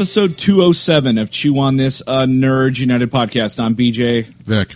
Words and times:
Episode 0.00 0.38
207 0.38 1.18
of 1.18 1.30
Chew 1.30 1.58
on 1.58 1.76
This, 1.76 2.00
a 2.00 2.24
Nerds 2.24 2.78
United 2.78 3.10
podcast. 3.10 3.62
I'm 3.62 3.76
BJ. 3.76 4.24
Vic. 4.24 4.74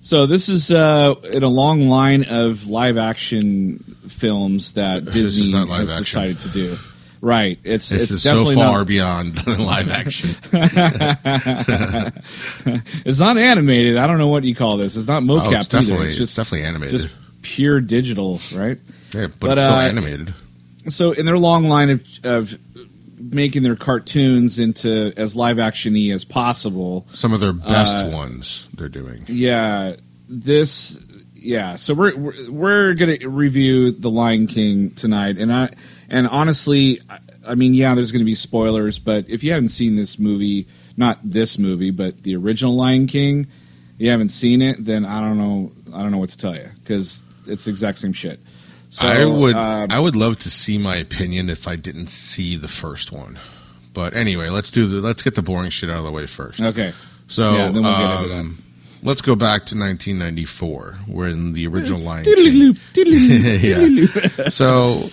So 0.00 0.24
this 0.24 0.48
is 0.48 0.70
uh, 0.70 1.16
in 1.24 1.42
a 1.42 1.48
long 1.48 1.90
line 1.90 2.24
of 2.24 2.66
live 2.66 2.96
action 2.96 3.98
films 4.08 4.72
that 4.72 5.04
Disney 5.04 5.52
has 5.52 5.90
action. 5.90 5.98
decided 5.98 6.40
to 6.40 6.48
do. 6.48 6.78
Right. 7.20 7.58
It's 7.62 7.90
This 7.90 8.04
it's 8.04 8.12
is 8.12 8.22
so 8.22 8.30
definitely 8.30 8.54
far 8.54 8.78
not, 8.78 8.86
beyond 8.86 9.46
live 9.58 9.90
action. 9.90 10.34
it's 13.04 13.20
not 13.20 13.36
animated. 13.36 13.98
I 13.98 14.06
don't 14.06 14.16
know 14.16 14.28
what 14.28 14.44
you 14.44 14.54
call 14.54 14.78
this. 14.78 14.96
It's 14.96 15.08
not 15.08 15.22
mocap 15.22 15.42
oh, 15.42 15.50
it's 15.58 15.74
either. 15.74 15.82
definitely, 15.82 16.06
It's 16.06 16.12
it's 16.12 16.20
just 16.20 16.36
definitely 16.36 16.66
animated. 16.66 16.98
just 16.98 17.12
pure 17.42 17.82
digital, 17.82 18.40
right? 18.54 18.78
yeah, 19.12 19.26
but, 19.26 19.40
but, 19.40 19.50
it's 19.50 19.60
still 19.60 19.74
uh, 19.74 19.82
animated. 19.82 20.32
so 20.88 21.12
in 21.12 21.26
their 21.26 21.36
long 21.36 21.64
line 21.64 21.90
of, 21.90 22.02
of 22.24 22.58
making 23.20 23.62
their 23.62 23.76
cartoons 23.76 24.58
into 24.58 25.12
as 25.16 25.36
live 25.36 25.58
actiony 25.58 26.12
as 26.14 26.24
possible 26.24 27.06
Some 27.14 27.32
of 27.32 27.40
their 27.40 27.52
best 27.52 28.06
uh, 28.06 28.08
ones 28.08 28.68
they're 28.74 28.88
doing. 28.88 29.24
yeah 29.28 29.96
this 30.28 30.98
yeah 31.34 31.76
so 31.76 31.94
we're 31.94 32.16
we're, 32.16 32.50
we're 32.50 32.94
gonna 32.94 33.16
review 33.28 33.92
the 33.92 34.10
lion 34.10 34.46
king 34.46 34.90
tonight 34.92 35.38
and 35.38 35.52
i 35.52 35.70
and 36.08 36.26
honestly 36.28 37.00
I, 37.08 37.18
I 37.48 37.54
mean 37.54 37.74
yeah 37.74 37.94
there's 37.94 38.12
gonna 38.12 38.24
be 38.24 38.34
spoilers 38.34 38.98
but 38.98 39.24
if 39.28 39.42
you 39.42 39.52
haven't 39.52 39.70
seen 39.70 39.96
this 39.96 40.18
movie 40.18 40.68
not 40.96 41.18
this 41.24 41.58
movie 41.58 41.90
but 41.90 42.22
the 42.22 42.36
original 42.36 42.76
lion 42.76 43.06
king 43.06 43.46
you 43.98 44.10
haven't 44.10 44.28
seen 44.30 44.60
it 44.62 44.84
then 44.84 45.04
i 45.04 45.20
don't 45.20 45.38
know 45.38 45.72
i 45.94 46.02
don't 46.02 46.10
know 46.12 46.18
what 46.18 46.30
to 46.30 46.38
tell 46.38 46.54
you 46.54 46.68
because 46.80 47.22
it's 47.46 47.64
the 47.64 47.70
exact 47.70 47.98
same 47.98 48.12
shit 48.12 48.38
so 48.90 49.08
I 49.08 49.24
would 49.24 49.56
uh, 49.56 49.86
I 49.88 49.98
would 49.98 50.14
love 50.16 50.38
to 50.40 50.50
see 50.50 50.76
my 50.78 50.96
opinion 50.96 51.48
if 51.48 51.66
I 51.66 51.76
didn't 51.76 52.08
see 52.08 52.56
the 52.56 52.68
first 52.68 53.10
one. 53.12 53.38
But 53.92 54.14
anyway, 54.14 54.50
let's 54.50 54.70
do 54.70 54.86
the 54.86 55.00
let's 55.00 55.22
get 55.22 55.34
the 55.34 55.42
boring 55.42 55.70
shit 55.70 55.88
out 55.90 55.98
of 55.98 56.04
the 56.04 56.10
way 56.12 56.26
first. 56.26 56.60
okay 56.60 56.92
So 57.28 57.54
Yeah, 57.54 57.70
then 57.70 57.82
we'll 57.82 57.96
get 57.98 58.22
into 58.24 58.34
um, 58.36 58.62
let's 59.02 59.20
go 59.22 59.34
back 59.34 59.66
to 59.66 59.78
1994 59.78 60.98
when 61.08 61.52
the 61.54 61.66
original 61.66 62.00
Lion 62.00 62.24
King. 62.24 62.34
Yeah. 64.38 64.48
So 64.50 65.10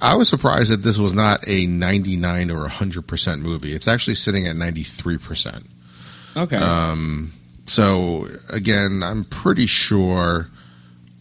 I 0.00 0.14
was 0.14 0.28
surprised 0.28 0.70
that 0.70 0.82
this 0.82 0.98
was 0.98 1.14
not 1.14 1.46
a 1.48 1.66
99 1.66 2.50
or 2.50 2.68
100% 2.68 3.40
movie. 3.40 3.74
It's 3.74 3.88
actually 3.88 4.14
sitting 4.16 4.46
at 4.46 4.54
93%. 4.56 5.64
okay 6.36 6.56
Um, 6.56 7.32
so 7.66 8.28
again, 8.48 9.02
I'm 9.02 9.24
pretty 9.24 9.66
sure 9.66 10.48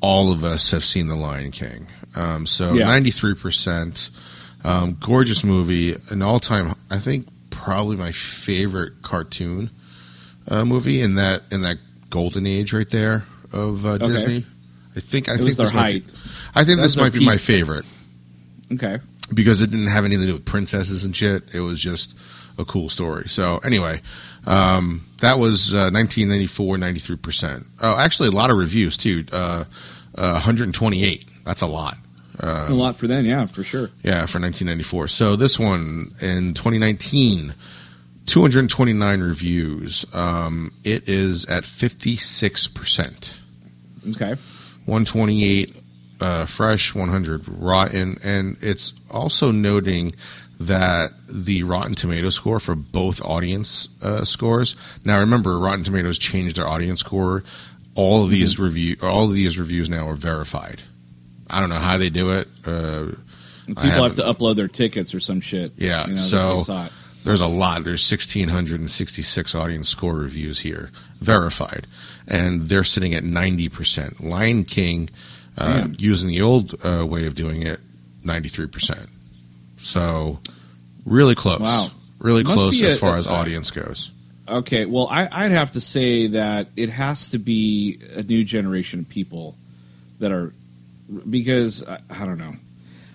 all 0.05 0.31
of 0.31 0.43
us 0.43 0.69
have 0.71 0.85
seen 0.85 1.07
The 1.07 1.15
Lion 1.15 1.49
King. 1.51 1.87
Um, 2.15 2.45
so 2.45 2.73
Yeah. 2.73 2.85
93%. 2.85 4.09
Um, 4.63 4.97
gorgeous 4.99 5.43
movie, 5.43 5.95
an 6.09 6.21
all-time. 6.21 6.75
I 6.89 6.99
think 6.99 7.27
probably 7.49 7.95
my 7.97 8.11
favorite 8.11 9.01
cartoon 9.01 9.69
uh, 10.47 10.63
movie 10.65 11.01
in 11.01 11.15
that 11.15 11.43
in 11.51 11.61
that 11.61 11.77
golden 12.09 12.45
age 12.47 12.73
right 12.73 12.89
there 12.89 13.25
of 13.51 13.85
uh, 13.85 13.89
Okay. 13.91 14.07
Disney. 14.07 14.45
I 14.95 14.99
think 15.01 15.27
I 15.29 15.33
it 15.33 15.37
think 15.37 15.57
this 15.57 15.73
might 15.73 15.79
height 15.81 16.07
be, 16.07 16.13
I 16.55 16.63
think 16.63 16.77
That 16.77 16.83
this 16.83 16.97
might 16.97 17.13
be 17.13 17.25
my 17.25 17.37
favorite 17.37 17.85
okay 18.73 18.99
because 19.33 19.61
it 19.61 19.69
didn't 19.71 19.87
have 19.87 20.05
anything 20.05 20.21
to 20.21 20.27
do 20.27 20.33
with 20.33 20.45
princesses 20.45 21.03
and 21.03 21.15
shit. 21.15 21.43
It 21.53 21.59
was 21.61 21.79
just 21.79 22.15
a 22.57 22.65
cool 22.65 22.89
story. 22.89 23.27
So 23.27 23.57
anyway, 23.59 24.01
um, 24.45 25.05
that 25.21 25.37
was 25.39 25.73
uh, 25.73 25.89
1994, 25.91 26.77
93 26.77 27.17
percent. 27.17 27.65
Oh, 27.81 27.95
actually, 27.97 28.29
a 28.29 28.31
lot 28.31 28.49
of 28.51 28.57
reviews 28.57 28.97
too. 28.97 29.25
Uh, 29.31 29.65
uh, 30.17 30.31
128. 30.33 31.27
That's 31.43 31.61
a 31.61 31.67
lot. 31.67 31.97
a 32.39 32.69
lot 32.73 32.97
for 32.97 33.07
then, 33.07 33.23
yeah 33.25 33.45
for 33.45 33.63
sure 33.63 33.89
Yeah, 34.03 34.25
for 34.25 34.39
1994. 34.39 35.07
So 35.07 35.35
this 35.35 35.57
one 35.59 36.13
in 36.19 36.53
2019, 36.53 37.53
229 38.25 39.21
reviews. 39.21 40.05
Um, 40.13 40.73
it 40.83 41.07
is 41.07 41.45
at 41.45 41.63
56 41.65 42.67
percent. 42.67 43.39
okay 44.09 44.35
128 44.85 45.75
uh, 46.21 46.45
fresh, 46.45 46.95
100 46.95 47.43
rotten, 47.47 48.17
and 48.23 48.57
it's 48.61 48.93
also 49.11 49.51
noting 49.51 50.13
that 50.59 51.11
the 51.27 51.63
Rotten 51.63 51.95
Tomato 51.95 52.29
score 52.29 52.59
for 52.61 52.75
both 52.75 53.21
audience 53.21 53.89
uh, 54.01 54.23
scores. 54.23 54.75
Now, 55.03 55.19
remember, 55.19 55.59
Rotten 55.59 55.83
Tomatoes 55.83 56.17
changed 56.17 56.55
their 56.55 56.67
audience 56.67 57.01
score. 57.01 57.43
All 57.95 58.23
of 58.23 58.29
these 58.29 58.59
review, 58.59 58.97
all 59.01 59.25
of 59.25 59.33
these 59.33 59.57
reviews 59.57 59.89
now 59.89 60.07
are 60.09 60.15
verified. 60.15 60.81
I 61.49 61.59
don't 61.61 61.69
know 61.69 61.79
how 61.79 61.97
they 61.97 62.09
do 62.09 62.31
it. 62.31 62.47
Uh, 62.65 63.07
People 63.67 63.81
have 64.03 64.15
to 64.15 64.21
upload 64.23 64.57
their 64.57 64.67
tickets 64.67 65.15
or 65.15 65.19
some 65.19 65.41
shit. 65.41 65.73
Yeah, 65.77 66.05
you 66.07 66.13
know, 66.15 66.21
so- 66.21 66.57
they 66.57 66.63
saw 66.63 66.85
it. 66.85 66.91
There's 67.23 67.41
a 67.41 67.47
lot. 67.47 67.83
There's 67.83 68.07
1,666 68.07 69.55
audience 69.55 69.89
score 69.89 70.13
reviews 70.13 70.59
here, 70.59 70.91
verified, 71.21 71.87
and 72.27 72.69
they're 72.69 72.83
sitting 72.83 73.15
at 73.15 73.23
90%. 73.23 74.19
Lion 74.23 74.63
King, 74.63 75.09
uh, 75.57 75.87
using 75.97 76.27
the 76.29 76.41
old 76.43 76.75
uh, 76.85 77.03
way 77.05 77.25
of 77.25 77.33
doing 77.33 77.63
it, 77.63 77.79
93%. 78.23 79.07
So, 79.81 80.39
really 81.05 81.33
close. 81.33 81.59
Wow. 81.61 81.89
Really 82.19 82.43
close 82.43 82.79
as 82.81 82.95
a- 82.97 82.99
far 82.99 83.17
as 83.17 83.25
audience 83.25 83.71
goes. 83.71 84.11
Okay, 84.47 84.85
well, 84.85 85.07
I, 85.09 85.27
I'd 85.31 85.51
have 85.51 85.71
to 85.71 85.81
say 85.81 86.27
that 86.27 86.67
it 86.75 86.89
has 86.89 87.29
to 87.29 87.39
be 87.39 87.99
a 88.15 88.21
new 88.21 88.43
generation 88.43 88.99
of 88.99 89.09
people 89.09 89.55
that 90.19 90.31
are 90.31 90.53
because 91.29 91.85
I, 91.87 91.99
I 92.09 92.25
don't 92.25 92.37
know. 92.37 92.53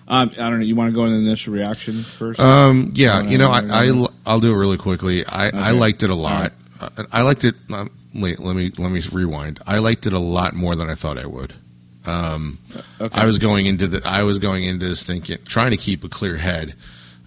Um, 0.07 0.31
I 0.31 0.49
don't 0.49 0.59
know. 0.59 0.65
You 0.65 0.75
want 0.75 0.89
to 0.89 0.95
go 0.95 1.05
into 1.05 1.17
the 1.17 1.25
initial 1.25 1.53
reaction 1.53 2.03
first? 2.03 2.39
Um, 2.39 2.91
yeah, 2.95 3.21
you 3.21 3.37
know, 3.37 3.49
I, 3.49 3.61
I, 3.61 3.91
will 3.91 4.39
do 4.41 4.51
it 4.51 4.57
really 4.57 4.77
quickly. 4.77 5.25
I, 5.25 5.69
I 5.69 5.71
liked 5.71 6.03
it 6.03 6.09
a 6.09 6.15
lot. 6.15 6.51
Uh, 6.79 6.89
I 7.11 7.21
liked 7.21 7.45
it. 7.45 7.55
Um, 7.71 7.91
wait, 8.13 8.39
let 8.39 8.55
me 8.55 8.71
let 8.77 8.91
me 8.91 9.01
rewind. 9.11 9.61
I 9.65 9.77
liked 9.77 10.05
it 10.07 10.13
a 10.13 10.19
lot 10.19 10.53
more 10.53 10.75
than 10.75 10.89
I 10.89 10.95
thought 10.95 11.17
I 11.17 11.25
would. 11.25 11.53
Um, 12.05 12.57
okay. 12.99 13.21
I 13.21 13.25
was 13.25 13.37
going 13.37 13.67
into 13.67 13.87
the 13.87 14.01
I 14.05 14.23
was 14.23 14.39
going 14.39 14.65
into 14.65 14.87
this 14.87 15.03
thinking 15.03 15.37
trying 15.45 15.71
to 15.71 15.77
keep 15.77 16.03
a 16.03 16.09
clear 16.09 16.35
head, 16.35 16.75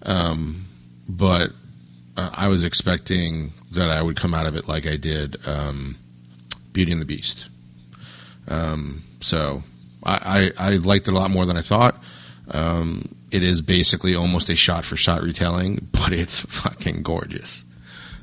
um, 0.03 0.67
but 1.09 1.51
uh, 2.17 2.29
I 2.33 2.49
was 2.49 2.63
expecting 2.63 3.53
that 3.75 3.89
I 3.89 4.01
would 4.01 4.15
come 4.15 4.33
out 4.33 4.45
of 4.45 4.55
it 4.55 4.67
like 4.67 4.85
I 4.87 4.97
did 4.97 5.37
um, 5.47 5.97
Beauty 6.73 6.91
and 6.91 7.01
the 7.01 7.05
Beast. 7.05 7.47
Um, 8.47 9.03
so 9.21 9.63
I, 10.03 10.51
I, 10.57 10.69
I 10.69 10.75
liked 10.77 11.07
it 11.07 11.13
a 11.13 11.17
lot 11.17 11.31
more 11.31 11.45
than 11.45 11.57
I 11.57 11.61
thought. 11.61 12.01
Um, 12.51 13.15
it 13.31 13.41
is 13.43 13.61
basically 13.61 14.15
almost 14.15 14.49
a 14.49 14.55
shot 14.55 14.85
for 14.85 14.95
shot 14.95 15.21
retelling, 15.23 15.87
but 15.91 16.11
it's 16.13 16.39
fucking 16.41 17.01
gorgeous. 17.03 17.63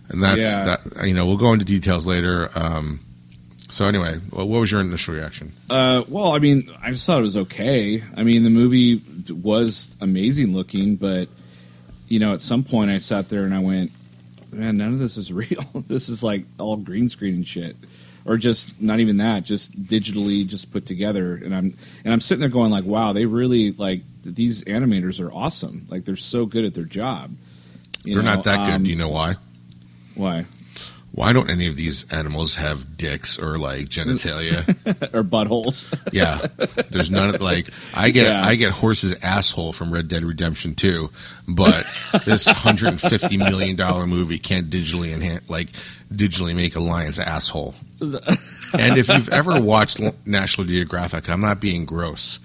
And 0.09 0.23
that's 0.23 0.43
Yeah. 0.43 0.65
that. 0.95 1.07
You 1.07 1.15
know, 1.15 1.27
we'll 1.27 1.37
go 1.39 1.53
into 1.53 1.65
details 1.65 2.07
later. 2.07 2.51
Um, 2.55 3.01
so 3.71 3.87
anyway, 3.87 4.17
what 4.31 4.47
was 4.47 4.71
your 4.71 4.81
initial 4.83 5.15
reaction? 5.15 5.53
Uh, 5.71 6.03
well, 6.07 6.33
I 6.33 6.39
mean, 6.39 6.71
I 6.83 6.91
just 6.91 7.07
thought 7.07 7.19
it 7.21 7.23
was 7.23 7.37
okay. 7.39 8.03
I 8.17 8.23
mean, 8.23 8.43
the 8.43 8.51
movie 8.51 9.01
was 9.31 9.97
amazing 10.01 10.53
looking, 10.55 10.97
but 10.97 11.29
you 12.09 12.19
know, 12.19 12.35
at 12.35 12.43
some 12.43 12.63
point, 12.63 12.91
I 12.91 12.99
sat 12.99 13.31
there 13.31 13.45
and 13.45 13.55
I 13.55 13.61
went, 13.61 13.91
"Man, 14.53 14.77
none 14.77 14.93
of 14.93 14.99
this 14.99 15.17
is 15.17 15.33
real. 15.33 15.65
this 15.89 16.09
is 16.09 16.23
like 16.23 16.45
all 16.59 16.77
green 16.77 17.09
screen 17.09 17.35
and 17.35 17.47
shit." 17.47 17.77
Or 18.25 18.37
just 18.37 18.81
not 18.81 19.01
even 19.01 19.17
that, 19.17 19.43
just 19.43 19.83
digitally 19.85 20.47
just 20.47 20.71
put 20.71 20.87
together, 20.87 21.35
and 21.35 21.53
I'm 21.53 21.77
and 22.05 22.13
I'm 22.15 22.21
sitting 22.21 22.39
there 22.41 22.49
going 22.49 22.71
like, 22.71 22.85
"Wow, 22.85 23.13
they 23.13 23.27
really 23.27 23.73
like 23.73 24.03
these 24.23 24.63
animators 24.65 25.21
are 25.21 25.33
awesome. 25.33 25.87
Like 25.91 26.05
they're 26.05 26.15
so 26.15 26.47
good 26.47 26.65
at 26.65 26.75
their 26.75 26.85
job." 26.85 27.35
You 28.05 28.15
They're 28.15 28.23
know, 28.23 28.35
not 28.35 28.45
that 28.45 28.67
good. 28.67 28.75
um, 28.75 28.83
Do 28.85 28.91
you 28.91 28.97
know 28.97 29.09
why? 29.09 29.37
why 30.15 30.47
Why 31.15 31.35
don't 31.35 31.51
any 31.51 31.69
of 31.69 31.77
these 31.77 32.11
animals 32.11 32.57
have 32.57 32.97
dicks 32.97 33.39
or 33.39 33.59
like 33.59 33.89
genitalia? 33.91 34.67
or 35.15 35.23
buttholes? 35.23 35.93
yeah, 36.13 36.47
there's 36.91 37.11
none. 37.11 37.33
Like 37.39 37.69
I 37.95 38.09
get, 38.11 38.29
Yeah. 38.29 38.47
I 38.47 38.55
get 38.55 38.71
horse's 38.73 39.13
asshole 39.23 39.75
from 39.75 39.93
Red 39.93 40.09
Dead 40.09 40.25
Redemption 40.25 40.75
2, 40.75 41.11
but 41.49 41.85
this 42.25 42.47
150 42.47 43.37
million 43.37 43.77
dollar 43.77 44.07
movie 44.07 44.39
can't 44.39 44.71
digitally 44.71 45.13
enhance, 45.13 45.49
like 45.51 45.69
digitally 46.11 46.55
make 46.57 46.77
a 46.77 46.81
lion's 46.81 47.19
asshole. 47.19 47.75
and 48.01 48.97
if 48.97 49.09
you've 49.09 49.29
ever 49.29 49.61
watched 49.61 50.01
National 50.27 50.67
Geographic, 50.67 51.29
I'm 51.29 51.41
not 51.43 51.61
being 51.61 51.85
gross. 51.85 52.41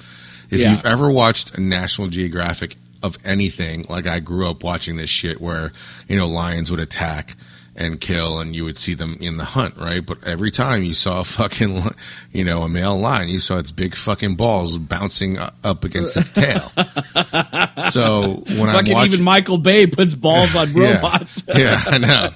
If 0.49 0.59
Yeah. 0.59 0.71
you've 0.71 0.85
ever 0.85 1.09
watched 1.09 1.57
a 1.57 1.61
National 1.61 2.09
Geographic 2.09 2.75
of 3.01 3.17
anything, 3.23 3.85
like 3.89 4.07
I 4.07 4.19
grew 4.19 4.49
up 4.49 4.63
watching 4.63 4.97
this 4.97 5.09
shit 5.09 5.39
where 5.39 5.71
you 6.09 6.17
know 6.17 6.27
lions 6.27 6.69
would 6.69 6.79
attack 6.81 7.37
and 7.77 8.01
kill, 8.01 8.39
and 8.39 8.56
you 8.56 8.63
would 8.65 8.77
see 8.77 8.94
them 8.95 9.18
in 9.21 9.38
the 9.38 9.45
hunt, 9.45 9.77
right? 9.77 10.06
But 10.06 10.24
every 10.24 10.51
time 10.51 10.83
you 10.83 10.94
saw 10.94 11.19
a 11.19 11.24
fucking, 11.24 11.91
you 12.31 12.44
know, 12.44 12.63
a 12.63 12.69
male 12.69 12.97
lion, 12.97 13.29
you 13.29 13.39
saw 13.39 13.57
its 13.57 13.71
big 13.71 13.95
fucking 13.95 14.35
balls 14.35 14.77
bouncing 14.77 15.38
up 15.63 15.83
against 15.83 16.18
its 16.18 16.29
tail. 16.31 16.71
so 17.91 18.44
when 18.47 18.69
I'm 18.69 18.85
watching, 18.89 19.13
even 19.13 19.24
Michael 19.24 19.57
Bay 19.57 19.88
puts 19.88 20.15
balls 20.15 20.56
on 20.56 20.74
Yeah. 20.75 20.95
robots. 20.95 21.44
yeah, 21.56 21.83
I 21.85 21.97
know. 21.97 22.29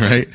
right? 0.00 0.28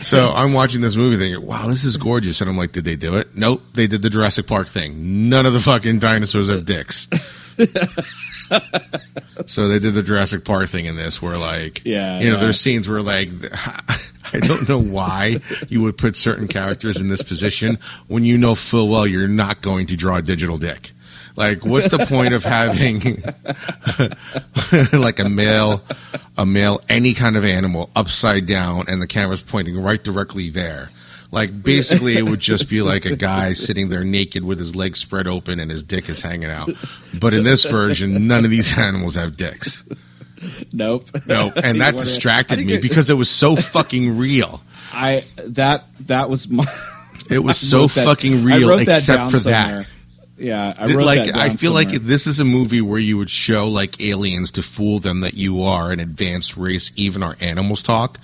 So 0.00 0.30
I'm 0.32 0.52
watching 0.52 0.80
this 0.80 0.96
movie 0.96 1.16
thinking, 1.16 1.44
wow, 1.46 1.66
this 1.66 1.84
is 1.84 1.96
gorgeous. 1.96 2.40
And 2.40 2.48
I'm 2.48 2.56
like, 2.56 2.72
did 2.72 2.84
they 2.84 2.96
do 2.96 3.16
it? 3.16 3.36
Nope. 3.36 3.62
They 3.74 3.86
did 3.86 4.02
the 4.02 4.10
Jurassic 4.10 4.46
Park 4.46 4.68
thing. 4.68 5.28
None 5.28 5.44
of 5.46 5.52
the 5.52 5.60
fucking 5.60 5.98
dinosaurs 5.98 6.48
have 6.48 6.64
dicks. 6.64 7.08
So 9.46 9.68
they 9.68 9.78
did 9.78 9.94
the 9.94 10.02
Jurassic 10.02 10.44
Park 10.44 10.68
thing 10.68 10.86
in 10.86 10.96
this, 10.96 11.20
where 11.22 11.38
like, 11.38 11.82
Yeah, 11.84 12.18
you 12.20 12.28
know, 12.28 12.34
yeah. 12.34 12.40
there's 12.40 12.60
scenes 12.60 12.88
where 12.88 13.02
like, 13.02 13.28
I 14.32 14.40
don't 14.40 14.68
know 14.68 14.78
why 14.80 15.40
you 15.68 15.82
would 15.82 15.96
put 15.96 16.16
certain 16.16 16.48
characters 16.48 17.00
in 17.00 17.08
this 17.08 17.22
position 17.22 17.78
when 18.08 18.24
you 18.24 18.36
know 18.38 18.54
full 18.54 18.88
well 18.88 19.06
you're 19.06 19.26
not 19.28 19.62
going 19.62 19.86
to 19.88 19.96
draw 19.96 20.16
a 20.16 20.22
digital 20.22 20.58
dick. 20.58 20.92
Like, 21.36 21.64
what's 21.64 21.88
the 21.88 22.04
point 22.04 22.34
of 22.34 22.42
having 22.42 23.22
like 25.00 25.20
a 25.20 25.28
male, 25.28 25.82
a 26.36 26.44
male, 26.44 26.80
any 26.88 27.14
kind 27.14 27.36
of 27.36 27.44
animal 27.44 27.90
upside 27.94 28.46
down, 28.46 28.86
and 28.88 29.00
the 29.00 29.06
camera's 29.06 29.40
pointing 29.40 29.80
right 29.80 30.02
directly 30.02 30.50
there? 30.50 30.90
Like, 31.30 31.62
basically, 31.62 32.16
it 32.16 32.22
would 32.24 32.40
just 32.40 32.68
be 32.68 32.82
like 32.82 33.04
a 33.04 33.16
guy 33.16 33.52
sitting 33.52 33.88
there 33.88 34.04
naked 34.04 34.44
with 34.44 34.58
his 34.58 34.74
legs 34.74 34.98
spread 35.00 35.26
open 35.26 35.60
and 35.60 35.70
his 35.70 35.82
dick 35.82 36.08
is 36.08 36.22
hanging 36.22 36.50
out. 36.50 36.70
But 37.18 37.34
in 37.34 37.44
this 37.44 37.64
version, 37.64 38.26
none 38.26 38.44
of 38.44 38.50
these 38.50 38.76
animals 38.78 39.14
have 39.16 39.36
dicks. 39.36 39.84
Nope. 40.72 41.08
No, 41.26 41.52
and 41.54 41.80
that 41.80 41.96
distracted 41.96 42.64
me 42.64 42.78
because 42.78 43.10
it 43.10 43.14
was 43.14 43.28
so 43.28 43.56
fucking 43.56 44.16
real. 44.18 44.62
I 44.92 45.24
that 45.48 45.86
that 46.06 46.30
was 46.30 46.48
my. 46.48 46.64
It 47.30 47.40
was 47.40 47.58
so 47.70 47.86
that- 47.88 48.04
fucking 48.04 48.44
real, 48.44 48.70
except 48.78 49.30
for 49.30 49.38
somewhere. 49.38 49.80
that. 49.80 49.86
Yeah, 50.40 50.72
I 50.78 50.94
wrote 50.94 51.04
like 51.04 51.24
that 51.24 51.36
I 51.36 51.56
feel 51.56 51.72
like 51.72 51.90
this 51.90 52.28
is 52.28 52.38
a 52.38 52.44
movie 52.44 52.80
where 52.80 53.00
you 53.00 53.18
would 53.18 53.28
show 53.28 53.66
like 53.66 54.00
aliens 54.00 54.52
to 54.52 54.62
fool 54.62 55.00
them 55.00 55.20
that 55.22 55.34
you 55.34 55.62
are 55.64 55.90
an 55.90 55.98
advanced 55.98 56.56
race, 56.56 56.92
even 56.94 57.24
our 57.24 57.36
animals 57.40 57.82
talk. 57.82 58.18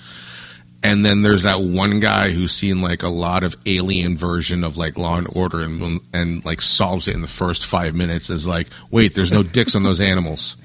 And 0.85 1.05
then 1.05 1.23
there's 1.23 1.45
that 1.45 1.63
one 1.63 1.99
guy 1.99 2.31
who's 2.31 2.53
seen 2.53 2.83
like 2.83 3.03
a 3.03 3.09
lot 3.09 3.43
of 3.43 3.57
alien 3.67 4.17
version 4.17 4.63
of 4.63 4.77
like 4.77 4.99
Law 4.99 5.17
and 5.17 5.27
Order 5.33 5.63
and 5.63 6.01
and 6.13 6.45
like 6.45 6.61
solves 6.61 7.09
it 7.09 7.15
in 7.15 7.23
the 7.23 7.27
first 7.27 7.67
five 7.67 7.95
minutes. 7.95 8.31
Is 8.31 8.47
like, 8.47 8.69
wait, 8.91 9.15
there's 9.15 9.33
no 9.33 9.43
dicks 9.43 9.75
on 9.75 9.83
those 9.83 10.01
animals. 10.01 10.57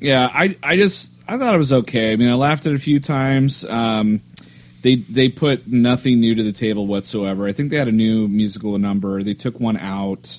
Yeah, 0.00 0.30
I 0.32 0.56
I 0.62 0.76
just 0.76 1.14
I 1.26 1.38
thought 1.38 1.54
it 1.54 1.58
was 1.58 1.72
okay. 1.72 2.12
I 2.12 2.16
mean, 2.16 2.28
I 2.28 2.34
laughed 2.34 2.66
at 2.66 2.72
it 2.72 2.76
a 2.76 2.80
few 2.80 3.00
times. 3.00 3.64
Um, 3.64 4.20
they 4.82 4.96
they 4.96 5.28
put 5.28 5.66
nothing 5.66 6.20
new 6.20 6.34
to 6.34 6.42
the 6.42 6.52
table 6.52 6.86
whatsoever. 6.86 7.46
I 7.46 7.52
think 7.52 7.70
they 7.70 7.76
had 7.76 7.88
a 7.88 7.92
new 7.92 8.28
musical 8.28 8.78
number. 8.78 9.22
They 9.22 9.34
took 9.34 9.58
one 9.58 9.76
out. 9.76 10.38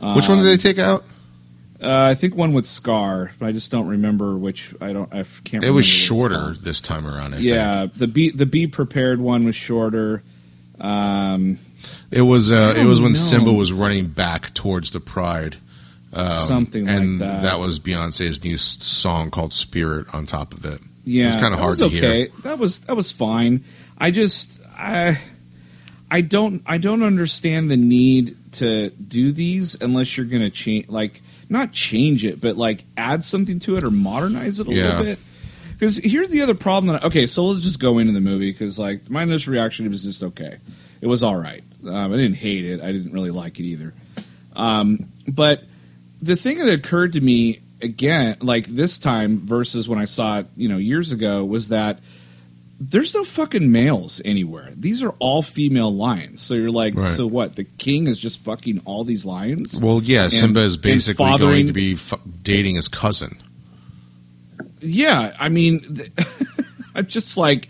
Which 0.00 0.28
one 0.28 0.38
did 0.38 0.44
they 0.44 0.56
take 0.56 0.78
out? 0.78 1.04
Uh, 1.82 2.06
I 2.10 2.14
think 2.14 2.34
one 2.36 2.52
with 2.52 2.66
Scar, 2.66 3.32
but 3.38 3.46
I 3.46 3.52
just 3.52 3.70
don't 3.70 3.88
remember 3.88 4.36
which. 4.36 4.74
I 4.80 4.92
don't. 4.92 5.12
I 5.12 5.24
can't. 5.44 5.64
It 5.64 5.70
was 5.70 5.84
shorter 5.84 6.54
this 6.54 6.80
time 6.80 7.06
around. 7.06 7.34
I 7.34 7.38
think. 7.38 7.48
Yeah, 7.48 7.86
the 7.94 8.06
be 8.06 8.30
the 8.30 8.46
be 8.46 8.66
prepared 8.66 9.20
one 9.20 9.44
was 9.44 9.56
shorter. 9.56 10.22
Um, 10.80 11.58
It 12.10 12.22
was 12.22 12.52
uh, 12.52 12.74
it 12.76 12.84
was 12.84 13.00
when 13.00 13.12
know. 13.12 13.18
Simba 13.18 13.52
was 13.52 13.72
running 13.72 14.06
back 14.08 14.54
towards 14.54 14.92
the 14.92 15.00
Pride. 15.00 15.56
Um, 16.12 16.28
Something 16.28 16.86
like 16.86 16.96
and 16.96 17.20
that. 17.20 17.58
was 17.58 17.80
Beyonce's 17.80 18.44
new 18.44 18.56
song 18.56 19.30
called 19.30 19.52
"Spirit" 19.52 20.06
on 20.14 20.26
top 20.26 20.54
of 20.54 20.64
it. 20.64 20.80
Yeah, 21.04 21.24
it 21.24 21.34
was 21.34 21.42
kind 21.42 21.54
of 21.54 21.60
hard 21.60 21.76
to 21.78 21.84
okay. 21.86 22.18
hear. 22.18 22.28
That 22.42 22.58
was 22.58 22.80
that 22.80 22.96
was 22.96 23.10
fine. 23.10 23.64
I 23.98 24.10
just 24.10 24.60
I 24.76 25.20
I 26.14 26.20
don't 26.20 26.62
I 26.64 26.78
don't 26.78 27.02
understand 27.02 27.70
the 27.72 27.76
need 27.76 28.36
to 28.52 28.90
do 28.90 29.32
these 29.32 29.74
unless 29.80 30.16
you're 30.16 30.26
going 30.26 30.42
to 30.42 30.50
change 30.50 30.88
like 30.88 31.20
not 31.48 31.72
change 31.72 32.24
it, 32.24 32.40
but 32.40 32.56
like 32.56 32.84
add 32.96 33.24
something 33.24 33.58
to 33.60 33.76
it 33.76 33.82
or 33.82 33.90
modernize 33.90 34.60
it 34.60 34.68
a 34.68 34.72
Yeah. 34.72 34.84
little 34.84 35.02
bit. 35.04 35.18
Because 35.72 35.96
here's 35.96 36.28
the 36.30 36.42
other 36.42 36.54
problem 36.54 36.92
that 36.92 37.04
okay, 37.04 37.26
so 37.26 37.44
let's 37.46 37.64
just 37.64 37.80
go 37.80 37.98
into 37.98 38.12
the 38.12 38.20
movie 38.20 38.52
because 38.52 38.78
like 38.78 39.10
my 39.10 39.24
initial 39.24 39.52
reaction 39.52 39.90
was 39.90 40.04
just 40.04 40.22
okay. 40.22 40.58
It 41.00 41.08
was 41.08 41.24
all 41.24 41.34
right. 41.36 41.64
Um, 41.84 42.12
I 42.12 42.16
didn't 42.16 42.36
hate 42.36 42.64
it. 42.64 42.80
I 42.80 42.92
didn't 42.92 43.12
really 43.12 43.30
like 43.32 43.58
it 43.58 43.64
either. 43.64 43.92
Um, 44.54 45.08
but 45.26 45.64
the 46.22 46.36
thing 46.36 46.58
that 46.58 46.68
occurred 46.68 47.14
to 47.14 47.20
me 47.20 47.58
again, 47.82 48.36
like 48.40 48.66
this 48.68 48.98
time 49.00 49.38
versus 49.38 49.88
when 49.88 49.98
I 49.98 50.04
saw 50.04 50.38
it, 50.38 50.46
you 50.56 50.68
know, 50.68 50.78
years 50.78 51.10
ago, 51.10 51.44
was 51.44 51.68
that 51.70 51.98
there's 52.90 53.14
no 53.14 53.24
fucking 53.24 53.70
males 53.72 54.20
anywhere. 54.24 54.70
These 54.76 55.02
are 55.02 55.10
all 55.18 55.42
female 55.42 55.94
lions. 55.94 56.42
So 56.42 56.54
you're 56.54 56.70
like, 56.70 56.94
Right. 56.94 57.08
so 57.08 57.26
what? 57.26 57.56
The 57.56 57.64
king 57.64 58.06
is 58.08 58.18
just 58.18 58.40
fucking 58.40 58.82
all 58.84 59.04
these 59.04 59.24
lions? 59.24 59.80
Well, 59.80 60.02
yeah, 60.02 60.28
Simba 60.28 60.60
is 60.60 60.74
and 60.74 60.82
basically 60.82 61.38
going 61.38 61.66
to 61.68 61.72
be 61.72 61.94
f- 61.94 62.12
dating 62.42 62.76
his 62.76 62.88
cousin. 62.88 63.40
Yeah, 64.80 65.34
I 65.38 65.48
mean, 65.48 65.80
th- 65.80 66.10
I'm 66.94 67.06
just 67.06 67.36
like, 67.36 67.68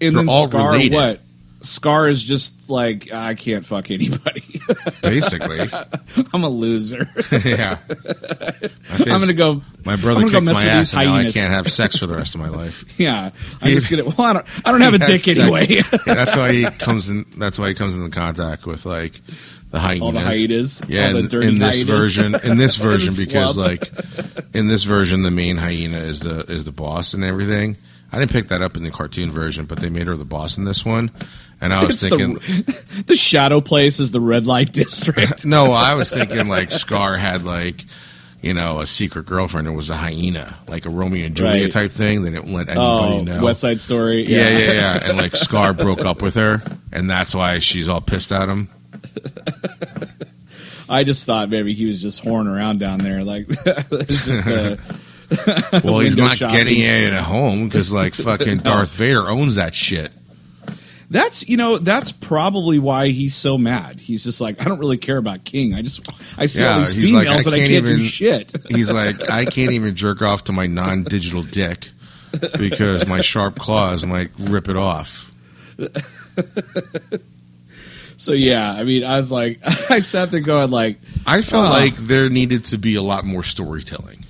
and 0.00 0.14
They're 0.16 0.22
then 0.24 0.28
all 0.28 0.48
Scar, 0.48 0.72
related. 0.72 0.92
what? 0.94 1.20
Scar 1.62 2.08
is 2.08 2.22
just 2.22 2.68
like, 2.70 3.12
I 3.12 3.34
can't 3.34 3.64
fuck 3.64 3.90
anybody. 3.90 4.60
Basically, 5.02 5.68
I'm 6.32 6.44
a 6.44 6.48
loser. 6.48 7.08
yeah. 7.44 7.78
I'm 8.90 9.20
gonna 9.20 9.32
go. 9.32 9.62
My 9.84 9.96
brother 9.96 10.22
go 10.22 10.30
kicked 10.30 10.44
mess 10.44 10.62
my 10.62 10.66
ass, 10.66 10.94
and 10.94 11.04
now 11.04 11.16
I 11.16 11.32
can't 11.32 11.50
have 11.50 11.68
sex 11.68 11.98
for 11.98 12.06
the 12.06 12.16
rest 12.16 12.34
of 12.34 12.40
my 12.40 12.48
life. 12.56 12.84
Yeah, 12.98 13.30
I'm 13.60 13.70
just 13.70 13.90
gonna. 13.90 14.04
Well, 14.04 14.20
I 14.20 14.32
don't. 14.34 14.46
I 14.64 14.72
don't 14.72 14.80
have 14.80 14.94
a 14.94 14.98
dick 14.98 15.20
sex. 15.22 15.38
anyway. 15.38 15.66
Yeah, 15.68 15.82
that's 16.04 16.36
why 16.36 16.52
he 16.52 16.64
comes 16.64 17.08
in. 17.08 17.26
That's 17.36 17.58
why 17.58 17.68
he 17.68 17.74
comes 17.74 17.94
into 17.94 18.10
contact 18.10 18.66
with 18.66 18.86
like 18.86 19.20
the 19.70 19.80
hyenas. 19.80 20.02
All 20.02 20.12
the 20.12 20.20
hyenas. 20.20 20.82
Yeah, 20.88 21.06
all 21.06 21.12
the 21.14 21.18
in, 21.20 21.28
dirty 21.28 21.48
in 21.48 21.58
this 21.58 21.82
hyenas. 21.82 21.88
version, 21.88 22.34
in 22.44 22.58
this 22.58 22.76
version, 22.76 23.14
because 23.16 23.56
like 23.56 23.84
in 24.54 24.68
this 24.68 24.84
version, 24.84 25.22
the 25.22 25.30
main 25.30 25.56
hyena 25.56 25.98
is 25.98 26.20
the 26.20 26.40
is 26.50 26.64
the 26.64 26.72
boss 26.72 27.14
and 27.14 27.24
everything. 27.24 27.76
I 28.12 28.18
didn't 28.18 28.30
pick 28.30 28.48
that 28.48 28.62
up 28.62 28.76
in 28.76 28.84
the 28.84 28.90
cartoon 28.90 29.30
version, 29.32 29.66
but 29.66 29.78
they 29.78 29.88
made 29.88 30.06
her 30.06 30.16
the 30.16 30.24
boss 30.24 30.58
in 30.58 30.64
this 30.64 30.84
one, 30.84 31.10
and 31.60 31.72
I 31.72 31.84
was 31.84 32.02
It's 32.02 32.08
thinking, 32.08 32.34
the, 32.34 33.02
the 33.06 33.16
shadow 33.16 33.60
place 33.60 34.00
is 34.00 34.10
the 34.10 34.20
red 34.20 34.46
light 34.46 34.72
district. 34.72 35.46
no, 35.46 35.72
I 35.72 35.94
was 35.94 36.10
thinking 36.10 36.48
like 36.48 36.70
Scar 36.70 37.16
had 37.16 37.44
like 37.44 37.84
you 38.42 38.52
know 38.54 38.80
a 38.80 38.86
secret 38.86 39.26
girlfriend 39.26 39.66
and 39.66 39.76
was 39.76 39.90
a 39.90 39.96
hyena, 39.96 40.56
like 40.68 40.86
a 40.86 40.90
Romeo 40.90 41.26
and 41.26 41.34
Juliet 41.36 41.62
Right. 41.62 41.72
type 41.72 41.92
thing. 41.92 42.22
They 42.22 42.30
didn't 42.30 42.52
let 42.52 42.68
anybody 42.68 43.14
oh, 43.14 43.22
know. 43.22 43.42
West 43.42 43.60
Side 43.60 43.80
Story. 43.80 44.26
yeah, 44.26 44.48
yeah, 44.58 44.72
yeah, 44.72 44.98
and 45.08 45.18
like 45.18 45.34
Scar 45.34 45.72
broke 45.72 46.04
up 46.04 46.22
with 46.22 46.34
her, 46.34 46.62
and 46.92 47.08
that's 47.08 47.34
why 47.34 47.58
she's 47.58 47.88
all 47.88 48.00
pissed 48.00 48.32
at 48.32 48.48
him. 48.48 48.68
I 50.88 51.02
just 51.02 51.26
thought 51.26 51.48
maybe 51.48 51.74
he 51.74 51.86
was 51.86 52.00
just 52.00 52.22
whoring 52.22 52.46
around 52.54 52.78
down 52.78 52.98
there. 52.98 53.24
Like 53.24 53.46
it's 53.48 54.24
just 54.24 54.46
a. 54.46 54.78
Well, 55.82 55.98
he's 55.98 56.16
not 56.16 56.36
shopping. 56.36 56.56
getting 56.56 56.80
it 56.80 57.12
at 57.12 57.22
home 57.24 57.66
because 57.66 57.90
like 57.90 58.14
fucking 58.14 58.58
Darth 58.58 58.92
Vader 58.94 59.28
owns 59.28 59.56
that 59.56 59.74
shit. 59.74 60.12
That's 61.08 61.48
you 61.48 61.56
know 61.56 61.78
that's 61.78 62.10
probably 62.10 62.78
why 62.80 63.08
he's 63.08 63.34
so 63.36 63.56
mad. 63.56 64.00
He's 64.00 64.24
just 64.24 64.40
like 64.40 64.60
I 64.60 64.64
don't 64.64 64.78
really 64.80 64.98
care 64.98 65.18
about 65.18 65.44
King. 65.44 65.72
I 65.74 65.82
just 65.82 66.04
I 66.36 66.46
see 66.46 66.64
all 66.64 66.78
these 66.80 66.92
he's 66.94 67.12
like, 67.12 67.24
females 67.26 67.46
I 67.46 67.50
and 67.50 67.54
I 67.54 67.58
can't 67.58 67.68
can't 67.70 67.84
do 67.86 67.92
even- 67.92 68.04
shit. 68.04 68.52
He's 68.68 68.90
like, 68.92 69.30
I 69.30 69.44
can't 69.44 69.70
even 69.72 69.94
jerk 69.94 70.20
off 70.22 70.44
to 70.44 70.52
my 70.52 70.66
non-digital 70.66 71.44
dick 71.44 71.90
because 72.58 73.06
my 73.06 73.20
sharp 73.20 73.56
claws 73.58 74.04
might 74.04 74.30
rip 74.38 74.68
it 74.68 74.76
off. 74.76 75.30
So 78.18 78.32
yeah, 78.32 78.72
I 78.72 78.84
mean 78.84 79.04
I 79.04 79.18
was 79.18 79.30
like 79.30 79.60
I 79.90 80.00
sat 80.00 80.30
there 80.30 80.40
going 80.40 80.70
like 80.70 80.98
I 81.26 81.42
felt 81.42 81.66
Oh. 81.66 81.70
like 81.78 81.96
there 81.96 82.30
needed 82.30 82.64
to 82.66 82.78
be 82.78 82.94
a 82.94 83.02
lot 83.02 83.24
more 83.26 83.42
storytelling. 83.42 84.24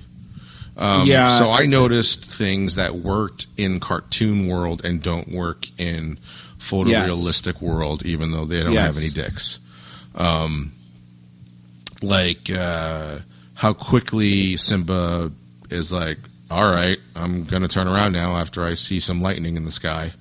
Um, 0.75 1.07
Yeah. 1.07 1.39
So 1.39 1.49
I 1.49 1.65
noticed 1.67 2.23
things 2.25 2.75
that 2.75 2.95
worked 2.95 3.47
in 3.55 3.79
cartoon 3.79 4.47
world 4.49 4.83
and 4.83 5.01
don't 5.01 5.31
work 5.31 5.67
in 5.79 6.19
photorealistic 6.69 7.61
world, 7.61 8.05
even 8.05 8.31
though 8.31 8.45
they 8.45 8.61
don't 8.61 8.73
Yes. 8.73 8.85
have 8.95 8.97
any 9.03 9.09
dicks. 9.11 9.59
Um, 10.15 10.71
like 12.01 12.49
uh, 12.51 13.19
how 13.55 13.73
quickly 13.73 14.57
Simba 14.57 15.31
is 15.69 15.91
like, 15.91 16.19
"All 16.51 16.69
right, 16.69 16.97
I'm 17.15 17.43
going 17.43 17.61
to 17.63 17.67
turn 17.67 17.87
around 17.87 18.13
now 18.13 18.37
after 18.37 18.65
I 18.65 18.75
see 18.75 18.99
some 18.99 19.21
lightning 19.21 19.55
in 19.57 19.65
the 19.65 19.71
sky." 19.71 20.13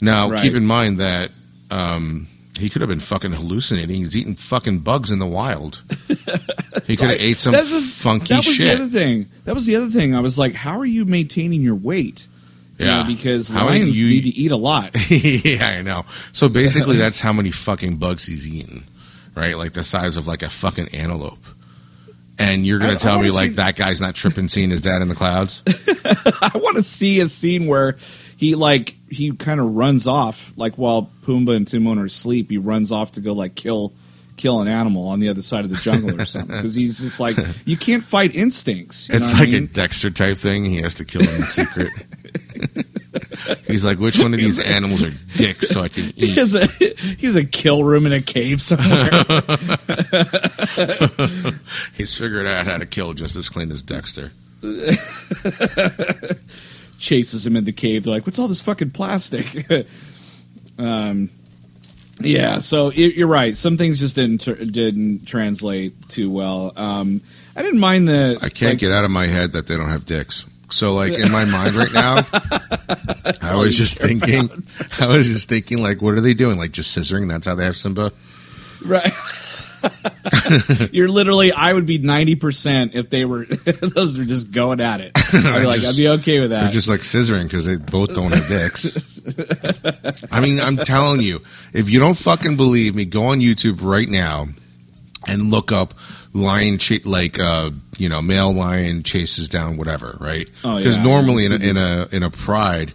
Now, 0.00 0.28
Right. 0.30 0.42
keep 0.42 0.54
in 0.54 0.66
mind 0.66 1.00
that 1.00 1.30
um, 1.70 2.26
he 2.58 2.68
could 2.68 2.82
have 2.82 2.88
been 2.90 3.00
fucking 3.00 3.32
hallucinating. 3.32 3.96
He's 3.96 4.14
eating 4.16 4.36
fucking 4.36 4.80
bugs 4.80 5.10
in 5.10 5.18
the 5.18 5.26
wild. 5.26 5.82
He 6.86 6.96
could 6.96 7.08
have 7.08 7.18
ate 7.20 7.38
some 7.38 7.52
That 7.52 7.64
was- 7.70 7.90
funky 7.92 8.34
that 8.34 8.44
was 8.46 8.56
shit. 8.56 8.76
the 8.78 8.84
other 8.84 8.90
thing. 8.92 9.26
That 9.44 9.54
was 9.54 9.66
the 9.66 9.76
other 9.76 9.88
thing. 9.90 10.14
I 10.14 10.20
was 10.20 10.38
like, 10.38 10.54
how 10.54 10.78
are 10.78 10.84
you 10.86 11.04
maintaining 11.04 11.62
your 11.62 11.74
weight? 11.74 12.26
Yeah. 12.78 13.02
know, 13.02 13.06
because 13.08 13.48
How 13.48 13.66
lions 13.66 14.00
you- 14.00 14.08
need 14.08 14.22
to 14.24 14.30
eat 14.30 14.52
a 14.52 14.56
lot. 14.56 14.90
yeah, 15.10 15.66
I 15.66 15.82
know. 15.82 16.04
So 16.32 16.48
basically, 16.48 16.96
that's 16.96 17.20
how 17.20 17.32
many 17.32 17.50
fucking 17.50 17.96
bugs 17.96 18.26
he's 18.26 18.46
eaten, 18.48 18.84
right? 19.34 19.56
Like 19.56 19.72
the 19.72 19.82
size 19.82 20.16
of 20.16 20.26
like 20.26 20.42
a 20.42 20.48
fucking 20.50 20.88
antelope. 20.88 21.44
And 22.38 22.66
you're 22.66 22.78
gonna 22.78 22.92
I 22.92 22.96
tell 22.96 23.18
me 23.22 23.30
like 23.30 23.50
see- 23.50 23.56
that 23.56 23.76
guy's 23.76 24.00
not 24.00 24.14
tripping 24.14 24.48
seeing 24.48 24.68
his 24.68 24.82
dad 24.82 25.00
in 25.00 25.08
the 25.08 25.14
clouds? 25.14 25.62
I 25.66 26.50
want 26.54 26.76
to 26.76 26.82
see 26.82 27.20
a 27.20 27.28
scene 27.28 27.66
where 27.66 27.96
he 28.36 28.54
like 28.54 28.94
he 29.08 29.32
kind 29.32 29.58
of 29.58 29.74
runs 29.74 30.06
off, 30.06 30.52
like 30.54 30.76
while 30.76 31.10
Pumbaa 31.22 31.56
and 31.56 31.66
Timon 31.66 31.98
are 31.98 32.04
asleep, 32.04 32.50
he 32.50 32.58
runs 32.58 32.92
off 32.92 33.12
to 33.12 33.22
go 33.22 33.32
like 33.32 33.54
kill 33.54 33.94
kill 34.36 34.60
an 34.60 34.68
animal 34.68 35.08
on 35.08 35.18
the 35.18 35.30
other 35.30 35.40
side 35.40 35.64
of 35.64 35.70
the 35.70 35.76
jungle 35.78 36.20
or 36.20 36.26
something. 36.26 36.54
Because 36.56 36.74
he's 36.74 36.98
just 36.98 37.18
like 37.20 37.38
you 37.64 37.78
can't 37.78 38.04
fight 38.04 38.34
instincts. 38.34 39.08
you 39.08 39.14
It's 39.14 39.32
know 39.32 39.38
what 39.38 39.48
I 39.48 39.52
like 39.52 39.62
a? 39.62 39.66
Dexter 39.68 40.10
type 40.10 40.36
thing. 40.36 40.66
He 40.66 40.82
has 40.82 40.96
to 40.96 41.06
kill 41.06 41.22
him 41.22 41.36
in 41.36 41.42
secret. 41.44 41.88
He's 43.66 43.84
like, 43.84 43.98
which 43.98 44.18
one 44.18 44.32
of 44.34 44.40
these 44.40 44.58
animals 44.58 45.04
are 45.04 45.12
dicks 45.36 45.68
so 45.68 45.82
I 45.82 45.88
can 45.88 46.04
He 46.10 46.26
eat? 46.32 46.38
has 46.38 46.54
a 46.54 46.66
he's 47.18 47.36
a 47.36 47.44
kill 47.44 47.84
room 47.84 48.06
in 48.06 48.12
a 48.12 48.22
cave 48.22 48.60
somewhere. 48.62 49.10
He's 51.94 52.14
figured 52.14 52.46
out 52.46 52.66
how 52.66 52.78
to 52.78 52.86
kill 52.86 53.12
just 53.14 53.36
as 53.36 53.48
clean 53.48 53.70
as 53.70 53.82
Dexter. 53.82 54.32
Chases 56.98 57.46
him 57.46 57.56
in 57.56 57.64
the 57.64 57.72
cave. 57.72 58.04
They're 58.04 58.14
like, 58.14 58.26
"What's 58.26 58.38
all 58.38 58.48
this 58.48 58.60
fucking 58.62 58.90
plastic?" 58.92 59.66
um, 60.78 61.28
yeah. 62.20 62.58
So 62.60 62.90
you're 62.90 63.28
right. 63.28 63.54
Some 63.56 63.76
things 63.76 64.00
just 64.00 64.16
didn't 64.16 64.40
tr- 64.42 64.64
didn't 64.64 65.26
translate 65.26 66.08
too 66.08 66.30
well. 66.30 66.72
Um, 66.74 67.20
I 67.54 67.60
didn't 67.62 67.80
mind 67.80 68.08
the. 68.08 68.38
I 68.40 68.48
can't 68.48 68.72
like, 68.72 68.78
get 68.78 68.92
out 68.92 69.04
of 69.04 69.10
my 69.10 69.26
head 69.26 69.52
that 69.52 69.66
they 69.66 69.76
don't 69.76 69.90
have 69.90 70.06
dicks. 70.06 70.46
So, 70.70 70.94
like 70.94 71.12
in 71.12 71.30
my 71.30 71.44
mind 71.44 71.74
right 71.74 71.92
now, 71.92 72.16
I 73.42 73.54
was 73.54 73.76
just 73.76 73.98
thinking, 73.98 74.46
about. 74.46 74.78
I 75.00 75.06
was 75.06 75.26
just 75.26 75.48
thinking, 75.48 75.82
like, 75.82 76.02
what 76.02 76.14
are 76.14 76.20
they 76.20 76.34
doing? 76.34 76.58
Like 76.58 76.72
just 76.72 76.96
scissoring? 76.96 77.28
That's 77.28 77.46
how 77.46 77.54
they 77.54 77.64
have 77.64 77.76
Simba. 77.76 78.12
Right. 78.84 79.12
You're 80.92 81.08
literally. 81.08 81.52
I 81.52 81.72
would 81.72 81.86
be 81.86 81.98
ninety 81.98 82.34
percent 82.34 82.94
if 82.94 83.10
they 83.10 83.24
were. 83.24 83.44
those 83.46 84.18
are 84.18 84.24
just 84.24 84.50
going 84.50 84.80
at 84.80 85.00
it. 85.00 85.12
I'd 85.14 85.60
be 85.60 85.66
like, 85.66 85.80
just- 85.80 85.94
I'd 85.94 86.00
be 86.00 86.08
okay 86.08 86.40
with 86.40 86.50
They're 86.50 86.62
that. 86.62 86.72
just 86.72 86.88
like 86.88 87.00
scissoring 87.00 87.44
because 87.44 87.66
they 87.66 87.76
both 87.76 88.14
don't 88.14 88.32
have 88.32 88.48
dicks. 88.48 89.20
I 90.32 90.40
mean, 90.40 90.60
I'm 90.60 90.76
telling 90.78 91.20
you, 91.20 91.42
if 91.72 91.88
you 91.88 92.00
don't 92.00 92.14
fucking 92.18 92.56
believe 92.56 92.94
me, 92.94 93.04
go 93.04 93.26
on 93.26 93.38
YouTube 93.40 93.82
right 93.82 94.08
now 94.08 94.48
and 95.26 95.50
look 95.50 95.70
up 95.72 95.94
lion 96.36 96.78
cha- 96.78 96.96
like 97.04 97.38
uh 97.38 97.70
you 97.98 98.08
know 98.08 98.20
male 98.20 98.52
lion 98.52 99.02
chases 99.02 99.48
down 99.48 99.76
whatever 99.76 100.16
right 100.20 100.48
Oh, 100.64 100.76
because 100.76 100.96
yeah. 100.96 101.02
normally 101.02 101.46
in 101.46 101.52
a, 101.52 101.56
in 101.56 101.76
a 101.76 102.08
in 102.12 102.22
a 102.22 102.30
pride 102.30 102.92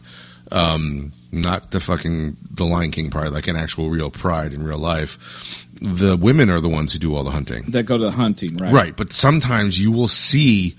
um 0.51 1.11
not 1.31 1.71
the 1.71 1.79
fucking 1.79 2.37
the 2.51 2.65
lion 2.65 2.91
king 2.91 3.09
pride 3.09 3.29
like 3.31 3.47
an 3.47 3.55
actual 3.55 3.89
real 3.89 4.11
pride 4.11 4.53
in 4.53 4.63
real 4.63 4.77
life 4.77 5.65
the 5.81 6.15
women 6.17 6.49
are 6.49 6.59
the 6.61 6.69
ones 6.69 6.93
who 6.93 6.99
do 6.99 7.15
all 7.15 7.23
the 7.23 7.31
hunting 7.31 7.63
that 7.71 7.83
go 7.83 7.97
to 7.97 8.03
the 8.03 8.11
hunting, 8.11 8.55
right? 8.57 8.71
Right, 8.71 8.95
but 8.95 9.11
sometimes 9.13 9.79
you 9.79 9.91
will 9.91 10.07
see 10.09 10.75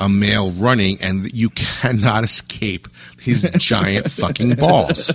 a 0.00 0.08
male 0.08 0.50
running 0.50 1.00
and 1.00 1.32
you 1.32 1.50
cannot 1.54 2.24
escape 2.24 2.88
his 3.20 3.42
giant 3.58 4.10
fucking 4.10 4.56
balls. 4.56 5.12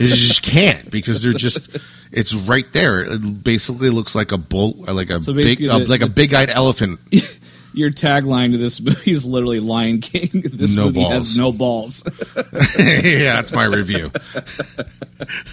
You 0.00 0.06
just 0.08 0.42
can't 0.42 0.90
because 0.90 1.22
they're 1.22 1.32
just 1.32 1.76
it's 2.10 2.34
right 2.34 2.70
there. 2.72 3.00
It 3.02 3.44
basically 3.44 3.90
looks 3.90 4.14
like 4.14 4.32
a 4.32 4.38
bull 4.38 4.84
like 4.88 5.10
a 5.10 5.20
So 5.20 5.32
big 5.34 5.62
uh, 5.64 5.78
the- 5.80 5.86
like 5.86 6.02
a 6.02 6.08
big-eyed 6.08 6.50
elephant. 6.50 7.00
Your 7.76 7.90
tagline 7.90 8.52
to 8.52 8.58
this 8.58 8.80
movie 8.80 9.10
is 9.10 9.26
literally 9.26 9.58
Lion 9.58 10.00
King. 10.00 10.30
This 10.44 10.74
No 10.76 10.84
movie 10.84 11.00
balls. 11.00 11.12
has 11.12 11.36
no 11.36 11.50
balls. 11.52 12.02
yeah, 12.78 13.34
that's 13.34 13.52
my 13.52 13.64
review. 13.64 14.12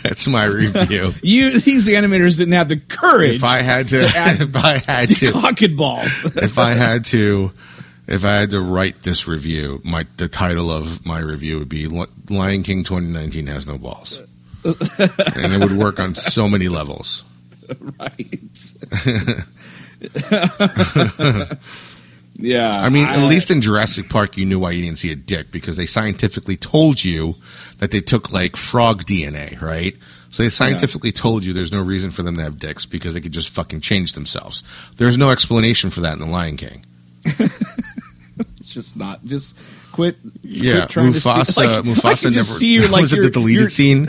that's 0.03 0.27
my 0.27 0.45
review. 0.45 1.11
You 1.23 1.59
these 1.59 1.87
animators 1.87 2.37
didn't 2.37 2.53
have 2.53 2.69
the 2.69 2.77
courage 2.77 3.37
If 3.37 3.43
I 3.43 3.61
had 3.61 3.87
to 3.89 4.05
add- 4.05 4.41
if 4.41 4.55
I 4.55 4.77
had 4.77 5.09
to 5.09 5.15
to 5.15 5.31
cock 5.31 5.59
balls. 5.75 6.23
if 6.37 6.57
I 6.57 6.73
had 6.73 7.05
to, 7.05 7.51
if 8.07 8.25
I 8.25 8.33
had 8.33 8.51
to 8.51 8.61
write 8.61 9.03
this 9.03 9.27
review, 9.27 9.81
my 9.83 10.05
the 10.17 10.27
title 10.27 10.71
of 10.71 11.05
my 11.05 11.19
review 11.19 11.59
would 11.59 11.69
be 11.69 11.87
Lion 11.87 12.63
King 12.63 12.83
2019 12.83 13.47
has 13.47 13.65
no 13.67 13.77
balls, 13.77 14.19
and 14.63 15.53
it 15.53 15.59
would 15.59 15.77
work 15.77 15.99
on 15.99 16.15
so 16.15 16.47
many 16.47 16.67
levels. 16.67 17.23
right. 17.99 18.73
yeah. 22.35 22.81
I 22.81 22.89
mean, 22.89 23.07
at 23.07 23.27
least 23.27 23.51
in 23.51 23.61
Jurassic 23.61 24.09
Park, 24.09 24.35
you 24.37 24.45
knew 24.45 24.59
why 24.59 24.71
you 24.71 24.81
didn't 24.81 24.97
see 24.97 25.11
a 25.11 25.15
dick 25.15 25.51
because 25.51 25.77
they 25.77 25.85
scientifically 25.85 26.57
told 26.57 27.03
you 27.03 27.35
that 27.77 27.91
they 27.91 28.01
took 28.01 28.31
like 28.33 28.55
frog 28.55 29.05
DNA, 29.05 29.61
right? 29.61 29.95
So 30.31 30.43
they 30.43 30.49
scientifically 30.49 31.11
told 31.11 31.43
you 31.43 31.51
there's 31.53 31.73
no 31.73 31.81
reason 31.81 32.09
for 32.09 32.23
them 32.23 32.37
to 32.37 32.43
have 32.43 32.57
dicks 32.57 32.85
because 32.85 33.13
they 33.13 33.21
could 33.21 33.33
just 33.33 33.49
fucking 33.49 33.81
change 33.81 34.13
themselves. 34.13 34.63
There's 34.95 35.17
no 35.17 35.29
explanation 35.29 35.89
for 35.89 36.01
that 36.01 36.13
in 36.13 36.19
the 36.19 36.25
Lion 36.25 36.55
King. 36.55 36.85
just 38.73 38.95
not 38.95 39.23
just 39.25 39.57
quit. 39.91 40.17
Yeah, 40.41 40.77
quit 40.77 40.89
trying 40.89 41.13
Mufasa. 41.13 41.45
to 41.45 41.51
see, 41.51 41.61
like, 41.67 41.83
Mufasa 41.85 42.31
never. 42.31 42.43
see 42.43 42.73
you 42.73 42.87
like 42.89 43.01
was 43.01 43.13
it 43.13 43.21
the 43.23 43.29
deleted 43.29 43.71
scene? 43.71 44.05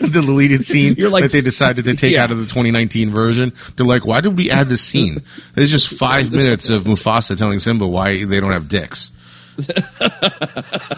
the 0.00 0.08
deleted 0.10 0.64
scene 0.64 0.94
You're 0.96 1.10
like 1.10 1.24
that 1.24 1.32
they 1.32 1.40
decided 1.40 1.84
to 1.86 1.94
take 1.96 2.12
yeah. 2.14 2.22
out 2.24 2.30
of 2.30 2.38
the 2.38 2.44
2019 2.44 3.10
version. 3.10 3.52
They're 3.76 3.86
like, 3.86 4.06
why 4.06 4.20
did 4.20 4.36
we 4.36 4.50
add 4.50 4.68
this 4.68 4.80
scene? 4.82 5.18
It's 5.56 5.70
just 5.70 5.88
five 5.88 6.30
minutes 6.32 6.70
of 6.70 6.84
Mufasa 6.84 7.36
telling 7.36 7.58
Simba 7.58 7.86
why 7.86 8.24
they 8.24 8.40
don't 8.40 8.52
have 8.52 8.68
dicks. 8.68 9.10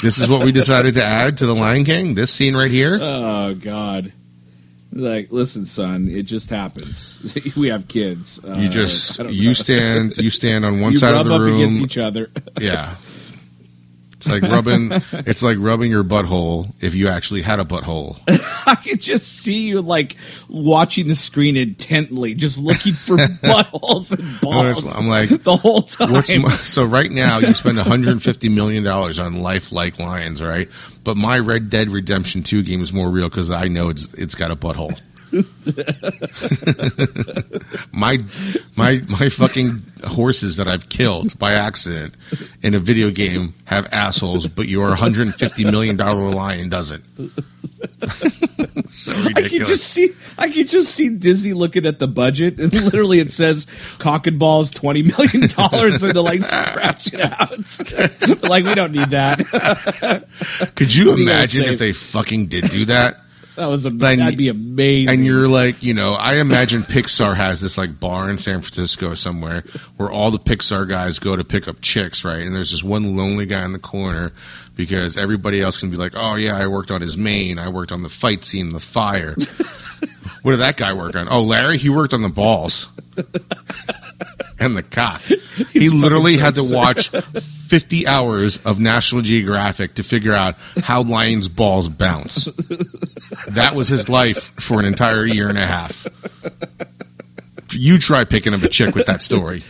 this 0.02 0.18
is 0.18 0.28
what 0.28 0.44
we 0.44 0.50
decided 0.52 0.94
to 0.94 1.04
add 1.04 1.38
to 1.38 1.46
the 1.46 1.54
Lion 1.54 1.84
King. 1.84 2.14
This 2.14 2.32
scene 2.32 2.56
right 2.56 2.70
here. 2.70 2.98
Oh 3.00 3.54
God. 3.54 4.12
Like, 4.98 5.30
listen, 5.30 5.64
son, 5.64 6.08
it 6.08 6.24
just 6.24 6.50
happens. 6.50 7.20
we 7.56 7.68
have 7.68 7.86
kids. 7.86 8.40
Uh, 8.44 8.54
you 8.54 8.68
just 8.68 9.16
you 9.18 9.48
know. 9.48 9.52
stand 9.52 10.16
you 10.16 10.28
stand 10.28 10.64
on 10.64 10.80
one 10.80 10.92
you 10.92 10.98
side 10.98 11.14
of 11.14 11.24
the 11.24 11.34
up 11.34 11.40
room. 11.40 11.54
against 11.54 11.80
each 11.80 11.98
other. 11.98 12.30
Yeah. 12.60 12.96
It's 14.16 14.28
like 14.28 14.42
rubbing. 14.42 14.90
It's 15.12 15.44
like 15.44 15.58
rubbing 15.60 15.92
your 15.92 16.02
butthole 16.02 16.72
if 16.80 16.96
you 16.96 17.06
actually 17.06 17.42
had 17.42 17.60
a 17.60 17.64
butthole. 17.64 18.18
I 18.66 18.74
could 18.74 19.00
just 19.00 19.28
see 19.28 19.68
you 19.68 19.80
like 19.80 20.16
watching 20.48 21.06
the 21.06 21.14
screen 21.14 21.56
intently, 21.56 22.34
just 22.34 22.60
looking 22.60 22.94
for 22.94 23.16
buttholes 23.16 24.18
and 24.18 24.40
balls. 24.40 24.98
I'm 24.98 25.06
like, 25.06 25.44
the 25.44 25.56
whole 25.56 25.82
time. 25.82 26.42
My, 26.42 26.50
so 26.50 26.84
right 26.84 27.12
now 27.12 27.38
you 27.38 27.54
spend 27.54 27.76
150 27.76 28.48
million 28.48 28.82
dollars 28.82 29.20
on 29.20 29.40
lifelike 29.40 30.00
lions, 30.00 30.42
right? 30.42 30.68
But 31.08 31.16
my 31.16 31.38
Red 31.38 31.70
Dead 31.70 31.90
Redemption 31.90 32.42
2 32.42 32.62
game 32.64 32.82
is 32.82 32.92
more 32.92 33.08
real 33.08 33.30
because 33.30 33.50
I 33.50 33.68
know 33.68 33.88
it's 33.88 34.12
it's 34.12 34.34
got 34.34 34.50
a 34.50 34.56
butthole. 34.56 35.00
my 37.92 38.18
my 38.76 39.00
my 39.08 39.28
fucking 39.28 39.82
horses 40.06 40.56
that 40.56 40.68
I've 40.68 40.88
killed 40.88 41.38
by 41.38 41.52
accident 41.52 42.14
in 42.62 42.74
a 42.74 42.78
video 42.78 43.10
game 43.10 43.54
have 43.64 43.86
assholes, 43.92 44.46
but 44.46 44.68
your 44.68 44.88
150 44.88 45.64
million 45.64 45.96
dollar 45.96 46.30
lion 46.30 46.68
doesn't. 46.68 47.04
so 48.88 49.12
ridiculous. 49.12 49.36
I 49.36 49.48
can 49.48 49.66
just 49.66 49.84
see 49.84 50.08
I 50.38 50.48
can 50.48 50.66
just 50.66 50.94
see 50.94 51.10
Disney 51.10 51.52
looking 51.52 51.86
at 51.86 51.98
the 51.98 52.08
budget 52.08 52.58
and 52.58 52.72
literally 52.72 53.20
it 53.20 53.30
says 53.30 53.66
cock 53.98 54.26
and 54.26 54.38
balls 54.38 54.70
twenty 54.70 55.02
million 55.02 55.48
dollars 55.48 56.02
and 56.02 56.14
they're 56.14 56.22
like 56.22 56.42
scratch 56.42 57.12
it 57.12 57.20
out. 57.20 58.38
Like 58.48 58.64
we 58.64 58.74
don't 58.74 58.92
need 58.92 59.10
that. 59.10 59.38
Could 60.74 60.94
you 60.94 61.12
are 61.12 61.18
you 61.18 61.26
gonna 61.26 61.38
imagine 61.38 61.64
if 61.64 61.78
they 61.78 61.92
fucking 61.92 62.46
did 62.46 62.70
do 62.70 62.86
that? 62.86 63.20
That 63.58 63.66
was 63.66 63.86
a, 63.86 63.90
Then- 63.90 64.18
that'd 64.20 64.38
be 64.38 64.48
amazing. 64.48 65.12
And 65.12 65.26
you're 65.26 65.48
like, 65.48 65.82
you 65.82 65.92
know, 65.92 66.12
I 66.14 66.34
imagine 66.36 66.82
Pixar 66.82 67.34
has 67.34 67.60
this 67.60 67.76
like 67.76 67.98
bar 67.98 68.30
in 68.30 68.38
San 68.38 68.62
Francisco 68.62 69.14
somewhere 69.14 69.64
where 69.96 70.10
all 70.10 70.30
the 70.30 70.38
Pixar 70.38 70.88
guys 70.88 71.18
go 71.18 71.34
to 71.34 71.42
pick 71.42 71.66
up 71.66 71.80
chicks, 71.80 72.24
right? 72.24 72.40
And 72.42 72.54
there's 72.54 72.70
this 72.70 72.84
one 72.84 73.16
lonely 73.16 73.46
guy 73.46 73.64
in 73.64 73.72
the 73.72 73.80
corner 73.80 74.32
because 74.76 75.16
everybody 75.16 75.60
else 75.60 75.80
can 75.80 75.90
be 75.90 75.96
like, 75.96 76.12
oh 76.14 76.36
yeah, 76.36 76.56
I 76.56 76.68
worked 76.68 76.92
on 76.92 77.00
his 77.00 77.16
mane, 77.16 77.58
I 77.58 77.68
worked 77.68 77.90
on 77.90 78.02
the 78.04 78.08
fight 78.08 78.44
scene, 78.44 78.70
the 78.72 78.78
fire. 78.80 79.34
what 80.42 80.52
did 80.52 80.60
that 80.60 80.76
guy 80.76 80.92
work 80.92 81.16
on? 81.16 81.28
Oh, 81.28 81.42
Larry, 81.42 81.78
he 81.78 81.88
worked 81.88 82.14
on 82.14 82.22
the 82.22 82.28
balls. 82.28 82.88
and 84.58 84.76
the 84.76 84.82
cock. 84.82 85.22
he 85.72 85.88
literally 85.88 86.36
had 86.36 86.54
to 86.56 86.68
watch 86.70 87.10
50 87.10 88.06
hours 88.06 88.58
of 88.64 88.80
National 88.80 89.22
Geographic 89.22 89.94
to 89.94 90.02
figure 90.02 90.34
out 90.34 90.56
how 90.82 91.02
lions' 91.02 91.48
balls 91.48 91.88
bounce. 91.88 92.46
That 93.48 93.74
was 93.74 93.88
his 93.88 94.08
life 94.08 94.52
for 94.60 94.78
an 94.78 94.84
entire 94.84 95.24
year 95.24 95.48
and 95.48 95.58
a 95.58 95.66
half. 95.66 96.06
You 97.70 97.98
try 97.98 98.24
picking 98.24 98.54
up 98.54 98.62
a 98.62 98.68
chick 98.68 98.94
with 98.94 99.06
that 99.06 99.22
story. 99.22 99.62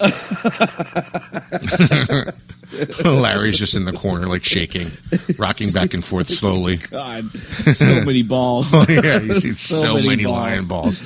Larry's 3.04 3.58
just 3.58 3.74
in 3.74 3.84
the 3.84 3.92
corner, 3.92 4.26
like 4.26 4.44
shaking, 4.44 4.90
rocking 5.38 5.70
back 5.72 5.94
and 5.94 6.04
forth 6.04 6.28
slowly. 6.28 6.76
God, 6.90 7.30
so 7.74 8.04
many 8.04 8.22
balls. 8.22 8.72
Oh, 8.74 8.84
yeah, 8.88 9.20
you 9.20 9.34
see 9.34 9.48
So 9.48 9.82
so, 9.82 9.94
many 9.94 10.08
many, 10.08 10.24
balls. 10.24 10.36
lion 10.36 10.66
balls. 10.66 11.02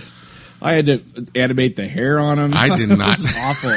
I 0.61 0.75
had 0.75 0.87
to 0.87 1.03
animate 1.35 1.75
the 1.77 1.87
hair 1.89 2.21
on 2.21 2.39
him. 2.39 2.53
I 2.55 2.77
did 2.77 2.89
not. 2.91 3.19
awful. 3.37 3.71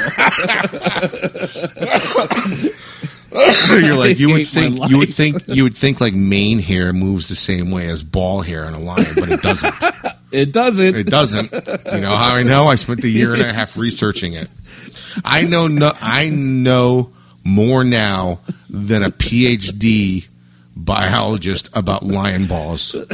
You're 3.80 3.96
like 3.96 4.18
you 4.18 4.30
would 4.30 4.46
think 4.46 4.88
you 4.88 4.98
would 4.98 5.12
think 5.12 5.42
you 5.48 5.64
would 5.64 5.74
think 5.74 6.00
like 6.00 6.14
mane 6.14 6.58
hair 6.60 6.92
moves 6.92 7.26
the 7.28 7.34
same 7.36 7.70
way 7.70 7.88
as 7.90 8.02
ball 8.02 8.40
hair 8.40 8.64
in 8.66 8.74
a 8.74 8.78
lion, 8.78 9.04
but 9.16 9.28
it 9.30 9.42
doesn't. 9.42 9.74
It 10.32 10.52
doesn't. 10.52 10.94
It 10.96 11.06
doesn't. 11.06 11.52
You 11.52 12.00
know 12.00 12.16
how 12.16 12.34
I 12.34 12.42
know? 12.44 12.66
I 12.66 12.76
spent 12.76 13.02
a 13.04 13.08
year 13.08 13.32
and 13.32 13.42
a 13.42 13.52
half 13.52 13.76
researching 13.76 14.34
it. 14.34 14.48
I 15.24 15.42
know 15.42 15.66
no, 15.66 15.92
I 16.00 16.28
know 16.30 17.10
more 17.46 17.84
now 17.84 18.40
than 18.68 19.04
a 19.04 19.10
PhD 19.10 20.26
biologist 20.74 21.70
about 21.72 22.02
lion 22.02 22.46
balls. 22.48 22.94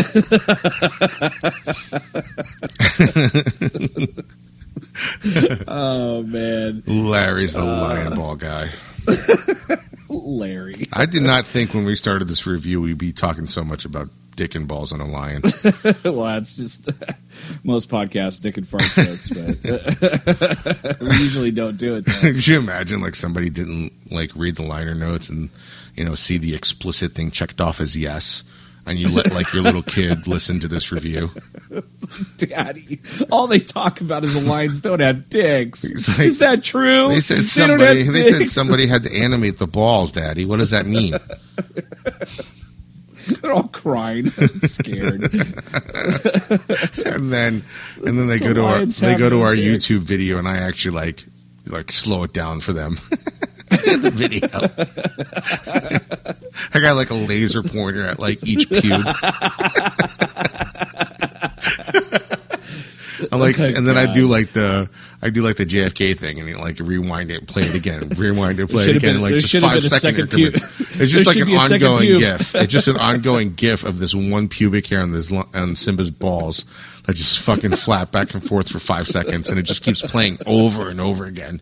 oh 5.68 6.22
man, 6.22 6.82
Larry's 6.86 7.52
the 7.52 7.60
uh, 7.60 7.64
lion 7.64 8.14
ball 8.14 8.36
guy. 8.36 8.70
Larry. 10.08 10.88
I 10.92 11.06
did 11.06 11.22
not 11.22 11.46
think 11.46 11.74
when 11.74 11.84
we 11.84 11.94
started 11.94 12.28
this 12.28 12.46
review 12.46 12.80
we'd 12.80 12.98
be 12.98 13.12
talking 13.12 13.46
so 13.46 13.62
much 13.62 13.84
about 13.84 14.08
dick 14.36 14.54
and 14.54 14.66
balls 14.66 14.92
on 14.92 15.00
a 15.00 15.06
lion. 15.06 15.42
well, 16.04 16.24
that's 16.24 16.56
just 16.56 16.88
most 17.64 17.88
podcasts, 17.88 18.40
dick 18.40 18.56
and 18.56 18.66
fart 18.66 18.82
jokes, 18.94 19.30
but 19.30 21.00
we 21.00 21.16
usually 21.18 21.50
don't 21.50 21.76
do 21.76 21.96
it. 21.96 22.06
Could 22.06 22.46
you 22.46 22.58
imagine 22.58 23.00
like 23.00 23.14
somebody 23.14 23.50
didn't 23.50 23.92
like 24.10 24.30
read 24.34 24.56
the 24.56 24.62
liner 24.62 24.94
notes 24.94 25.28
and 25.28 25.50
you 25.94 26.04
know 26.04 26.14
see 26.14 26.38
the 26.38 26.54
explicit 26.54 27.12
thing 27.12 27.30
checked 27.30 27.60
off 27.60 27.80
as 27.80 27.96
yes, 27.96 28.42
and 28.86 28.98
you 28.98 29.08
let 29.08 29.32
like 29.32 29.52
your 29.52 29.62
little 29.62 29.82
kid 29.82 30.26
listen 30.26 30.60
to 30.60 30.68
this 30.68 30.90
review? 30.92 31.30
Daddy, 32.36 33.00
all 33.30 33.46
they 33.46 33.60
talk 33.60 34.00
about 34.00 34.24
is 34.24 34.34
the 34.34 34.40
lions 34.40 34.80
don't 34.80 35.00
have 35.00 35.28
dicks. 35.30 35.84
Like- 36.08 36.26
is 36.26 36.38
that 36.38 36.62
true? 36.64 37.08
They 37.08 37.20
said 37.20 37.46
somebody. 37.46 38.04
have 38.04 38.12
They 38.12 38.24
said 38.24 38.46
somebody 38.46 38.86
had 38.86 39.04
to 39.04 39.12
animate 39.14 39.58
the 39.58 39.66
balls, 39.66 40.12
Daddy. 40.12 40.44
What 40.44 40.58
does 40.58 40.70
that 40.70 40.86
mean? 40.86 41.14
They're 43.42 43.52
all 43.52 43.68
crying, 43.68 44.30
scared. 44.60 45.22
and 47.06 47.32
then 47.32 47.64
and 48.04 48.18
then 48.18 48.26
they 48.26 48.38
go 48.38 48.52
to 48.52 48.64
our 48.64 48.84
they 48.84 49.16
go 49.16 49.30
to 49.30 49.40
our 49.42 49.54
dicks. 49.54 49.86
YouTube 49.86 50.00
video, 50.00 50.38
and 50.38 50.48
I 50.48 50.58
actually 50.58 50.96
like 50.96 51.24
like 51.66 51.92
slow 51.92 52.24
it 52.24 52.32
down 52.32 52.60
for 52.60 52.72
them. 52.72 52.98
the 53.70 54.10
video. 54.12 54.48
I 56.74 56.80
got 56.80 56.96
like 56.96 57.10
a 57.10 57.14
laser 57.14 57.62
pointer 57.62 58.04
at 58.04 58.18
like 58.18 58.46
each 58.46 58.68
pube. 58.68 59.04
I 63.30 63.36
like, 63.36 63.58
Oh, 63.60 63.64
and 63.64 63.86
then 63.86 63.96
I 63.96 64.12
do 64.12 64.26
like 64.26 64.52
the 64.52 64.90
I 65.24 65.30
do 65.30 65.40
like 65.42 65.56
the 65.56 65.64
JFK 65.64 66.18
thing, 66.18 66.40
and 66.40 66.48
you 66.48 66.58
like 66.58 66.80
rewind 66.80 67.30
it, 67.30 67.46
play 67.46 67.62
it 67.62 67.74
again, 67.74 68.08
rewind 68.16 68.58
it, 68.58 68.68
play 68.68 68.84
it 68.90 68.96
again, 68.96 69.14
been- 69.14 69.22
like 69.22 69.34
just 69.38 69.54
five 69.64 69.76
been 69.76 69.84
a 69.84 69.88
second 69.88 70.28
second 70.30 70.38
increments. 70.40 71.00
It's 71.00 71.12
just 71.12 71.26
like 71.26 71.36
an 71.36 71.46
be 71.46 71.54
a 71.54 71.60
second 71.60 71.86
ongoing 71.86 72.18
gif. 72.18 72.54
It's 72.56 72.72
just 72.72 72.88
an 72.88 72.96
ongoing 72.96 73.54
gif 73.54 73.84
of 73.84 73.98
this 74.00 74.14
one 74.14 74.48
pubic 74.48 74.88
hair 74.88 75.00
on 75.00 75.12
this 75.12 75.30
on 75.32 75.76
Simba's 75.76 76.10
balls 76.10 76.64
that 77.04 77.14
just 77.14 77.38
fucking 77.40 77.70
flap 77.72 78.10
back 78.10 78.34
and 78.34 78.44
forth 78.46 78.68
for 78.68 78.80
five 78.80 79.06
seconds, 79.06 79.48
and 79.48 79.58
it 79.58 79.62
just 79.62 79.84
keeps 79.84 80.02
playing 80.02 80.38
over 80.44 80.88
and 80.90 81.00
over 81.00 81.24
again. 81.24 81.60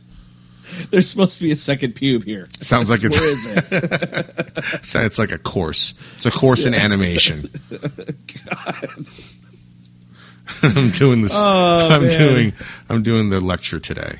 There's 0.90 1.08
supposed 1.10 1.36
to 1.38 1.44
be 1.44 1.50
a 1.50 1.56
second 1.56 1.94
pube 1.96 2.24
here. 2.24 2.48
Sounds 2.60 2.88
like 2.88 3.00
it's 3.02 3.18
Where 3.18 3.28
is 3.30 3.46
it? 3.46 4.84
So 4.84 5.00
it's 5.04 5.18
like 5.18 5.32
a 5.32 5.38
course. 5.38 5.94
It's 6.16 6.26
a 6.26 6.30
course 6.30 6.64
in 6.64 6.74
animation. 6.74 7.50
I'm 10.62 10.90
doing 10.90 11.22
this. 11.22 11.32
Oh, 11.34 11.88
I'm 11.88 11.92
Oh, 11.92 12.00
man. 12.06 12.18
doing. 12.18 12.52
I'm 12.88 13.02
doing 13.02 13.30
the 13.30 13.40
lecture 13.40 13.78
today. 13.80 14.18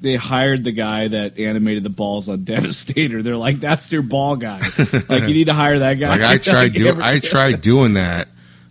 they 0.00 0.16
hired 0.16 0.64
the 0.64 0.72
guy 0.72 1.08
that 1.08 1.38
animated 1.38 1.82
the 1.82 1.90
balls 1.90 2.28
on 2.28 2.44
Devastator. 2.44 3.22
They're 3.22 3.36
like, 3.36 3.60
that's 3.60 3.90
your 3.92 4.02
ball 4.02 4.36
guy. 4.36 4.60
Like, 5.08 5.22
you 5.22 5.34
need 5.34 5.46
to 5.46 5.54
hire 5.54 5.78
that 5.80 5.94
guy. 5.94 6.08
Like 6.16 6.22
I 6.22 6.38
tried. 6.50 6.72
Do, 6.72 6.86
every- 6.88 7.02
I 7.04 7.18
tried 7.18 7.60
doing 7.60 7.94
that. 7.94 8.28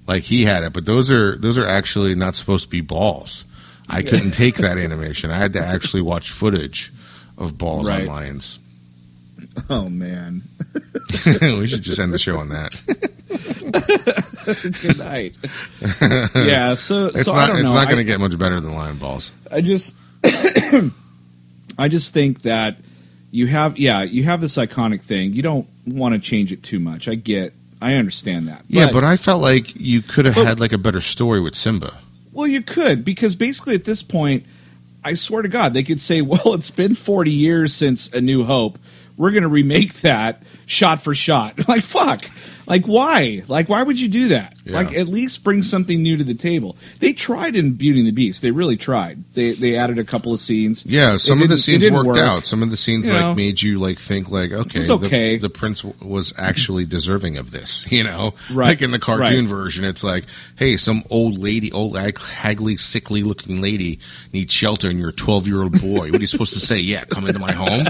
Like 0.08 0.24
he 0.24 0.44
had 0.44 0.64
it, 0.64 0.74
but 0.74 0.86
those 0.86 1.12
are 1.12 1.38
those 1.38 1.60
are 1.60 1.68
actually 1.68 2.16
not 2.16 2.36
supposed 2.36 2.64
to 2.64 2.70
be 2.70 2.82
balls. 2.82 3.46
I 3.88 4.02
couldn't 4.02 4.32
take 4.32 4.56
that 4.58 4.78
animation. 4.80 5.30
I 5.30 5.38
had 5.38 5.54
to 5.54 5.64
actually 5.66 6.02
watch 6.02 6.32
footage 6.32 6.92
of 7.38 7.58
balls 7.60 7.88
Right. 7.88 8.02
on 8.02 8.08
lions. 8.08 8.58
Oh 9.70 9.88
man. 9.88 10.44
we 11.42 11.68
should 11.68 11.84
just 11.84 12.00
end 12.00 12.12
the 12.14 12.18
show 12.18 12.38
on 12.40 12.50
that. 12.50 12.74
Good 14.82 14.98
night. 14.98 15.36
yeah. 16.36 16.74
So 16.76 17.08
It's 17.08 17.24
so 17.24 17.34
I 17.34 17.42
not. 17.42 17.48
don't 17.48 17.58
It's 17.58 17.70
know. 17.70 17.74
not 17.76 17.86
going 17.86 17.98
to 17.98 18.04
get 18.04 18.20
much 18.20 18.38
better 18.38 18.60
than 18.60 18.74
lion 18.74 18.98
balls. 18.98 19.32
I 19.52 19.62
just 19.62 19.96
I 21.78 21.88
just 21.88 22.14
think 22.14 22.42
that 22.42 22.78
you 23.32 23.48
have 23.48 23.78
yeah, 23.78 24.04
you 24.04 24.24
have 24.24 24.42
this 24.42 24.56
iconic 24.58 25.02
thing. 25.02 25.34
You 25.34 25.42
don't 25.42 25.68
want 25.86 26.14
to 26.14 26.20
change 26.20 26.52
it 26.52 26.64
too 26.64 26.80
much. 26.80 27.08
I 27.08 27.16
get 27.16 27.54
I 27.82 27.96
understand 27.96 28.48
that. 28.48 28.64
Yeah, 28.68 28.92
but 28.92 29.04
I 29.04 29.18
felt 29.18 29.42
like 29.42 29.76
you 29.76 30.02
could 30.02 30.26
have 30.26 30.36
had 30.36 30.60
like 30.60 30.74
a 30.74 30.78
better 30.78 31.02
story 31.02 31.40
with 31.40 31.56
Simba. 31.56 31.98
well 32.34 32.48
you 32.48 32.62
could 32.62 33.06
because 33.06 33.36
basically 33.36 33.76
at 33.76 33.86
this 33.86 34.02
point 34.04 34.46
I 35.04 35.14
swear 35.14 35.42
to 35.44 35.48
god 35.50 35.74
they 35.74 35.84
could 35.84 36.02
say, 36.02 36.22
"Well, 36.24 36.54
it's 36.54 36.72
been 36.72 36.96
40 36.96 37.32
years 37.32 37.74
since 37.74 38.12
A 38.14 38.20
New 38.22 38.44
Hope. 38.44 38.78
We're 39.16 39.32
going 39.32 39.44
to 39.44 39.50
remake 39.50 39.94
that 40.02 40.44
shot 40.70 41.02
for 41.02 41.14
shot." 41.16 41.56
Like 41.68 41.84
fuck. 41.84 42.24
Like 42.66 42.86
why? 42.86 43.42
Like 43.48 43.68
why 43.68 43.82
would 43.82 44.00
you 44.00 44.08
do 44.08 44.28
that? 44.30 44.54
Yeah. 44.64 44.74
Like 44.76 44.94
at 44.96 45.08
least 45.08 45.44
bring 45.44 45.64
something 45.64 46.04
new 46.04 46.18
to 46.18 46.24
the 46.24 46.36
table. 46.36 46.78
They 47.00 47.14
tried 47.14 47.56
in 47.56 47.74
Beauty 47.74 48.00
and 48.00 48.08
the 48.08 48.12
Beast. 48.12 48.44
They 48.44 48.52
really 48.52 48.78
tried. 48.78 49.24
They 49.34 49.54
they 49.54 49.76
added 49.76 49.98
a 49.98 50.04
couple 50.04 50.34
of 50.34 50.40
scenes. 50.40 50.86
Yeah, 50.86 51.18
some 51.18 51.42
of 51.42 51.50
the 51.50 51.58
scenes 51.58 51.90
worked 51.90 52.06
work. 52.06 52.18
out. 52.20 52.46
Some 52.46 52.62
of 52.62 52.70
the 52.70 52.78
scenes 52.78 53.08
You 53.08 53.14
like 53.14 53.22
know. 53.22 53.34
made 53.36 53.60
you 53.62 53.80
like 53.80 53.98
think 53.98 54.30
like 54.30 54.52
okay, 54.52 54.80
was 54.80 54.88
the- 54.90 54.96
okay. 55.00 55.38
The, 55.40 55.50
prince 55.50 55.82
w- 55.82 56.08
was 56.08 56.32
actually 56.38 56.86
deserving 56.86 57.38
of 57.38 57.50
this. 57.52 57.86
You 57.92 58.04
know, 58.04 58.36
Right. 58.52 58.68
Like 58.68 58.82
in 58.84 58.92
the 58.92 59.00
cartoon 59.00 59.46
Right. 59.46 59.50
version, 59.50 59.84
it's 59.84 60.04
like, 60.04 60.26
hey, 60.56 60.78
some 60.78 61.04
old 61.10 61.40
lady, 61.40 61.72
old 61.72 61.98
hag- 61.98 62.16
haggly, 62.20 62.80
sickly 62.80 63.24
looking 63.24 63.62
lady 63.62 64.00
needs 64.32 64.54
shelter, 64.54 64.90
and 64.92 65.00
you're 65.00 65.10
a 65.10 65.14
12 65.14 65.48
year 65.48 65.64
old 65.64 65.82
boy. 65.82 66.12
What 66.12 66.16
are 66.16 66.22
you 66.22 66.28
supposed 66.28 66.54
to 66.54 66.60
say? 66.60 66.78
Yeah, 66.78 67.04
come 67.06 67.26
into 67.26 67.40
my 67.40 67.52
home. 67.52 67.86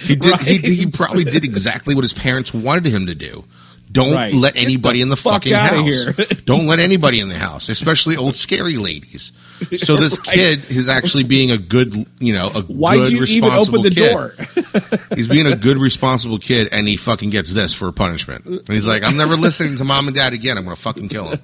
He 0.00 0.16
did. 0.16 0.40
He, 0.40 0.74
he 0.74 0.86
probably 0.86 1.24
did 1.24 1.44
exactly 1.44 1.94
what 1.94 2.02
his 2.10 2.18
parents 2.18 2.52
wanted 2.54 2.86
him 2.86 3.06
to 3.06 3.14
do. 3.14 3.44
Don't 3.90 4.14
Right. 4.14 4.34
let 4.34 4.56
anybody 4.56 4.98
the 4.98 5.02
in 5.04 5.08
the 5.08 5.16
fuck 5.16 5.44
fucking 5.44 5.54
house. 5.54 6.14
Don't 6.44 6.66
let 6.66 6.78
anybody 6.78 7.20
in 7.20 7.28
the 7.28 7.38
house, 7.38 7.68
especially 7.70 8.16
old 8.16 8.36
scary 8.36 8.76
ladies. 8.76 9.32
So 9.78 9.96
this 9.96 10.18
Right. 10.26 10.34
kid 10.34 10.70
is 10.70 10.88
actually 10.88 11.24
being 11.24 11.50
a 11.50 11.56
good, 11.56 12.06
you 12.18 12.34
know, 12.34 12.48
a 12.48 12.60
Why'd 12.62 12.98
good 12.98 13.12
you 13.12 13.24
even 13.24 13.48
responsible 13.48 13.78
open 13.80 13.94
the 13.94 14.00
kid. 14.00 14.10
door? 14.10 14.34
He's 15.16 15.28
being 15.28 15.46
a 15.46 15.56
good 15.56 15.78
responsible 15.78 16.38
kid, 16.38 16.68
and 16.70 16.86
he 16.86 16.96
fucking 16.98 17.30
gets 17.30 17.52
this 17.54 17.72
for 17.72 17.88
a 17.88 17.92
punishment. 17.92 18.44
And 18.44 18.68
he's 18.68 18.86
like, 18.86 19.02
"I'm 19.02 19.16
never 19.16 19.36
listening 19.36 19.76
to 19.78 19.84
mom 19.84 20.06
and 20.06 20.14
dad 20.14 20.34
again. 20.34 20.58
I'm 20.58 20.64
gonna 20.64 20.76
fucking 20.76 21.08
kill 21.08 21.30
him." 21.30 21.40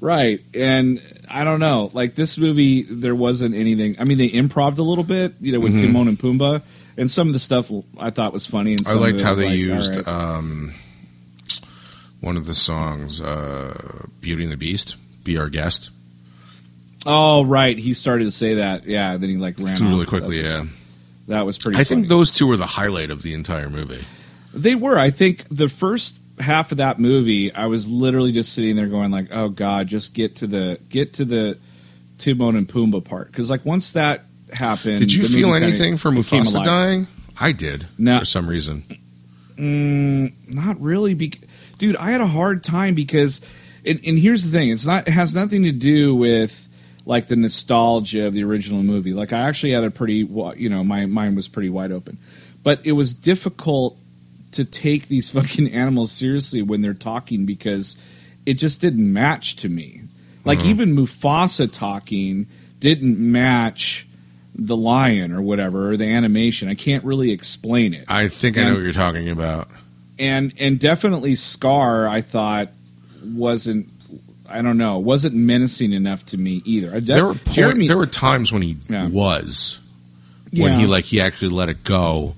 Right. 0.00 0.40
And 0.54 1.00
I 1.28 1.44
don't 1.44 1.60
know. 1.60 1.90
Like 1.92 2.14
this 2.14 2.38
movie, 2.38 2.82
there 2.82 3.14
wasn't 3.14 3.54
anything. 3.54 3.96
I 3.98 4.04
mean, 4.04 4.18
they 4.18 4.32
improved 4.32 4.78
a 4.78 4.82
little 4.82 5.04
bit, 5.04 5.34
you 5.40 5.52
know, 5.52 5.60
with 5.60 5.74
mm-hmm. 5.74 5.86
Timon 5.86 6.08
and 6.08 6.18
Pumbaa, 6.18 6.62
and 6.96 7.10
some 7.10 7.26
of 7.26 7.32
the 7.32 7.38
stuff 7.38 7.70
I 7.98 8.10
thought 8.10 8.32
was 8.32 8.46
funny. 8.46 8.72
And. 8.72 8.86
I 8.86 8.94
liked 8.94 9.20
how 9.20 9.34
they 9.34 9.48
like, 9.48 9.58
used 9.58 9.96
right. 9.96 10.08
um, 10.08 10.74
one 12.20 12.36
of 12.36 12.46
the 12.46 12.54
songs, 12.54 13.20
uh, 13.20 14.06
"Beauty 14.20 14.44
and 14.44 14.52
the 14.52 14.56
Beast." 14.56 14.96
Be 15.24 15.38
our 15.38 15.48
guest. 15.48 15.90
oh, 17.04 17.44
right. 17.44 17.76
He 17.76 17.94
started 17.94 18.26
to 18.26 18.30
say 18.30 18.54
that. 18.54 18.86
Yeah. 18.86 19.16
Then 19.16 19.28
he 19.28 19.36
like 19.38 19.58
ran 19.58 19.82
Really 19.82 20.06
quickly, 20.06 20.42
That 20.42 20.60
was, 20.60 20.68
yeah. 20.68 20.72
That 21.28 21.46
was 21.46 21.58
pretty. 21.58 21.78
I 21.78 21.84
think 21.84 22.06
those 22.08 22.32
two 22.32 22.46
were 22.46 22.56
the 22.56 22.66
highlight 22.66 23.10
of 23.10 23.22
the 23.22 23.34
entire 23.34 23.68
movie. 23.68 24.04
they 24.54 24.76
were. 24.76 24.96
I 24.98 25.10
think 25.10 25.48
the 25.48 25.68
first 25.68 26.16
half 26.38 26.70
of 26.70 26.78
that 26.78 27.00
movie, 27.00 27.52
I 27.52 27.66
was 27.66 27.88
literally 27.88 28.32
just 28.32 28.52
sitting 28.52 28.76
there 28.76 28.86
going 28.86 29.10
like, 29.10 29.28
"Oh 29.32 29.48
God, 29.48 29.88
just 29.88 30.14
get 30.14 30.36
to 30.36 30.46
the 30.46 30.78
get 30.88 31.14
to 31.14 31.24
the 31.24 31.58
Timon 32.18 32.54
and 32.54 32.68
Pumbaa 32.68 33.04
part." 33.04 33.32
Because 33.32 33.50
like 33.50 33.64
once 33.64 33.92
that 33.92 34.24
happened, 34.52 35.00
Did 35.00 35.12
you 35.12 35.24
feel 35.26 35.52
kinda 35.52 35.66
anything 35.66 35.96
for 35.96 36.10
Mufasa 36.10 36.64
dying? 36.64 37.08
I 37.38 37.52
did 37.52 37.86
No. 37.98 38.20
for 38.20 38.24
some 38.24 38.48
reason. 38.48 38.84
Mm, 39.56 40.32
not 40.54 40.80
really, 40.80 41.14
bec 41.14 41.38
dude. 41.78 41.96
I 41.96 42.10
had 42.10 42.20
a 42.20 42.26
hard 42.26 42.62
time 42.62 42.94
because, 42.94 43.40
and, 43.84 43.98
and 44.06 44.18
here's 44.18 44.44
the 44.44 44.50
thing: 44.50 44.68
it's 44.70 44.84
not. 44.86 45.08
It 45.08 45.12
has 45.12 45.34
nothing 45.34 45.62
to 45.64 45.72
do 45.72 46.14
with 46.14 46.68
like 47.06 47.28
the 47.28 47.36
nostalgia 47.36 48.26
of 48.26 48.34
the 48.34 48.42
original 48.44 48.82
movie. 48.82 49.14
Like 49.14 49.32
I 49.32 49.40
actually 49.48 49.72
had 49.72 49.84
a 49.84 49.90
pretty, 49.90 50.28
you 50.56 50.68
know, 50.68 50.84
my 50.84 51.06
mind 51.06 51.36
was 51.36 51.48
pretty 51.48 51.70
wide 51.70 51.92
open, 51.92 52.18
but 52.62 52.80
it 52.84 52.92
was 52.92 53.14
difficult 53.14 53.96
to 54.52 54.64
take 54.64 55.08
these 55.08 55.30
fucking 55.36 55.72
animals 55.72 56.12
seriously 56.12 56.60
when 56.62 56.82
they're 56.82 56.94
talking 56.94 57.46
because 57.46 57.96
it 58.44 58.54
just 58.54 58.80
didn't 58.80 59.10
match 59.10 59.56
to 59.56 59.68
me. 59.68 60.02
Like 60.44 60.60
Uh-huh. 60.60 60.68
even 60.68 60.94
Mufasa 60.96 61.70
talking 61.70 62.46
didn't 62.78 63.18
match 63.18 64.05
the 64.58 64.76
lion 64.76 65.32
or 65.32 65.42
whatever 65.42 65.90
or 65.90 65.96
the 65.96 66.06
animation. 66.06 66.68
I 66.68 66.74
can't 66.74 67.04
really 67.04 67.30
explain 67.30 67.92
it 67.94 68.06
I 68.08 68.28
think 68.28 68.56
I 68.56 68.64
know 68.64 68.72
what 68.74 68.82
you're 68.82 68.92
talking 68.92 69.28
about. 69.28 69.68
and 70.18 70.52
and 70.58 70.78
definitely 70.80 71.36
Scar 71.36 72.08
I 72.08 72.22
thought 72.22 72.70
wasn't 73.22 73.88
I 74.48 74.62
don't 74.62 74.78
know 74.78 74.98
wasn't 74.98 75.34
menacing 75.34 75.92
enough 75.92 76.24
to 76.26 76.38
me 76.38 76.62
either. 76.64 77.00
There 77.00 77.26
were 77.26 77.34
point, 77.34 77.54
Jeremy 77.56 77.88
there 77.88 77.98
were 77.98 78.06
times 78.06 78.52
when 78.52 78.62
he 78.62 78.76
Yeah. 78.88 79.08
was 79.08 79.78
when 80.52 80.72
Yeah. 80.72 80.78
he 80.78 80.86
like 80.86 81.04
he 81.04 81.20
actually 81.20 81.50
let 81.50 81.68
it 81.68 81.82
go, 81.84 82.34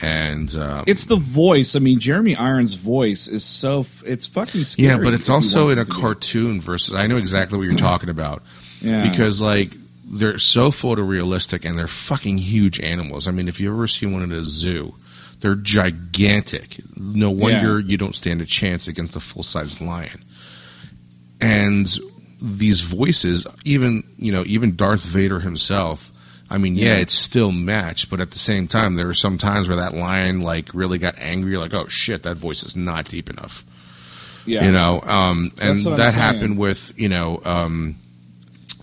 and 0.00 0.54
um, 0.56 0.84
it's 0.86 1.04
the 1.04 1.16
voice. 1.16 1.76
I 1.76 1.80
mean 1.80 1.98
Jeremy 2.00 2.36
Irons' 2.36 2.74
voice 2.74 3.28
is 3.28 3.44
so 3.44 3.80
f- 3.80 4.02
it's 4.06 4.24
fucking 4.26 4.64
scary. 4.64 4.88
yeah, 4.88 4.96
but 4.96 5.12
it's 5.12 5.28
also 5.28 5.68
in 5.68 5.78
a 5.78 5.84
to 5.84 5.90
be. 5.90 6.00
cartoon 6.00 6.60
versus. 6.60 6.94
I 6.94 7.06
know 7.06 7.16
exactly 7.18 7.58
what 7.58 7.64
you're 7.64 7.76
talking 7.76 8.08
about 8.08 8.42
Yeah. 8.80 9.10
because 9.10 9.40
like 9.42 9.72
they're 10.10 10.38
so 10.38 10.70
photorealistic 10.70 11.64
and 11.68 11.78
they're 11.78 11.86
fucking 11.86 12.38
huge 12.38 12.80
animals. 12.80 13.28
I 13.28 13.30
mean, 13.30 13.46
if 13.48 13.60
you 13.60 13.72
ever 13.72 13.86
see 13.86 14.06
one 14.06 14.22
at 14.22 14.36
a 14.36 14.42
zoo, 14.44 14.94
they're 15.38 15.54
gigantic. 15.54 16.80
No 16.96 17.30
wonder 17.30 17.78
you 17.80 17.96
don't 17.96 18.14
stand 18.14 18.40
a 18.42 18.46
chance 18.46 18.88
against 18.88 19.14
a 19.16 19.20
full 19.20 19.42
sized 19.42 19.80
lion. 19.80 20.22
And 21.40 21.86
these 22.40 22.80
voices, 22.80 23.46
even 23.64 24.04
you 24.18 24.32
know, 24.32 24.44
even 24.46 24.76
Darth 24.76 25.02
Vader 25.04 25.40
himself, 25.40 26.10
I 26.50 26.58
mean, 26.58 26.74
yeah, 26.74 26.88
Yeah. 26.88 26.96
it's 26.96 27.14
still 27.14 27.52
matched, 27.52 28.10
but 28.10 28.20
at 28.20 28.32
the 28.32 28.38
same 28.38 28.66
time, 28.68 28.96
there 28.96 29.06
were 29.06 29.14
some 29.14 29.38
times 29.38 29.68
where 29.68 29.76
that 29.78 29.94
lion 29.94 30.40
like 30.40 30.74
really 30.74 30.98
got 30.98 31.18
angry, 31.18 31.56
like, 31.56 31.72
oh 31.72 31.86
shit, 31.88 32.24
that 32.24 32.36
voice 32.36 32.62
is 32.64 32.76
not 32.76 33.06
deep 33.08 33.30
enough. 33.30 33.64
Yeah, 34.46 34.64
You 34.64 34.72
know, 34.72 35.00
um, 35.02 35.52
and 35.60 35.76
That's 35.76 35.84
what 35.84 35.92
I'm 35.92 35.98
that 35.98 36.14
happened 36.14 36.58
with 36.58 36.92
you 36.96 37.08
know 37.08 37.40
um, 37.44 37.96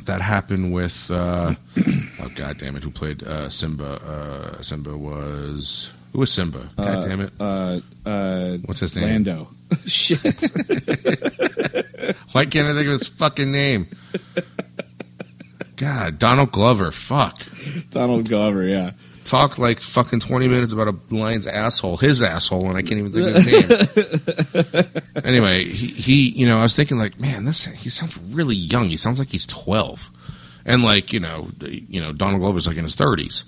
that 0.07 0.21
happened 0.21 0.73
with 0.73 1.09
uh, 1.09 1.53
oh 2.19 2.29
god 2.35 2.57
damn 2.57 2.75
it, 2.75 2.83
who 2.83 2.91
played 2.91 3.23
uh, 3.23 3.49
Simba? 3.49 4.01
Uh, 4.03 4.61
Simba 4.61 4.97
was 4.97 5.91
who 6.11 6.19
was 6.19 6.31
Simba? 6.31 6.69
God 6.75 7.03
damn 7.05 7.21
it, 7.21 7.31
Uh, 7.39 7.79
uh, 8.05 8.57
what's 8.65 8.79
his 8.81 8.95
name? 8.95 9.05
Lando. 9.05 9.49
Shit. 9.85 10.19
Why 12.31 12.45
can't 12.45 12.67
I 12.67 12.73
think 12.73 12.87
of 12.87 12.99
his 12.99 13.07
fucking 13.07 13.51
name? 13.51 13.87
God, 15.75 16.17
Donald 16.19 16.51
Glover. 16.51 16.91
Fuck. 16.91 17.41
Donald 17.91 18.27
Glover. 18.27 18.63
Yeah. 18.63 18.91
Talk 19.27 19.57
like 19.57 19.81
fucking 19.81 20.21
twenty 20.21 20.47
minutes 20.47 20.71
about 20.71 20.87
a 20.87 20.95
lion's 21.13 21.47
asshole, 21.47 21.97
his 21.97 22.21
asshole, 22.21 22.65
and 22.69 22.77
I 22.77 22.81
can't 22.81 22.93
even 22.93 23.11
think 23.11 23.27
of 23.27 23.35
his 23.43 24.75
name. 24.75 24.91
anyway, 25.25 25.65
he, 25.65 25.87
he, 25.87 26.29
you 26.29 26.47
know, 26.47 26.59
I 26.59 26.63
was 26.63 26.75
thinking 26.75 26.97
like, 26.97 27.19
man, 27.19 27.43
this 27.43 27.65
he 27.65 27.89
sounds 27.89 28.17
really 28.17 28.55
young. 28.55 28.85
He 28.89 28.95
sounds 28.95 29.19
like 29.19 29.27
he's 29.27 29.45
twelve, 29.45 30.09
and 30.65 30.81
like 30.81 31.11
you 31.11 31.19
know, 31.19 31.49
you 31.59 31.99
know, 31.99 32.13
Donald 32.13 32.39
Glover's 32.41 32.67
like 32.67 32.77
in 32.77 32.83
his 32.83 32.95
thirties. 32.95 33.43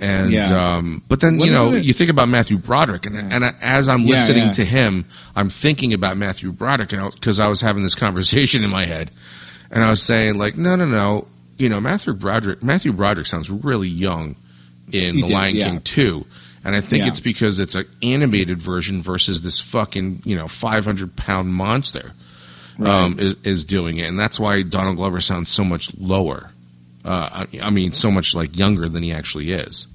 And 0.00 0.32
Yeah. 0.32 0.76
um, 0.76 1.02
but 1.08 1.20
then 1.20 1.38
What 1.38 1.46
you 1.46 1.52
know 1.52 1.72
you 1.74 1.92
think 1.92 2.10
about 2.10 2.28
Matthew 2.28 2.58
Broderick, 2.58 3.06
and 3.06 3.16
and 3.32 3.44
as 3.62 3.88
I'm 3.88 4.00
Yeah, 4.00 4.16
listening 4.16 4.44
yeah. 4.46 4.50
to 4.52 4.64
him, 4.64 5.04
I'm 5.36 5.48
thinking 5.50 5.92
about 5.92 6.16
Matthew 6.16 6.50
Broderick, 6.50 6.92
and 6.92 7.12
because 7.14 7.38
I 7.38 7.46
was 7.46 7.60
having 7.60 7.84
this 7.84 7.94
conversation 8.06 8.64
in 8.64 8.70
my 8.70 8.86
head, 8.86 9.12
and 9.70 9.84
I 9.84 9.90
was 9.90 10.02
saying 10.02 10.36
like, 10.38 10.56
no, 10.56 10.74
no, 10.74 10.84
no, 10.86 11.28
you 11.58 11.68
know, 11.68 11.80
Matthew 11.80 12.12
Broderick, 12.14 12.60
Matthew 12.64 12.92
Broderick 12.92 13.28
sounds 13.28 13.48
really 13.50 13.88
young 13.88 14.34
in 14.92 15.14
He 15.16 15.20
The 15.22 15.28
did, 15.28 15.34
Lion 15.34 15.56
yeah. 15.56 15.68
King 15.68 15.80
two, 15.80 16.26
and 16.64 16.74
I 16.74 16.80
think 16.80 17.02
Yeah. 17.04 17.08
it's 17.10 17.20
because 17.20 17.58
it's 17.58 17.74
an 17.74 17.86
animated 18.02 18.60
version 18.62 19.02
versus 19.02 19.40
this 19.42 19.60
fucking 19.60 20.22
you 20.24 20.36
know 20.36 20.48
500 20.48 21.16
pound 21.16 21.52
monster 21.52 22.12
um, 22.78 23.18
is, 23.18 23.36
is 23.44 23.64
doing 23.64 23.98
it, 23.98 24.06
and 24.06 24.18
that's 24.18 24.40
why 24.40 24.62
Donald 24.62 24.96
Glover 24.96 25.20
sounds 25.20 25.50
so 25.50 25.62
much 25.64 25.94
lower. 25.98 26.50
Uh, 27.04 27.46
I, 27.52 27.60
I 27.62 27.70
mean, 27.70 27.92
so 27.92 28.10
much 28.10 28.34
like 28.34 28.56
younger 28.56 28.88
than 28.88 29.02
he 29.02 29.12
actually 29.12 29.50
is 29.52 29.86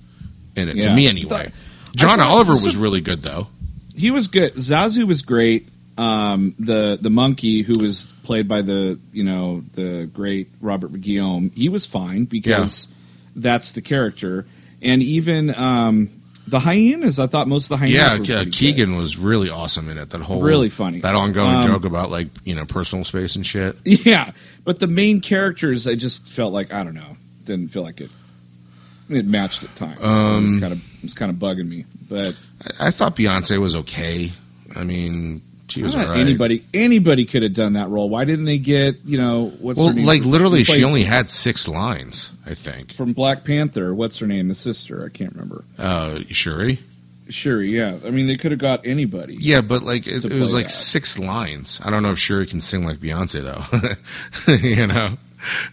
in 0.56 0.68
it. 0.70 0.74
To 0.74 0.80
Yeah. 0.84 0.96
me, 0.96 1.08
anyway. 1.08 1.52
John 1.96 2.18
thought- 2.20 2.28
Oliver 2.28 2.54
was 2.54 2.76
really 2.76 3.02
good 3.02 3.22
though. 3.24 3.48
he 3.96 4.12
was 4.12 4.28
good. 4.28 4.54
Zazu 4.56 5.06
was 5.06 5.22
great. 5.22 5.70
Um, 5.98 6.54
the 6.60 7.00
the 7.02 7.10
monkey 7.10 7.64
who 7.64 7.80
was 7.80 8.12
played 8.22 8.48
by 8.48 8.62
the 8.62 9.00
you 9.12 9.24
know 9.24 9.64
the 9.74 10.08
great 10.14 10.50
Robert 10.62 11.00
Guillaume, 11.02 11.50
he 11.56 11.70
was 11.70 11.88
fine 11.88 12.26
because 12.26 12.88
that's 13.36 13.72
the 13.72 13.82
character. 13.82 14.46
And 14.82 15.02
even 15.02 15.54
um, 15.56 16.10
the 16.48 16.60
hyenas, 16.60 17.20
I 17.20 17.28
thought 17.28 17.48
most 17.48 17.66
of 17.66 17.70
the 17.70 17.78
hyenas. 17.78 18.28
Yeah, 18.30 18.40
yeah, 18.44 18.50
Keegan 18.50 18.96
was 18.96 19.18
really 19.18 19.50
awesome 19.50 19.90
in 19.90 19.98
it. 19.98 20.12
That 20.12 20.22
whole 20.22 20.42
Really 20.42 20.70
funny. 20.70 21.02
That 21.02 21.16
ongoing 21.16 21.56
Um, 21.56 21.68
joke 21.68 21.86
about 21.86 22.12
like 22.12 22.28
you 22.46 22.56
know 22.56 22.66
personal 22.66 23.04
space 23.04 23.36
and 23.36 23.46
shit. 23.46 23.76
Yeah, 23.86 24.32
but 24.64 24.80
the 24.80 24.88
main 24.88 25.22
characters, 25.22 25.88
I 25.88 25.96
just 25.96 26.28
felt 26.30 26.54
like 26.54 26.72
I 26.74 26.84
don't 26.84 26.94
know, 26.96 27.18
didn't 27.46 27.70
feel 27.70 27.84
like 27.84 28.02
it. 28.02 28.12
It 29.10 29.26
matched 29.26 29.64
at 29.64 29.74
times. 29.76 30.00
it 30.00 30.06
Um, 30.06 30.44
was 30.44 30.60
kind 30.60 30.74
of 30.74 30.80
it 30.98 31.04
was 31.04 31.14
kind 31.14 31.32
of 31.32 31.38
bugging 31.38 31.68
me, 31.68 31.86
but 32.10 32.36
I, 32.80 32.88
I 32.88 32.92
thought 32.92 33.16
Beyonce 33.16 33.58
was 33.58 33.76
okay. 33.76 34.32
I 34.76 34.84
mean, 34.84 35.42
she 35.70 35.84
was 35.84 35.94
alright. 35.96 36.18
anybody 36.18 36.64
anybody 36.74 37.26
could 37.26 37.44
have 37.44 37.54
done 37.54 37.74
that 37.74 37.90
role. 37.90 38.10
Why 38.10 38.26
didn't 38.26 38.46
they 38.46 38.58
get 38.58 38.98
you 39.06 39.18
know 39.18 39.54
what's 39.60 39.78
Well, 39.80 39.90
her 39.90 39.94
name? 39.96 40.06
like 40.06 40.24
literally, 40.24 40.64
she 40.64 40.84
only 40.84 41.04
had 41.04 41.30
six 41.30 41.68
lines. 41.68 42.32
I 42.46 42.54
think. 42.54 42.94
from 42.94 43.14
Black 43.14 43.44
Panther. 43.44 43.94
What's 43.94 44.20
her 44.20 44.28
name? 44.28 44.48
The 44.48 44.56
sister. 44.56 45.04
I 45.06 45.10
can't 45.10 45.34
remember. 45.34 45.66
Uh, 45.78 46.20
Shuri. 46.30 46.80
Shuri. 47.30 47.76
Yeah. 47.76 47.98
I 48.06 48.10
mean, 48.12 48.28
they 48.28 48.38
could 48.38 48.52
have 48.52 48.60
got 48.62 48.88
anybody. 48.88 49.36
Yeah, 49.38 49.60
but 49.60 49.84
like 49.84 50.08
it, 50.08 50.24
it 50.24 50.32
was 50.32 50.54
like 50.54 50.68
that. 50.68 50.72
six 50.72 51.20
lines. 51.20 51.82
I 51.84 51.90
don't 51.90 52.02
know 52.04 52.12
if 52.12 52.20
Shuri 52.20 52.46
can 52.48 52.62
sing 52.62 52.86
like 52.86 53.00
Beyonce 53.00 53.42
though. 54.48 54.54
you 54.54 54.88
know, 54.88 55.18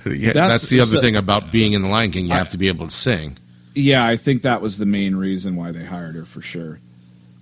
yeah, 0.04 0.32
that's, 0.32 0.34
That's- 0.34 0.68
the 0.68 0.80
other 0.80 0.96
so- 0.96 1.00
thing 1.00 1.14
about 1.14 1.52
being 1.52 1.72
in 1.74 1.82
the 1.82 1.88
Lion 1.88 2.10
King. 2.10 2.26
You 2.26 2.34
I- 2.34 2.38
have 2.38 2.50
to 2.50 2.58
be 2.58 2.66
able 2.68 2.86
to 2.88 2.92
sing. 2.94 3.38
Yeah, 3.76 4.04
I 4.06 4.16
think 4.16 4.42
that 4.42 4.60
was 4.62 4.78
the 4.78 4.86
main 4.86 5.14
reason 5.16 5.56
why 5.56 5.70
they 5.72 5.84
hired 5.84 6.14
her 6.16 6.24
for 6.24 6.40
sure. 6.42 6.78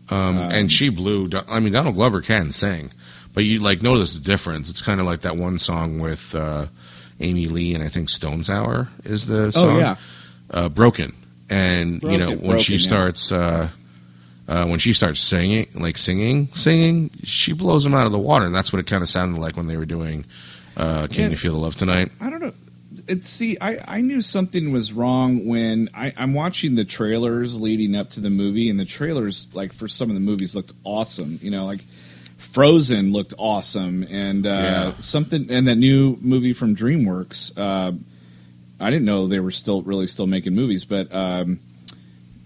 Um, 0.09 0.39
Um, 0.39 0.51
and 0.51 0.73
she 0.73 0.89
blew. 0.89 1.31
I 1.49 1.61
mean, 1.61 1.73
Donald 1.73 1.95
Glover 1.95 2.21
can 2.21 2.51
sing, 2.51 2.93
but 3.33 3.45
you 3.45 3.61
like 3.61 3.83
notice 3.83 4.15
the 4.15 4.21
difference. 4.21 4.69
It's 4.71 4.83
kind 4.83 5.01
of 5.01 5.07
like 5.07 5.21
that 5.23 5.37
one 5.37 5.59
song 5.59 6.01
with 6.01 6.35
uh, 6.35 6.67
Amy 7.21 7.47
Lee 7.47 7.75
and 7.75 7.83
I 7.83 7.89
think 7.89 8.11
Stone 8.11 8.43
Sour 8.45 8.89
is 9.05 9.27
the 9.27 9.51
song. 9.53 9.77
Oh 9.77 9.79
yeah. 9.79 9.97
uh, 10.51 10.69
broken, 10.69 11.15
and 11.49 12.03
you 12.03 12.19
know 12.19 12.31
Broken, 12.31 12.49
when 12.49 12.59
she 12.59 12.73
Broken, 12.75 12.83
yeah. 12.83 12.89
starts 12.89 13.33
uh, 13.33 13.69
uh, 14.49 14.67
when 14.67 14.79
she 14.81 14.93
starts 14.93 15.21
singing, 15.21 15.69
like 15.75 15.97
singing, 15.97 16.49
singing, 16.55 17.11
she 17.23 17.53
blows 17.53 17.85
them 17.85 17.95
out 17.95 18.07
of 18.07 18.13
the 18.13 18.19
water, 18.19 18.45
and 18.45 18.55
that's 18.55 18.73
what 18.73 18.81
it 18.81 18.87
kind 18.87 19.03
of 19.03 19.09
sounded 19.09 19.41
like 19.41 19.57
when 19.57 19.67
they 19.69 19.77
were 19.77 19.87
doing 19.87 20.27
uh, 20.77 21.07
"Can 21.07 21.21
Yeah. 21.21 21.29
You 21.29 21.37
Feel 21.37 21.53
the 21.53 21.59
Love 21.61 21.77
Tonight." 21.77 22.11
I 22.21 22.29
don't 22.29 22.43
know. 22.43 22.53
It, 23.09 23.25
see, 23.25 23.59
I, 23.61 23.79
I 23.99 24.01
knew 24.01 24.23
something 24.23 24.71
was 24.73 24.93
wrong 24.93 25.47
when 25.47 25.89
I, 25.93 26.13
I'm 26.17 26.35
watching 26.35 26.77
the 26.77 26.85
trailers 26.85 27.61
leading 27.61 27.97
up 27.97 28.11
to 28.11 28.21
the 28.21 28.31
movie, 28.31 28.71
and 28.71 28.79
the 28.79 28.85
trailers, 28.85 29.49
like 29.55 29.73
for 29.73 29.89
some 29.89 30.09
of 30.09 30.15
the 30.15 30.21
movies, 30.21 30.55
looked 30.55 30.73
awesome. 30.85 31.39
You 31.43 31.51
know, 31.51 31.65
like 31.67 31.85
Frozen 32.39 33.13
looked 33.13 33.35
awesome, 33.39 34.05
and 34.09 34.47
uh, 34.47 34.51
Yeah. 34.51 34.93
something, 34.99 35.47
and 35.51 35.67
that 35.69 35.77
new 35.77 36.17
movie 36.21 36.53
from 36.53 36.77
DreamWorks. 36.77 37.53
Uh, 37.57 37.93
I 38.81 38.91
didn't 38.91 39.05
know 39.05 39.27
they 39.29 39.41
were 39.41 39.51
still 39.53 39.83
really 39.83 40.07
still 40.07 40.27
making 40.27 40.55
movies, 40.55 40.85
but 40.85 41.13
um, 41.15 41.61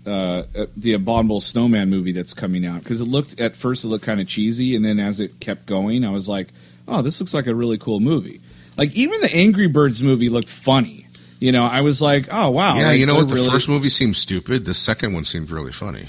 uh, 0.07 0.45
uh, 0.57 0.67
the 0.77 0.93
Abominable 0.93 1.41
Snowman 1.41 1.91
movie 1.91 2.13
that's 2.13 2.35
coming 2.35 2.65
out 2.65 2.83
because 2.83 3.01
it 3.01 3.07
looked 3.07 3.41
at 3.41 3.57
first 3.57 3.85
it 3.85 3.89
looked 3.89 4.05
kind 4.05 4.21
of 4.21 4.27
cheesy, 4.27 4.77
and 4.77 4.85
then 4.85 5.01
as 5.01 5.19
it 5.21 5.41
kept 5.41 5.67
going, 5.67 6.05
I 6.05 6.11
was 6.11 6.29
like, 6.29 6.49
oh, 6.87 7.03
this 7.03 7.21
looks 7.21 7.35
like 7.35 7.47
a 7.47 7.55
really 7.55 7.79
cool 7.79 8.01
movie. 8.01 8.41
Like 8.77 8.93
even 8.93 9.21
the 9.21 9.33
Angry 9.35 9.67
Birds 9.69 10.03
movie 10.03 10.29
looked 10.29 10.51
funny. 10.51 11.07
You 11.39 11.53
know, 11.53 11.65
I 11.65 11.83
was 11.83 12.01
like, 12.01 12.29
oh 12.33 12.51
wow, 12.51 12.77
yeah, 12.77 12.89
like, 12.89 13.01
you 13.01 13.07
know 13.07 13.17
what? 13.17 13.29
The 13.29 13.35
really- 13.35 13.51
first 13.51 13.69
movie 13.69 13.91
seemed 13.91 14.17
stupid. 14.17 14.65
The 14.65 14.75
second 14.75 15.13
one 15.13 15.25
seemed 15.25 15.51
really 15.51 15.73
funny. 15.73 16.09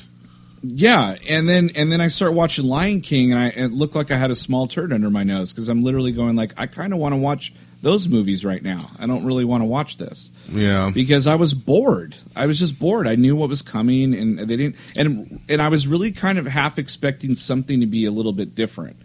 yeah, 0.64 1.16
and 1.28 1.48
then 1.50 1.72
and 1.76 1.92
then 1.92 2.02
I 2.02 2.08
start 2.08 2.34
watching 2.34 2.66
Lion 2.66 3.02
King, 3.02 3.32
and 3.34 3.40
I 3.40 3.48
it 3.50 3.72
looked 3.72 3.96
like 3.96 4.10
I 4.12 4.18
had 4.18 4.32
a 4.32 4.36
small 4.36 4.68
turd 4.68 4.94
under 4.94 5.10
my 5.10 5.24
nose 5.24 5.52
because 5.52 5.68
I'm 5.70 5.84
literally 5.84 6.12
going 6.14 6.36
like, 6.36 6.54
I 6.58 6.66
kind 6.68 6.94
of 6.94 7.00
want 7.00 7.14
to 7.14 7.18
watch 7.18 7.54
those 7.82 8.08
movies 8.08 8.44
right 8.44 8.64
now. 8.64 8.90
I 8.98 9.06
don't 9.06 9.24
really 9.26 9.46
want 9.46 9.62
to 9.62 9.66
watch 9.66 9.98
this. 9.98 10.32
Yeah, 10.50 10.90
because 10.94 11.28
I 11.28 11.36
was 11.36 11.54
bored. 11.54 12.16
I 12.36 12.46
was 12.48 12.58
just 12.58 12.80
bored. 12.80 13.06
I 13.06 13.16
knew 13.16 13.36
what 13.36 13.50
was 13.50 13.62
coming, 13.62 14.14
and 14.14 14.40
they 14.40 14.56
didn't. 14.56 14.78
And 14.96 15.42
and 15.50 15.62
I 15.62 15.68
was 15.68 15.88
really 15.88 16.12
kind 16.14 16.38
of 16.38 16.48
half 16.48 16.80
expecting 16.80 17.36
something 17.36 17.82
to 17.82 17.86
be 17.86 18.06
a 18.06 18.12
little 18.12 18.34
bit 18.34 18.56
different, 18.56 18.96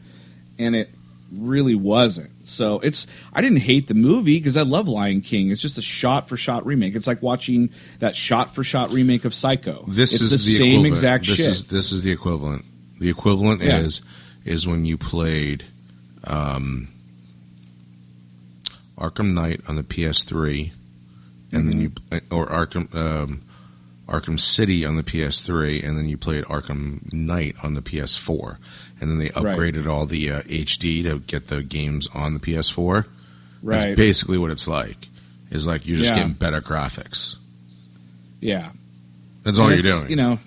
and 0.59 0.77
it 0.77 0.89
really 1.37 1.75
wasn't. 1.75 2.47
So 2.47 2.79
it's. 2.81 3.07
I 3.33 3.41
didn't 3.41 3.59
hate 3.59 3.89
the 3.89 3.95
movie 3.95 4.39
because 4.39 4.57
I 4.57 4.63
love 4.63 4.89
Lion 4.89 5.21
King. 5.21 5.51
It's 5.51 5.61
just 5.63 5.79
a 5.79 5.83
shot 5.83 6.29
for 6.29 6.37
shot 6.37 6.67
remake. 6.67 6.95
It's 6.95 7.07
like 7.07 7.23
watching 7.23 7.71
that 8.01 8.15
shot 8.17 8.55
for 8.55 8.63
shot 8.65 8.91
remake 8.91 9.25
of 9.25 9.33
Psycho. 9.35 9.85
this 9.89 10.13
it's 10.13 10.23
is 10.23 10.31
the, 10.31 10.37
the, 10.37 10.43
same 10.43 10.63
equivalent. 10.67 10.87
exact 10.89 11.27
this 11.27 11.37
shit. 11.37 11.47
is 11.47 11.65
this 11.65 11.93
is 11.93 12.03
the 12.03 12.13
equivalent. 12.13 12.65
The 13.01 13.09
equivalent 13.11 13.63
Yeah. 13.63 13.79
is 13.79 14.01
is 14.45 14.67
when 14.67 14.85
you 14.85 14.97
played 14.99 15.65
um, 16.25 16.89
Arkham 18.99 19.33
Knight 19.33 19.61
on 19.69 19.77
the 19.77 19.83
PS3, 19.83 20.73
and 21.53 21.69
then 21.69 21.81
you 21.81 21.91
Mm-hmm. 21.91 22.35
or 22.35 22.47
Arkham 22.49 22.95
um, 22.95 23.43
Arkham 24.09 24.39
City 24.39 24.85
on 24.85 24.97
the 24.97 25.03
PS3, 25.03 25.83
and 25.87 25.97
then 25.97 26.09
you 26.09 26.17
played 26.17 26.45
Arkham 26.45 27.13
Knight 27.13 27.57
on 27.63 27.75
the 27.75 27.81
PS4, 27.83 28.59
and 29.03 29.11
then 29.11 29.19
they 29.19 29.31
Right. 29.39 29.55
upgraded 29.59 29.87
all 29.87 30.07
the 30.07 30.31
uh, 30.31 30.41
HD 30.43 31.03
to 31.03 31.19
get 31.19 31.49
the 31.49 31.63
games 31.63 32.09
on 32.15 32.33
the 32.33 32.41
PS4. 32.41 33.05
Right. 33.63 33.81
That's 33.83 33.97
basically 33.97 34.39
what 34.39 34.51
it's 34.51 34.67
like. 34.67 35.09
Is 35.51 35.67
like 35.67 35.87
you're 35.87 35.99
just 35.99 36.09
Yeah. 36.11 36.17
getting 36.21 36.33
better 36.33 36.63
graphics. 36.63 37.37
yeah. 38.41 38.71
That's 39.43 39.59
all 39.59 39.71
And 39.71 39.83
you're 39.85 39.93
doing. 39.99 40.09
You 40.11 40.17
know, 40.17 40.39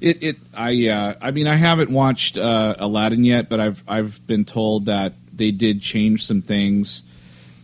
it. 0.00 0.22
It. 0.22 0.36
I. 0.54 0.88
Uh, 0.88 1.14
I 1.22 1.30
mean, 1.30 1.46
I 1.46 1.54
haven't 1.54 1.88
watched 1.90 2.36
uh, 2.36 2.74
Aladdin 2.78 3.24
yet, 3.24 3.48
but 3.48 3.60
I've 3.60 3.82
I've 3.86 4.26
been 4.26 4.44
told 4.44 4.86
that 4.86 5.14
they 5.32 5.52
did 5.52 5.80
change 5.80 6.26
some 6.26 6.40
things 6.42 7.02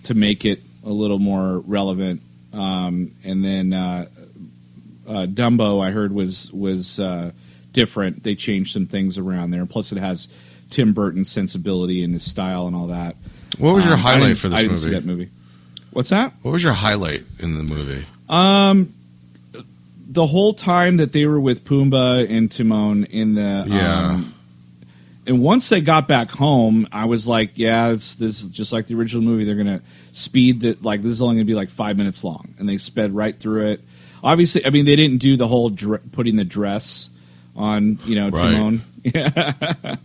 to 0.04 0.14
make 0.14 0.44
it 0.44 0.62
a 0.84 0.90
little 0.90 1.18
more 1.18 1.58
relevant. 1.58 2.22
Um, 2.52 3.10
and 3.24 3.44
then 3.44 3.72
uh, 3.72 4.06
uh, 5.08 5.26
Dumbo, 5.26 5.84
I 5.84 5.90
heard 5.90 6.12
was 6.12 6.52
was 6.52 7.00
uh, 7.00 7.32
different. 7.74 8.22
They 8.22 8.34
changed 8.34 8.72
some 8.72 8.86
things 8.86 9.18
around 9.18 9.50
there. 9.50 9.66
Plus, 9.66 9.92
it 9.92 9.98
has 9.98 10.28
Tim 10.70 10.94
Burton's 10.94 11.30
sensibility 11.30 12.02
and 12.02 12.14
his 12.14 12.24
style 12.24 12.66
and 12.66 12.74
all 12.74 12.86
that. 12.86 13.16
what 13.58 13.74
was 13.74 13.84
your 13.84 13.92
Um, 13.94 14.00
highlight 14.00 14.38
for 14.38 14.48
this 14.48 14.52
movie? 14.52 14.54
I 14.54 14.62
didn't 14.62 14.70
movie? 14.70 14.80
see 14.82 14.90
that 14.90 15.04
movie. 15.04 15.28
What's 15.92 16.08
that? 16.08 16.32
What 16.42 16.52
was 16.52 16.62
your 16.64 16.72
highlight 16.72 17.24
in 17.38 17.56
the 17.56 17.62
movie? 17.62 18.04
Um, 18.28 18.94
the 20.08 20.26
whole 20.26 20.54
time 20.54 20.96
that 20.96 21.12
they 21.12 21.26
were 21.26 21.38
with 21.40 21.64
Pumbaa 21.64 22.28
and 22.28 22.50
Timon 22.50 23.04
in 23.04 23.34
the 23.34 23.64
Yeah. 23.68 24.10
um, 24.14 24.34
and 25.26 25.40
once 25.40 25.68
they 25.70 25.80
got 25.80 26.06
back 26.08 26.30
home, 26.30 26.86
I 26.92 27.04
was 27.06 27.26
like, 27.26 27.52
yeah, 27.56 27.88
it's 27.90 28.16
this 28.16 28.42
is 28.42 28.48
just 28.48 28.72
like 28.72 28.86
the 28.86 28.94
original 28.96 29.22
movie. 29.22 29.44
They're 29.44 29.54
gonna 29.54 29.80
speed 30.12 30.60
that 30.60 30.82
like 30.84 31.00
this 31.02 31.12
is 31.12 31.22
only 31.22 31.36
gonna 31.36 31.44
be 31.46 31.54
like 31.54 31.70
five 31.70 31.96
minutes 31.96 32.22
long, 32.24 32.54
and 32.58 32.68
they 32.68 32.76
sped 32.78 33.14
right 33.14 33.34
through 33.34 33.68
it. 33.68 33.80
obviously, 34.22 34.64
I 34.66 34.70
mean, 34.70 34.84
they 34.86 34.96
didn't 34.96 35.18
do 35.18 35.36
the 35.36 35.46
whole 35.48 35.68
dr- 35.70 36.00
putting 36.12 36.36
the 36.36 36.44
dress 36.44 37.08
on, 37.56 37.98
you 38.04 38.14
know, 38.16 38.30
Right. 38.30 38.40
Timon. 38.52 38.82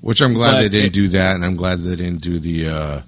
Which 0.00 0.20
I'm 0.22 0.32
glad 0.34 0.60
they 0.62 0.68
didn't 0.68 0.86
it- 0.86 0.92
do 0.92 1.08
that, 1.08 1.34
and 1.34 1.44
I'm 1.44 1.56
glad 1.56 1.82
they 1.82 1.96
didn't 1.96 2.22
do 2.22 2.38
the. 2.38 2.68
Uh, 2.68 3.02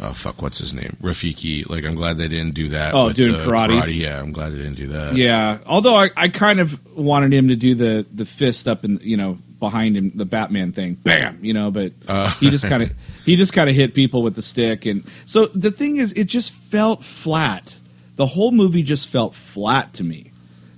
oh 0.00 0.12
fuck, 0.12 0.42
what's 0.42 0.58
his 0.58 0.74
name? 0.74 0.96
Rafiki. 1.02 1.68
Like, 1.68 1.84
I'm 1.84 1.94
glad 1.94 2.16
they 2.18 2.28
didn't 2.28 2.54
do 2.54 2.68
that. 2.70 2.94
Oh, 2.94 3.12
doing 3.12 3.32
the 3.32 3.38
karate? 3.38 3.94
Yeah, 3.96 4.18
I'm 4.18 4.32
glad 4.32 4.50
they 4.52 4.56
didn't 4.58 4.74
do 4.76 4.88
that. 4.88 5.14
Yeah, 5.16 5.58
although 5.66 5.94
I, 5.94 6.08
I 6.16 6.28
kind 6.28 6.58
of 6.60 6.78
wanted 6.96 7.32
him 7.32 7.48
to 7.48 7.56
do 7.56 7.74
the 7.74 8.06
the 8.12 8.24
fist 8.26 8.66
up 8.66 8.84
in 8.84 8.98
you 9.02 9.16
know 9.16 9.38
behind 9.60 9.96
him 9.96 10.10
the 10.14 10.24
Batman 10.24 10.72
thing, 10.72 10.94
bam, 10.94 11.38
you 11.44 11.52
know, 11.54 11.70
but 11.70 11.92
Uh. 12.08 12.30
he 12.40 12.50
just 12.50 12.66
kind 12.66 12.82
of 12.82 12.92
he 13.24 13.36
just 13.36 13.52
kind 13.52 13.68
of 13.70 13.76
hit 13.76 13.94
people 13.94 14.22
with 14.22 14.34
the 14.34 14.42
stick, 14.42 14.86
and 14.86 15.04
so 15.26 15.46
the 15.46 15.70
thing 15.70 15.96
is, 15.98 16.12
it 16.14 16.24
just 16.24 16.52
felt 16.52 17.04
flat. 17.04 17.76
The 18.16 18.26
whole 18.26 18.50
movie 18.52 18.82
just 18.82 19.08
felt 19.08 19.34
flat 19.34 19.94
to 19.94 20.04
me. 20.04 20.29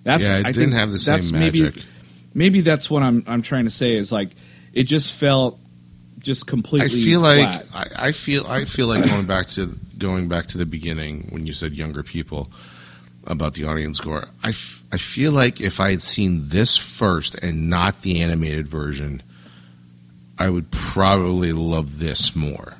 That's 0.04 0.24
Yeah, 0.24 0.38
it 0.40 0.46
I 0.46 0.52
didn't 0.52 0.72
have 0.72 0.90
the 0.92 0.98
same 0.98 1.14
that's 1.14 1.32
Maybe, 1.32 1.62
magic. 1.62 1.84
maybe 2.34 2.60
that's 2.60 2.90
what 2.90 3.02
I'm 3.02 3.22
I'm 3.26 3.42
trying 3.42 3.64
to 3.64 3.70
say 3.70 3.94
is 3.96 4.10
like 4.12 4.30
it 4.72 4.84
just 4.84 5.14
felt 5.14 5.58
just 6.18 6.46
completely. 6.46 7.00
I 7.00 7.04
feel 7.04 7.20
like 7.20 7.66
flat. 7.68 7.90
I, 7.96 8.06
I 8.08 8.12
feel 8.12 8.46
I 8.46 8.64
feel 8.64 8.86
like 8.86 9.04
going 9.04 9.26
back 9.26 9.46
to 9.48 9.78
going 9.98 10.28
back 10.28 10.46
to 10.48 10.58
the 10.58 10.66
beginning 10.66 11.28
when 11.30 11.46
you 11.46 11.52
said 11.52 11.74
younger 11.74 12.02
people 12.02 12.50
about 13.26 13.54
the 13.54 13.64
audience 13.66 13.98
score. 13.98 14.28
I, 14.42 14.48
f- 14.48 14.82
I 14.90 14.96
feel 14.96 15.30
like 15.30 15.60
if 15.60 15.78
I 15.78 15.90
had 15.92 16.02
seen 16.02 16.48
this 16.48 16.76
first 16.76 17.36
and 17.36 17.70
not 17.70 18.02
the 18.02 18.20
animated 18.20 18.66
version, 18.66 19.22
I 20.38 20.50
would 20.50 20.72
probably 20.72 21.52
love 21.52 22.00
this 22.00 22.34
more 22.34 22.74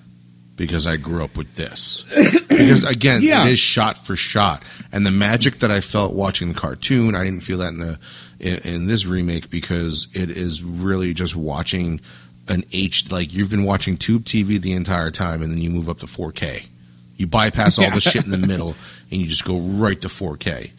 because 0.62 0.86
I 0.86 0.96
grew 0.96 1.24
up 1.24 1.36
with 1.36 1.56
this. 1.56 2.04
because 2.48 2.84
again, 2.84 3.20
Yeah. 3.20 3.44
it 3.46 3.52
is 3.54 3.58
shot 3.58 4.06
for 4.06 4.14
shot, 4.14 4.62
and 4.92 5.04
the 5.04 5.10
magic 5.10 5.58
that 5.58 5.72
I 5.72 5.80
felt 5.80 6.14
watching 6.14 6.52
the 6.52 6.54
cartoon, 6.54 7.16
I 7.16 7.24
didn't 7.24 7.40
feel 7.40 7.58
that 7.58 7.70
in 7.70 7.78
the 7.80 7.98
in, 8.38 8.54
in 8.58 8.86
this 8.86 9.04
remake 9.04 9.50
because 9.50 10.06
it 10.12 10.30
is 10.30 10.62
really 10.62 11.14
just 11.14 11.34
watching 11.34 12.00
an 12.46 12.62
H 12.72 13.10
like 13.10 13.34
you've 13.34 13.50
been 13.50 13.64
watching 13.64 13.96
tube 13.96 14.24
TV 14.24 14.60
the 14.60 14.70
entire 14.72 15.10
time, 15.10 15.42
and 15.42 15.50
then 15.52 15.60
you 15.60 15.70
move 15.70 15.88
up 15.88 15.98
to 15.98 16.06
4K. 16.06 16.68
You 17.16 17.26
bypass 17.26 17.76
all 17.80 17.90
the 17.90 18.00
shit 18.00 18.24
in 18.24 18.30
the 18.30 18.36
middle, 18.52 18.76
and 19.10 19.20
you 19.20 19.26
just 19.26 19.44
go 19.44 19.58
right 19.58 20.00
to 20.00 20.06
4K. 20.08 20.70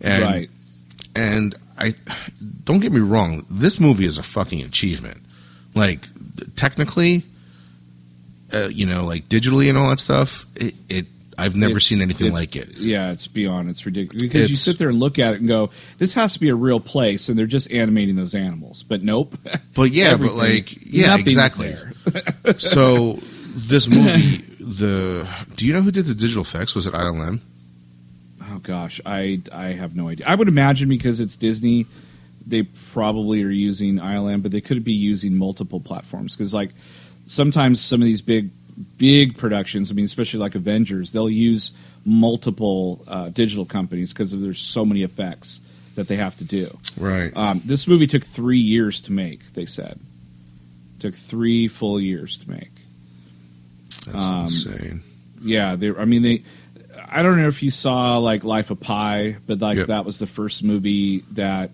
And, 0.00 0.22
right. 0.22 0.50
and 1.16 1.56
I 1.76 1.94
don't 2.62 2.78
get 2.78 2.92
me 2.92 3.00
wrong, 3.00 3.46
this 3.50 3.80
movie 3.80 4.06
is 4.06 4.16
a 4.18 4.22
fucking 4.22 4.62
achievement. 4.62 5.22
Like 5.74 6.06
technically, 6.54 7.24
uh, 8.54 8.68
you 8.68 8.86
know, 8.86 9.04
like 9.04 9.28
digitally 9.28 9.68
and 9.68 9.76
all 9.76 9.88
that 9.90 10.00
stuff. 10.00 10.46
It, 10.56 10.74
it 10.88 11.06
I've 11.36 11.56
never 11.56 11.72
It's- 11.72 11.86
seen 11.86 12.00
anything 12.00 12.32
like 12.32 12.54
it. 12.54 12.76
Yeah, 12.76 13.10
it's 13.10 13.26
beyond. 13.26 13.68
It's 13.68 13.84
ridiculous 13.84 14.22
because 14.22 14.50
you 14.50 14.54
sit 14.56 14.78
there 14.78 14.88
and 14.88 15.00
look 15.00 15.18
at 15.18 15.34
it 15.34 15.40
and 15.40 15.48
go, 15.48 15.70
"This 15.98 16.12
has 16.14 16.34
to 16.34 16.40
be 16.40 16.48
a 16.48 16.54
real 16.54 16.78
place," 16.78 17.28
and 17.28 17.36
they're 17.36 17.46
just 17.46 17.70
animating 17.72 18.14
those 18.14 18.34
animals. 18.36 18.84
But 18.84 19.02
nope. 19.02 19.36
But 19.74 19.90
yeah, 19.90 20.16
but 20.16 20.34
like 20.34 20.72
yeah, 20.86 21.16
exactly. 21.16 21.76
so 22.58 23.18
this 23.56 23.88
movie, 23.88 24.36
the 24.60 25.26
do 25.56 25.66
you 25.66 25.72
know 25.72 25.82
who 25.82 25.90
did 25.90 26.06
the 26.06 26.14
digital 26.14 26.42
effects? 26.42 26.74
Was 26.76 26.86
it 26.86 26.94
ILM? 26.94 27.40
Oh 28.50 28.58
gosh, 28.58 29.00
I 29.04 29.40
I 29.52 29.68
have 29.68 29.96
no 29.96 30.08
idea. 30.08 30.26
I 30.28 30.36
would 30.36 30.46
imagine 30.48 30.88
because 30.88 31.18
it's 31.18 31.34
Disney, 31.34 31.86
they 32.46 32.62
probably 32.62 33.42
are 33.42 33.48
using 33.50 33.96
ILM, 33.98 34.42
but 34.42 34.52
they 34.52 34.60
could 34.60 34.84
be 34.84 34.92
using 34.92 35.36
multiple 35.36 35.80
platforms 35.80 36.36
because 36.36 36.54
like 36.54 36.70
sometimes 37.26 37.80
some 37.80 38.00
of 38.00 38.06
these 38.06 38.22
big 38.22 38.50
big 38.96 39.38
productions, 39.38 39.90
I 39.90 39.94
mean, 39.94 40.04
especially 40.04 40.40
like 40.40 40.54
Avengers, 40.54 41.12
they'll 41.12 41.30
use 41.30 41.72
multiple 42.04 43.02
uh, 43.06 43.28
digital 43.28 43.64
companies 43.64 44.12
because 44.12 44.32
there's 44.32 44.60
so 44.60 44.84
many 44.84 45.02
effects 45.02 45.60
that 45.94 46.08
they 46.08 46.16
have 46.16 46.36
to 46.36 46.44
do. 46.44 46.76
Right. 46.98 47.32
Um, 47.36 47.62
this 47.64 47.86
movie 47.86 48.06
took 48.06 48.24
three 48.24 48.58
years 48.58 49.00
to 49.02 49.12
make. 49.12 49.52
They 49.52 49.66
said 49.66 50.00
took 51.04 51.14
three 51.14 51.68
full 51.68 52.00
years 52.00 52.38
to 52.38 52.50
make. 52.50 52.70
That's 54.06 54.16
um, 54.16 54.42
insane. 54.42 55.02
Yeah, 55.42 55.76
they. 55.76 55.90
I 55.90 56.06
mean, 56.06 56.22
they. 56.22 56.42
I 57.06 57.22
don't 57.22 57.36
know 57.36 57.48
if 57.48 57.62
you 57.62 57.70
saw 57.70 58.18
like 58.18 58.42
Life 58.42 58.70
of 58.70 58.80
Pi, 58.80 59.36
but 59.46 59.60
like 59.60 59.78
Yep. 59.78 59.86
that 59.88 60.04
was 60.04 60.18
the 60.18 60.26
first 60.26 60.62
movie 60.64 61.20
that 61.32 61.70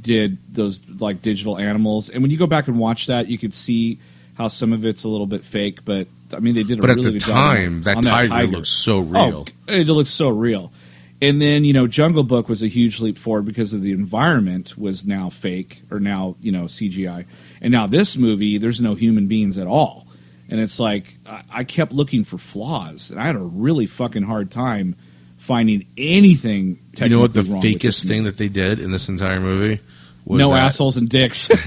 did 0.00 0.38
those 0.52 0.82
like 0.88 1.20
digital 1.20 1.58
animals. 1.58 2.08
And 2.08 2.22
when 2.22 2.30
you 2.30 2.38
go 2.38 2.46
back 2.46 2.68
and 2.68 2.78
watch 2.78 3.06
that, 3.06 3.28
you 3.28 3.36
could 3.36 3.52
see 3.52 3.98
how 4.38 4.46
some 4.48 4.72
of 4.72 4.84
it's 4.84 5.02
a 5.02 5.08
little 5.08 5.26
bit 5.26 5.44
fake. 5.44 5.84
But 5.84 6.06
I 6.32 6.38
mean, 6.38 6.54
they 6.54 6.62
did 6.62 6.78
a 6.78 6.80
But 6.80 6.90
at 6.90 6.96
really 6.96 7.10
the 7.10 7.18
good 7.18 7.26
job 7.26 7.36
on- 7.36 7.56
time, 7.56 7.82
that 7.82 7.96
on 7.98 8.02
tiger, 8.04 8.46
looks 8.46 8.70
so 8.70 8.98
oh, 8.98 9.00
real. 9.00 9.46
Oh, 9.68 9.72
it 9.74 9.86
looks 9.88 10.10
so 10.10 10.30
real. 10.30 10.72
And 11.20 11.42
then 11.42 11.64
you 11.64 11.72
know, 11.72 11.88
Jungle 11.88 12.22
Book 12.22 12.48
was 12.48 12.62
a 12.62 12.68
huge 12.68 13.00
leap 13.00 13.18
forward 13.18 13.44
because 13.44 13.74
of 13.74 13.82
the 13.82 13.90
environment 13.90 14.78
was 14.78 15.04
now 15.04 15.28
fake 15.28 15.82
or 15.90 15.98
now 15.98 16.36
you 16.40 16.52
know 16.52 16.64
CGI. 16.64 17.26
And 17.60 17.72
now 17.72 17.88
this 17.88 18.16
movie, 18.16 18.58
there's 18.58 18.80
no 18.80 18.94
human 18.94 19.26
beings 19.26 19.58
at 19.58 19.66
all. 19.66 20.06
And 20.48 20.60
it's 20.60 20.78
like 20.78 21.18
I, 21.26 21.42
I 21.50 21.64
kept 21.64 21.92
looking 21.92 22.22
for 22.22 22.38
flaws, 22.38 23.10
and 23.10 23.20
I 23.20 23.26
had 23.26 23.34
a 23.36 23.40
really 23.42 23.86
fucking 23.86 24.22
hard 24.22 24.52
time 24.52 24.94
finding 25.36 25.86
anything. 25.96 26.76
Technically. 26.76 27.08
You 27.08 27.16
know 27.16 27.20
what 27.22 27.34
the 27.34 27.42
technically 27.42 27.52
wrong 27.54 27.74
with 27.74 27.82
fakest 27.82 28.06
thing 28.06 28.24
that 28.24 28.36
they 28.36 28.48
did 28.48 28.78
in 28.78 28.92
this 28.92 29.08
entire 29.08 29.40
movie? 29.40 29.80
Was 30.28 30.38
no 30.38 30.50
that- 30.50 30.64
assholes 30.64 30.96
and 30.96 31.08
dicks. 31.08 31.48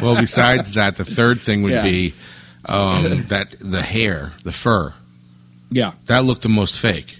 Well, 0.00 0.14
besides 0.20 0.74
that, 0.74 0.96
the 0.96 1.04
third 1.04 1.40
thing 1.40 1.62
would 1.62 1.72
Yeah. 1.72 1.82
be 1.82 2.14
um, 2.66 3.24
that 3.28 3.52
the 3.58 3.82
hair, 3.82 4.32
the 4.44 4.52
fur, 4.52 4.94
yeah. 5.70 5.92
that 6.06 6.22
looked 6.24 6.42
the 6.42 6.48
most 6.48 6.78
fake. 6.78 7.18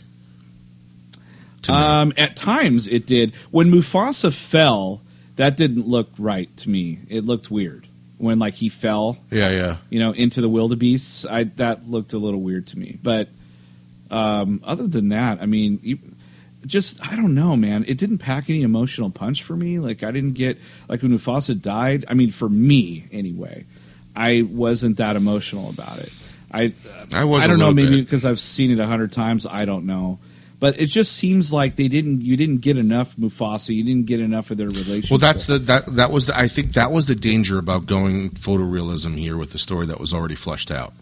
Um, 1.69 2.13
at 2.17 2.37
times 2.37 2.87
it 2.87 3.05
did. 3.07 3.35
When 3.51 3.71
Mufasa 3.71 4.33
fell, 4.33 5.03
that 5.37 5.57
didn't 5.57 5.87
look 5.89 6.09
right 6.19 6.55
to 6.59 6.71
me. 6.71 7.01
It 7.09 7.25
looked 7.25 7.51
weird 7.51 7.87
when 8.17 8.39
like 8.39 8.55
he 8.55 8.69
fell, 8.69 9.19
yeah, 9.31 9.51
yeah. 9.51 9.77
you 9.91 9.99
know, 9.99 10.13
into 10.13 10.41
the 10.41 10.49
wildebeests. 10.49 11.27
I 11.27 11.45
that 11.57 11.89
looked 11.89 12.13
a 12.13 12.19
little 12.19 12.41
weird 12.41 12.69
to 12.69 12.79
me. 12.79 12.99
But 13.03 13.29
um, 14.11 14.63
other 14.65 14.87
than 14.87 15.09
that, 15.11 15.43
I 15.43 15.47
mean, 15.47 16.17
just 16.67 17.05
I 17.07 17.17
don't 17.17 17.35
know, 17.35 17.57
man. 17.57 17.85
It 17.87 17.99
didn't 17.99 18.19
pack 18.19 18.51
any 18.51 18.63
emotional 18.63 19.11
punch 19.11 19.43
for 19.43 19.57
me. 19.57 19.79
Like 19.79 20.03
I 20.03 20.11
didn't 20.11 20.35
get 20.35 20.59
like 20.89 21.03
when 21.03 21.17
Mufasa 21.17 21.61
died. 21.61 22.05
I 22.09 22.15
mean, 22.15 22.31
for 22.31 22.49
me 22.49 23.07
anyway, 23.13 23.65
I 24.15 24.43
wasn't 24.43 24.99
that 24.99 25.17
emotional 25.17 25.71
about 25.71 25.99
it. 25.99 26.13
I 26.53 26.73
I 27.13 27.25
was. 27.25 27.43
I 27.43 27.47
don't 27.47 27.59
know, 27.59 27.73
maybe 27.73 28.01
because 28.01 28.25
I've 28.25 28.41
seen 28.41 28.71
it 28.71 28.79
a 28.79 28.87
hundred 28.87 29.13
times. 29.13 29.47
I 29.47 29.65
don't 29.65 29.87
know, 29.87 30.19
but 30.59 30.81
it 30.81 30.87
just 30.87 31.13
seems 31.13 31.53
like 31.53 31.77
they 31.77 31.89
didn't. 31.89 32.23
You 32.23 32.37
didn't 32.37 32.59
get 32.59 32.79
enough 32.79 33.17
Mufasa. 33.17 33.75
You 33.75 33.85
didn't 33.85 34.07
get 34.07 34.21
enough 34.21 34.51
of 34.51 34.57
their 34.57 34.69
relationship. 34.69 35.11
Well, 35.11 35.19
that's 35.19 35.45
the 35.45 35.59
that 35.61 35.95
that 35.97 36.11
was 36.11 36.27
the, 36.27 36.37
I 36.37 36.49
think 36.49 36.73
that 36.73 36.91
was 36.91 37.07
the 37.07 37.15
danger 37.15 37.59
about 37.59 37.87
going 37.87 38.31
photorealism 38.31 39.17
here 39.19 39.37
with 39.37 39.53
the 39.53 39.59
story 39.59 39.87
that 39.87 40.01
was 40.01 40.15
already 40.15 40.35
fleshed 40.35 40.71
out. 40.71 40.95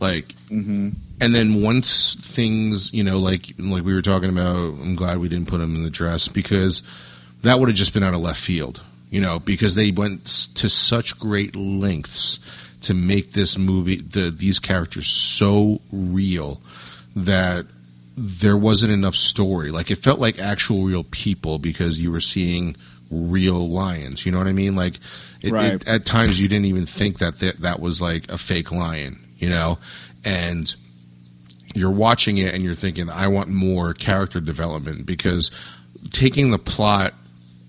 Like, 0.00 0.34
Mhm. 0.50 0.94
and 1.20 1.34
then 1.34 1.60
once 1.62 2.14
things, 2.20 2.92
you 2.94 3.02
know, 3.02 3.18
like 3.18 3.52
like 3.58 3.84
we 3.84 3.92
were 3.94 4.02
talking 4.02 4.28
about, 4.30 4.56
I'm 4.80 4.94
glad 4.94 5.18
we 5.18 5.28
didn't 5.28 5.48
put 5.48 5.60
him 5.60 5.74
in 5.74 5.82
the 5.82 5.90
dress 5.90 6.28
because 6.28 6.82
that 7.42 7.58
would 7.58 7.68
have 7.68 7.76
just 7.78 7.92
been 7.92 8.02
out 8.04 8.14
of 8.14 8.20
left 8.20 8.40
field, 8.40 8.80
you 9.10 9.20
know, 9.20 9.38
because 9.40 9.74
they 9.74 9.90
went 9.90 10.24
to 10.54 10.68
such 10.68 11.18
great 11.18 11.56
lengths 11.56 12.38
to 12.82 12.94
make 12.94 13.32
this 13.32 13.58
movie, 13.58 13.96
the 13.96 14.30
these 14.30 14.58
characters 14.60 15.08
so 15.08 15.80
real 15.92 16.60
that 17.16 17.66
there 18.16 18.56
wasn't 18.56 18.92
enough 18.92 19.16
story. 19.16 19.70
Like 19.72 19.90
it 19.90 19.96
felt 19.96 20.20
like 20.20 20.38
actual 20.38 20.84
real 20.84 21.04
people 21.04 21.58
because 21.58 22.00
you 22.00 22.12
were 22.12 22.20
seeing 22.20 22.76
real 23.10 23.68
lions. 23.68 24.24
You 24.26 24.32
know 24.32 24.38
what 24.38 24.46
I 24.46 24.52
mean? 24.52 24.76
Like 24.76 25.00
it, 25.40 25.52
Right. 25.52 25.72
it, 25.74 25.88
at 25.88 26.04
times 26.04 26.38
you 26.40 26.46
didn't 26.48 26.66
even 26.66 26.86
think 26.86 27.18
that, 27.18 27.38
that 27.40 27.60
that 27.62 27.80
was 27.80 28.00
like 28.00 28.30
a 28.30 28.38
fake 28.38 28.70
lion. 28.70 29.18
You 29.38 29.48
know, 29.48 29.78
and 30.24 30.74
you're 31.74 31.90
watching 31.90 32.38
it 32.38 32.54
and 32.54 32.62
you're 32.62 32.74
thinking, 32.74 33.08
I 33.08 33.28
want 33.28 33.48
more 33.48 33.94
character 33.94 34.40
development 34.40 35.06
because 35.06 35.50
taking 36.10 36.50
the 36.50 36.58
plot. 36.58 37.14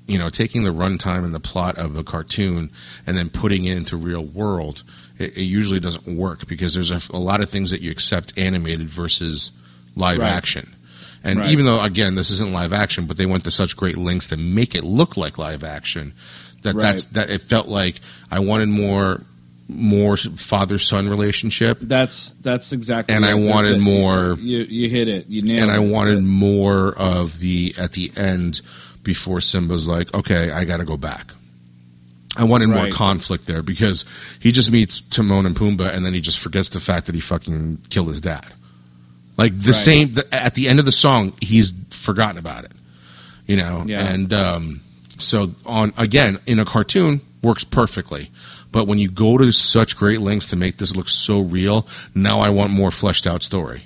You 0.08 0.18
know, 0.18 0.32
taking 0.32 0.64
the 0.64 0.72
runtime 0.72 1.24
and 1.24 1.36
the 1.36 1.40
plot 1.40 1.78
of 1.78 1.96
a 1.96 2.04
cartoon 2.04 2.72
and 3.06 3.16
then 3.16 3.30
putting 3.30 3.66
it 3.66 3.78
into 3.78 3.96
real 3.96 4.26
world, 4.26 4.84
it, 5.20 5.38
it 5.38 5.44
usually 5.44 5.80
doesn't 5.80 6.08
work 6.08 6.48
because 6.48 6.74
there's 6.74 6.90
a, 6.90 7.00
a 7.12 7.20
lot 7.20 7.42
of 7.42 7.50
things 7.52 7.70
that 7.70 7.82
you 7.82 7.92
accept 7.92 8.36
animated 8.36 8.90
versus 8.90 9.52
live 9.96 10.18
Right. 10.18 10.32
action. 10.32 10.76
And 11.24 11.42
Right. 11.42 11.52
even 11.52 11.66
though 11.66 11.80
again 11.84 12.16
this 12.16 12.32
isn't 12.32 12.52
live 12.52 12.74
action, 12.74 13.06
but 13.06 13.18
they 13.18 13.28
went 13.28 13.44
to 13.44 13.52
such 13.52 13.78
great 13.78 13.98
lengths 14.00 14.30
to 14.30 14.38
make 14.38 14.74
it 14.74 14.84
look 14.84 15.16
like 15.16 15.38
live 15.38 15.64
action 15.64 16.14
that 16.64 16.74
Right. 16.74 16.82
that's 16.82 17.04
that 17.06 17.30
it 17.30 17.44
felt 17.44 17.68
like 17.68 18.02
I 18.32 18.40
wanted 18.40 18.70
more 18.70 19.22
more 19.70 20.18
father 20.18 20.80
son 20.80 21.08
relationship 21.10 21.78
that's 21.82 22.32
that's 22.42 22.72
exactly. 22.74 23.14
And 23.16 23.24
I 23.24 23.36
wanted 23.36 23.80
more- 23.80 24.36
You 24.40 24.60
you 24.68 24.90
hit 24.90 25.08
it. 25.08 25.28
You 25.28 25.44
nailed 25.44 25.62
and 25.62 25.72
it. 25.72 25.76
I 25.76 25.80
wanted 25.80 26.24
more 26.24 26.94
of 26.98 27.40
the 27.40 27.76
at 27.78 27.92
the 27.92 28.12
end 28.18 28.62
before 29.04 29.40
Simba's 29.42 29.88
like, 29.88 30.12
okay, 30.14 30.52
I 30.52 30.64
got 30.64 30.78
to 30.78 30.86
go 30.86 30.98
back. 30.98 31.34
I 32.36 32.44
wanted 32.46 32.70
more 32.70 32.90
conflict 32.90 33.46
there 33.48 33.62
because 33.62 34.06
he 34.40 34.52
just 34.52 34.72
meets 34.72 35.02
Timon 35.02 35.46
and 35.46 35.56
Pumbaa 35.56 35.94
and 35.94 36.06
then 36.06 36.14
he 36.14 36.20
just 36.22 36.40
forgets 36.40 36.70
the 36.70 36.80
fact 36.80 37.06
that 37.08 37.16
he 37.16 37.22
fucking 37.22 37.84
killed 37.90 38.08
his 38.10 38.20
dad. 38.22 38.46
Like 39.38 39.58
the 39.58 39.68
Right. 39.68 39.76
same 39.76 40.14
the, 40.16 40.34
at 40.34 40.56
the 40.56 40.68
end 40.68 40.80
of 40.80 40.86
the 40.86 40.92
song, 40.92 41.34
he's 41.42 41.74
forgotten 41.92 42.38
about 42.38 42.66
it. 42.66 42.72
You 43.48 43.58
know, 43.58 43.84
Yeah. 43.88 44.06
and 44.06 44.32
um, 44.34 44.82
so 45.18 45.52
on 45.66 45.94
again 45.98 46.40
in 46.46 46.60
a 46.60 46.66
cartoon 46.66 47.22
works 47.42 47.64
perfectly. 47.64 48.32
But 48.72 48.86
when 48.88 49.00
you 49.00 49.10
go 49.10 49.38
to 49.38 49.52
such 49.52 49.98
great 49.98 50.22
lengths 50.22 50.50
to 50.50 50.56
make 50.56 50.78
this 50.78 50.96
look 50.96 51.10
so 51.10 51.40
real, 51.40 51.88
now 52.14 52.40
I 52.42 52.50
want 52.50 52.72
more 52.72 52.92
fleshed 52.92 53.26
out 53.26 53.42
story. 53.44 53.84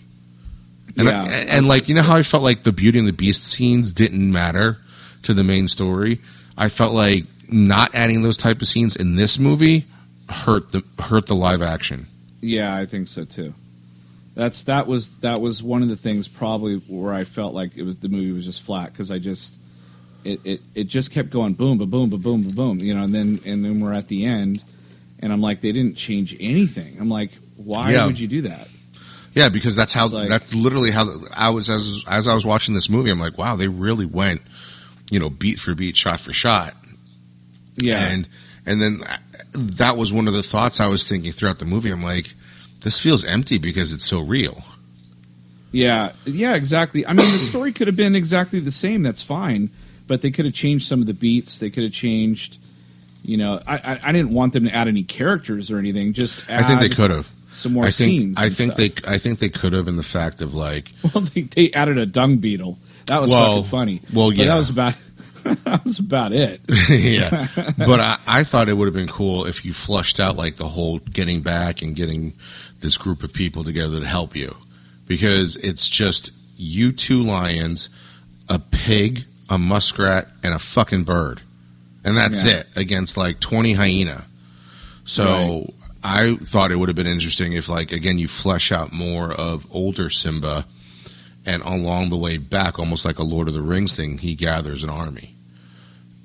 And, 0.98 1.08
Yeah. 1.08 1.24
I- 1.24 1.28
and 1.28 1.68
like 1.68 1.88
you 1.90 1.96
know 1.96 2.02
how 2.02 2.16
I 2.16 2.24
felt 2.24 2.44
like 2.44 2.64
the 2.64 2.72
Beauty 2.74 3.00
and 3.00 3.08
the 3.08 3.14
Beast 3.14 3.44
scenes 3.44 3.92
didn't 3.92 4.32
matter 4.32 4.78
to 5.24 5.34
the 5.34 5.44
main 5.44 5.68
story. 5.68 6.20
I 6.58 6.70
felt 6.70 6.94
like 6.94 7.26
not 7.50 7.96
adding 7.96 8.22
those 8.22 8.38
type 8.38 8.62
of 8.62 8.68
scenes 8.68 8.96
in 8.96 9.16
this 9.16 9.40
movie 9.40 9.86
hurt 10.30 10.72
the 10.72 10.84
hurt 11.00 11.26
the 11.28 11.36
live 11.36 11.62
action. 11.62 12.08
Yeah, 12.42 12.76
I 12.76 12.86
think 12.86 13.08
so 13.08 13.24
too. 13.26 13.54
That's 14.36 14.64
that 14.64 14.88
was 14.88 15.18
that 15.20 15.40
was 15.42 15.64
one 15.64 15.82
of 15.82 15.90
the 15.90 15.96
things 15.96 16.28
probably 16.28 16.76
where 16.88 17.14
I 17.14 17.24
felt 17.24 17.54
like 17.54 17.78
it 17.78 17.84
was 17.84 17.98
the 17.98 18.10
movie 18.10 18.32
was 18.32 18.46
just 18.46 18.62
flat 18.64 18.92
because 18.92 19.12
I 19.12 19.20
just 19.20 19.58
it, 20.24 20.42
it 20.44 20.62
it 20.76 20.84
just 20.86 21.12
kept 21.12 21.30
going 21.30 21.54
boom 21.54 21.78
ba 21.78 21.86
boom 21.86 22.10
ba 22.10 22.18
boom 22.18 22.44
ba 22.44 22.52
boom 22.52 22.80
you 22.80 22.94
know 22.94 23.04
and 23.04 23.14
then 23.14 23.40
and 23.46 23.64
then 23.64 23.80
we're 23.80 23.94
at 23.94 24.08
the 24.10 24.26
end 24.26 24.64
and 25.24 25.34
I'm 25.34 25.42
like 25.42 25.62
they 25.62 25.72
didn't 25.72 25.96
change 25.96 26.36
anything. 26.40 27.00
I'm 27.00 27.10
like 27.10 27.32
why 27.56 27.92
Yeah. 27.94 28.06
would 28.06 28.20
you 28.20 28.28
do 28.28 28.42
that? 28.44 28.68
Yeah, 29.34 29.50
because 29.50 29.76
that's 29.76 29.94
how 29.94 30.08
like- 30.08 30.30
that's 30.30 30.54
literally 30.54 30.92
how 30.92 31.08
I 31.34 31.50
was 31.50 31.70
as 31.70 32.04
as 32.08 32.28
I 32.28 32.34
was 32.36 32.46
watching 32.46 32.76
this 32.76 32.90
movie. 32.90 33.10
I'm 33.10 33.20
like, 33.20 33.38
wow, 33.38 33.56
they 33.56 33.68
really 33.68 34.06
went, 34.06 34.42
you 35.10 35.20
know, 35.20 35.30
beat 35.30 35.60
for 35.60 35.74
beat, 35.74 35.98
shot 35.98 36.20
for 36.20 36.34
shot, 36.34 36.76
Yeah, 37.78 38.06
and 38.08 38.28
and 38.66 38.82
then 38.82 39.02
that 39.54 39.98
was 39.98 40.14
one 40.14 40.28
of 40.28 40.34
the 40.34 40.44
thoughts 40.44 40.80
I 40.80 40.88
was 40.88 41.08
thinking 41.08 41.32
throughout 41.32 41.60
the 41.60 41.66
movie. 41.66 41.90
I'm 41.92 42.04
like, 42.04 42.34
this 42.82 43.00
feels 43.00 43.24
empty 43.24 43.58
because 43.58 43.92
it's 43.94 44.06
so 44.06 44.20
real. 44.22 44.64
Yeah, 45.72 46.14
yeah, 46.26 46.54
exactly. 46.56 47.06
I 47.08 47.14
mean, 47.14 47.32
the 47.32 47.40
story 47.40 47.72
could 47.74 47.88
have 47.88 47.96
been 47.96 48.16
exactly 48.16 48.60
the 48.60 48.72
same. 48.72 49.02
That's 49.02 49.24
fine, 49.24 49.72
but 50.06 50.22
they 50.22 50.30
could 50.30 50.46
have 50.46 50.54
changed 50.54 50.88
some 50.88 51.00
of 51.02 51.08
the 51.08 51.14
beats. 51.16 51.58
They 51.58 51.70
could 51.72 51.84
have 51.84 51.94
changed. 51.94 52.58
You 53.24 53.38
know, 53.38 53.62
I, 53.66 53.78
I 53.78 54.00
I 54.04 54.12
didn't 54.12 54.32
want 54.32 54.54
them 54.54 54.66
to 54.66 54.72
add 54.76 54.88
any 54.88 55.04
characters 55.04 55.72
or 55.72 55.80
anything. 55.80 56.14
Just 56.14 56.42
add 56.50 56.64
I 56.64 56.68
think 56.68 56.80
they 56.82 56.90
could 56.96 57.10
have. 57.10 57.30
some 57.52 57.74
more 57.74 57.86
I 57.86 57.92
think 57.92 58.10
scenes. 58.10 58.38
I 58.38 58.50
think 58.50 58.74
stuff. 58.74 58.78
they 59.04 59.10
I 59.12 59.18
think 59.18 59.40
they 59.40 59.50
could 59.50 59.74
have 59.74 59.88
in 59.88 59.96
the 59.96 60.04
fact 60.04 60.42
of 60.42 60.54
like 60.54 60.92
Well, 61.14 61.24
they, 61.24 61.42
they 61.42 61.72
added 61.72 61.98
a 61.98 62.06
dung 62.06 62.38
beetle. 62.38 62.78
That 63.06 63.22
was 63.22 63.32
Well, 63.32 63.58
fucking 63.64 63.70
funny. 63.70 64.02
well, 64.14 64.30
But 64.30 64.38
yeah. 64.38 64.46
that 64.46 64.56
was 64.56 64.70
about 64.70 64.96
that 65.44 65.84
was 65.84 66.00
about 66.00 66.32
it. 66.34 66.62
yeah. 66.90 67.48
But 67.78 68.00
I, 68.00 68.18
I 68.28 68.44
thought 68.44 68.70
it 68.70 68.74
would 68.76 68.86
have 68.86 68.94
been 68.94 69.08
cool 69.08 69.46
if 69.46 69.64
you 69.66 69.74
flushed 69.74 70.20
out 70.20 70.36
like 70.38 70.56
the 70.58 70.68
whole 70.70 71.00
getting 71.00 71.42
back 71.42 71.82
and 71.82 71.96
getting 71.96 72.34
this 72.80 72.98
group 72.98 73.24
of 73.24 73.34
people 73.34 73.64
together 73.64 74.00
to 74.00 74.06
help 74.08 74.36
you. 74.36 74.56
Because 75.06 75.58
it's 75.58 75.90
just 75.90 76.32
you 76.56 76.92
two 76.94 77.24
lions, 77.24 77.90
a 78.48 78.58
pig, 78.60 79.26
a 79.50 79.58
muskrat, 79.58 80.30
and 80.44 80.54
a 80.54 80.60
fucking 80.60 81.04
bird. 81.04 81.42
And 82.04 82.18
that's 82.18 82.44
Yeah. 82.44 82.58
it 82.58 82.68
against 82.76 83.18
like 83.18 83.40
20 83.40 83.74
hyena. 83.74 84.26
So 85.06 85.74
I 86.04 86.36
thought 86.36 86.72
it 86.72 86.76
would 86.78 86.90
have 86.90 86.96
been 86.96 87.08
interesting 87.08 87.54
if 87.54 87.70
like 87.70 87.92
again 87.92 88.18
you 88.20 88.28
flesh 88.28 88.72
out 88.72 88.92
more 88.92 89.32
of 89.32 89.66
older 89.72 90.10
Simba 90.10 90.66
and 91.46 91.62
along 91.64 92.10
the 92.10 92.18
way 92.18 92.38
back 92.38 92.80
almost 92.80 93.06
like 93.06 93.20
a 93.20 93.24
Lord 93.24 93.48
of 93.48 93.54
the 93.54 93.62
Rings 93.62 93.94
thing 93.96 94.18
he 94.18 94.36
gathers 94.36 94.84
an 94.84 94.90
army 94.90 95.36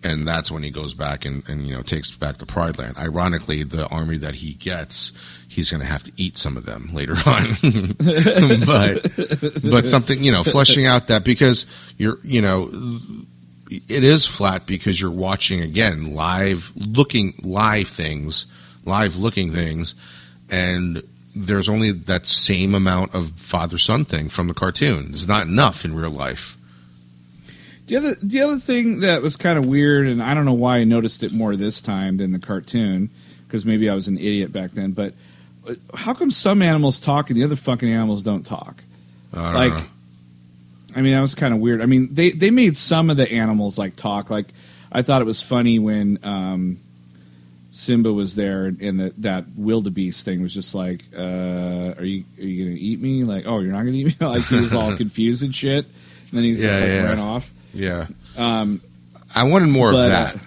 and 0.04 0.26
that's 0.28 0.50
when 0.50 0.62
he 0.62 0.70
goes 0.70 0.94
back 0.94 1.24
and, 1.24 1.42
and 1.48 1.66
you 1.66 1.74
know 1.74 1.82
takes 1.82 2.10
back 2.12 2.38
the 2.38 2.46
Pride 2.46 2.78
Land. 2.78 2.96
Ironically, 2.98 3.64
the 3.64 3.86
army 3.88 4.16
that 4.18 4.36
he 4.36 4.54
gets, 4.54 5.10
he's 5.48 5.72
going 5.72 5.80
to 5.80 5.86
have 5.88 6.04
to 6.04 6.12
eat 6.16 6.38
some 6.38 6.56
of 6.56 6.64
them 6.64 6.90
later 6.92 7.14
on. 7.26 7.56
but 8.64 9.10
but 9.68 9.88
something 9.88 10.22
you 10.22 10.30
know, 10.30 10.44
fleshing 10.44 10.86
out 10.86 11.08
that 11.08 11.24
because 11.24 11.66
you're 11.96 12.18
you 12.22 12.40
know 12.40 12.70
it 13.70 14.04
is 14.04 14.26
flat 14.26 14.66
because 14.66 15.00
you're 15.00 15.11
watching 15.11 15.61
again 15.61 16.14
live 16.14 16.72
looking 16.74 17.35
live 17.42 17.88
things, 17.88 18.46
live 18.85 19.16
looking 19.16 19.52
things, 19.52 19.94
and 20.50 21.02
there's 21.35 21.68
only 21.68 21.92
that 21.92 22.26
same 22.26 22.74
amount 22.74 23.14
of 23.14 23.33
father 23.33 23.78
son 23.78 24.04
thing 24.04 24.28
from 24.28 24.48
the 24.48 24.54
cartoon. 24.54 25.11
It's 25.11 25.28
not 25.28 25.46
enough 25.46 25.85
in 25.85 25.94
real 25.94 26.11
life. 26.11 26.57
The 27.87 27.96
other 27.96 28.14
the 28.22 28.40
other 28.40 28.59
thing 28.59 29.00
that 29.00 29.22
was 29.22 29.37
kind 29.37 29.59
of 29.59 29.66
weird, 29.66 30.07
and 30.07 30.22
I 30.22 30.35
don't 30.35 30.44
know 30.44 30.52
why 30.52 30.78
I 30.78 30.85
noticed 30.85 31.22
it 31.22 31.33
more 31.33 31.57
this 31.57 31.81
time 31.81 32.18
than 32.18 32.33
the 32.33 32.38
cartoon, 32.38 33.11
because 33.46 33.64
maybe 33.64 33.88
I 33.88 33.94
was 33.94 34.09
an 34.09 34.18
idiot 34.18 34.52
back 34.52 34.72
then. 34.72 34.92
But 34.92 35.14
uh, 35.66 35.74
how 35.94 36.12
come 36.12 36.31
some 36.31 36.61
animals 36.61 37.00
talk 37.00 37.31
and 37.31 37.37
the 37.37 37.44
other 37.44 37.57
fucking 37.57 37.90
animals 37.90 38.22
don't 38.22 38.44
talk? 38.44 38.83
I 39.33 39.37
don't 39.37 39.54
like 39.54 39.72
know. 39.72 39.85
I 40.98 41.02
mean 41.02 41.12
that 41.12 41.20
was 41.20 41.34
kind 41.37 41.54
of 41.54 41.61
weird. 41.61 41.80
I 41.80 41.87
mean 41.87 42.12
they 42.12 42.30
they 42.30 42.50
made 42.50 42.76
some 42.76 43.08
of 43.08 43.16
the 43.16 43.30
animals 43.30 43.78
like 43.78 43.94
talk. 43.94 44.30
Like 44.30 44.48
I 44.90 45.02
thought 45.02 45.22
it 45.22 45.26
was 45.26 45.40
funny 45.40 45.78
when 45.78 46.18
um, 46.24 46.80
Simba 47.70 48.12
was 48.12 48.34
there 48.34 48.66
and 48.66 48.98
the, 48.98 49.14
that 49.18 49.44
wildebeest 49.54 50.24
thing 50.24 50.42
was 50.42 50.52
just 50.52 50.74
like, 50.74 51.04
uh, 51.16 51.94
"Are 51.96 52.04
you 52.04 52.24
are 52.38 52.42
you 52.42 52.64
gonna 52.64 52.76
eat 52.76 53.00
me?" 53.00 53.22
Like, 53.22 53.44
"Oh, 53.46 53.61
you're 53.61 53.72
not 53.72 53.84
gonna 53.84 53.92
eat 53.92 54.20
me?" 54.20 54.26
like 54.26 54.44
he 54.46 54.58
was 54.58 54.74
all 54.74 54.96
confused 54.96 55.44
and 55.44 55.54
shit. 55.54 55.84
And 55.84 56.32
then 56.32 56.44
he 56.44 56.56
just 56.56 56.80
like 56.80 56.88
yeah. 56.88 57.02
ran 57.04 57.20
off. 57.20 57.50
Yeah. 57.72 58.06
Um, 58.37 58.80
I 59.34 59.44
wanted 59.44 59.68
more 59.68 59.92
but, 59.92 60.04
of 60.04 60.11
that. 60.11 60.34
uh, 60.34 60.38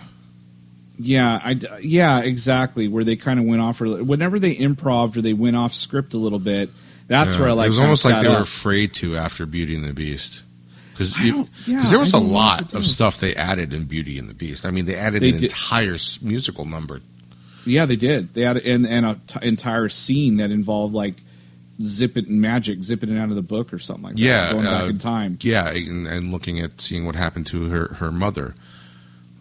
yeah, 1.02 1.40
I 1.44 1.60
yeah 1.82 2.20
exactly 2.22 2.88
where 2.88 3.04
they 3.04 3.16
kind 3.16 3.40
of 3.40 3.46
went 3.46 3.62
off. 3.62 3.82
Or 3.82 4.04
whenever 4.04 4.40
they 4.40 4.58
improved 4.58 5.18
or 5.18 5.22
they 5.22 5.34
went 5.34 5.56
off 5.56 5.74
script 5.74 6.14
a 6.14 6.18
little 6.18 6.40
bit, 6.40 6.70
that's 7.08 7.34
Yeah. 7.36 7.40
where 7.42 7.50
I 7.50 7.54
like. 7.54 7.66
it 7.68 7.70
was 7.70 7.80
almost 7.80 8.06
like 8.06 8.22
they 8.24 8.30
were 8.30 8.38
afraid 8.42 8.94
to 8.96 9.18
after 9.18 9.46
Beauty 9.46 9.76
and 9.76 9.86
the 9.86 9.94
Beast. 9.94 10.44
Because 10.94 11.18
yeah, 11.20 11.46
there 11.90 11.98
was 12.00 12.10
a 12.10 12.12
don't 12.12 12.28
know 12.28 12.34
what 12.34 12.34
lot 12.34 12.74
of 12.74 12.86
stuff 12.86 13.20
they 13.20 13.34
added 13.36 13.74
in 13.74 13.86
Beauty 13.86 14.20
and 14.20 14.30
the 14.30 14.34
Beast. 14.34 14.66
I 14.66 14.72
mean, 14.72 14.86
they 14.86 14.96
added 14.96 15.22
They 15.24 15.30
an 15.30 15.38
did- 15.38 15.44
entire 15.52 15.98
musical 16.22 16.66
number. 16.66 17.00
Yeah, 17.66 17.86
they 17.86 17.96
did. 17.96 18.34
They 18.34 18.42
had 18.42 18.58
and 18.58 18.86
and 18.88 19.06
a 19.06 19.20
t- 19.28 19.40
entire 19.48 19.88
scene 19.90 20.38
that 20.38 20.52
involved 20.52 20.94
like 20.94 21.16
zip 21.84 22.18
it 22.18 22.28
and 22.28 22.42
magic, 22.42 22.84
zipping 22.84 23.16
it 23.16 23.20
out 23.20 23.30
of 23.30 23.36
the 23.36 23.42
book 23.42 23.74
or 23.74 23.80
something 23.80 24.04
like 24.04 24.14
that. 24.16 24.20
Yeah, 24.22 24.52
going 24.52 24.66
back 24.66 24.84
uh, 24.84 24.88
in 24.88 24.98
time. 25.00 25.38
Yeah, 25.42 25.70
and, 25.70 26.08
and 26.08 26.32
looking 26.32 26.60
at 26.60 26.80
seeing 26.82 27.06
what 27.06 27.16
happened 27.16 27.48
to 27.48 27.70
her 27.70 27.88
her 28.00 28.12
mother. 28.12 28.54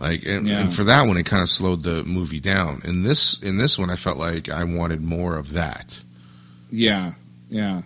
Like, 0.01 0.25
and, 0.25 0.49
Yeah. 0.49 0.61
and 0.61 0.75
for 0.75 0.83
that 0.85 1.07
one, 1.07 1.17
it 1.19 1.27
kind 1.27 1.43
of 1.43 1.51
slowed 1.51 1.83
the 1.83 2.03
movie 2.05 2.41
down. 2.41 2.81
In 2.85 3.03
this 3.03 3.41
in 3.43 3.59
this 3.59 3.79
one, 3.79 3.91
I 3.91 3.97
felt 3.97 4.17
like 4.19 4.49
I 4.49 4.65
wanted 4.65 5.03
more 5.03 5.37
of 5.37 5.53
that. 5.53 6.01
Yeah, 6.71 7.13
yeah. 7.49 7.83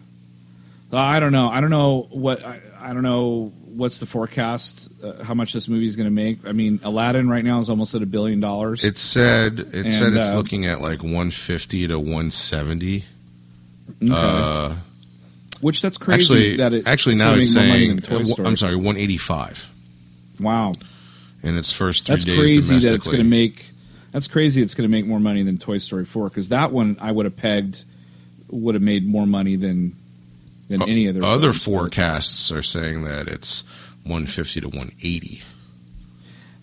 I 0.92 1.18
don't 1.18 1.32
know. 1.32 1.48
I 1.48 1.60
don't 1.60 1.70
know 1.70 2.06
what. 2.10 2.44
I, 2.44 2.60
I 2.80 2.92
don't 2.92 3.02
know 3.02 3.52
what's 3.64 3.98
the 3.98 4.06
forecast. 4.06 4.88
Uh, 5.02 5.24
how 5.24 5.34
much 5.34 5.52
this 5.52 5.66
movie 5.68 5.86
is 5.86 5.96
going 5.96 6.06
to 6.06 6.12
make? 6.12 6.46
I 6.46 6.52
mean, 6.52 6.78
Aladdin 6.84 7.28
right 7.28 7.44
now 7.44 7.58
is 7.58 7.68
almost 7.68 7.96
at 7.96 8.02
a 8.02 8.06
billion 8.06 8.38
dollars. 8.38 8.84
It 8.84 8.96
said 8.98 9.58
it 9.58 9.74
And, 9.74 9.92
said 9.92 10.12
it's 10.12 10.28
uh, 10.28 10.36
looking 10.36 10.66
at 10.66 10.80
like 10.80 11.02
150 11.02 11.88
to 11.88 11.98
170. 11.98 13.04
Okay. 14.02 14.12
Uh, 14.12 14.76
Which 15.60 15.82
that's 15.82 15.96
crazy. 15.98 16.22
actually, 16.22 16.56
that 16.58 16.72
it, 16.72 16.86
actually 16.86 17.16
now 17.16 17.34
it's 17.34 17.52
make 17.54 17.64
more 17.64 17.68
money 17.74 17.80
saying 17.86 17.96
than 17.96 18.18
Toy 18.18 18.22
Story. 18.24 18.48
I'm 18.48 18.56
sorry, 18.56 18.76
185 18.76 19.70
Wow, 20.38 20.72
in 21.44 21.56
its 21.56 21.70
first 21.70 22.06
three 22.06 22.14
that's 22.14 22.24
days 22.24 22.38
crazy 22.38 22.78
that 22.80 22.94
it's 22.94 23.06
going 23.06 23.18
to 23.18 23.24
make. 23.24 23.70
That's 24.10 24.28
crazy. 24.28 24.62
It's 24.62 24.74
going 24.74 24.88
to 24.88 24.92
make 24.92 25.06
more 25.06 25.20
money 25.20 25.42
than 25.42 25.58
Toy 25.58 25.78
Story 25.78 26.04
Four 26.04 26.28
because 26.28 26.48
that 26.48 26.72
one 26.72 26.96
I 27.00 27.12
would 27.12 27.26
have 27.26 27.36
pegged 27.36 27.84
would 28.48 28.74
have 28.74 28.82
made 28.82 29.06
more 29.06 29.26
money 29.26 29.56
than 29.56 29.96
than 30.68 30.82
any 30.82 31.08
other 31.08 31.22
Other 31.22 31.52
forecasts 31.52 32.50
are 32.50 32.62
saying 32.62 33.04
that 33.04 33.28
it's 33.28 33.62
150 34.04 34.60
to 34.62 34.68
180. 34.68 35.42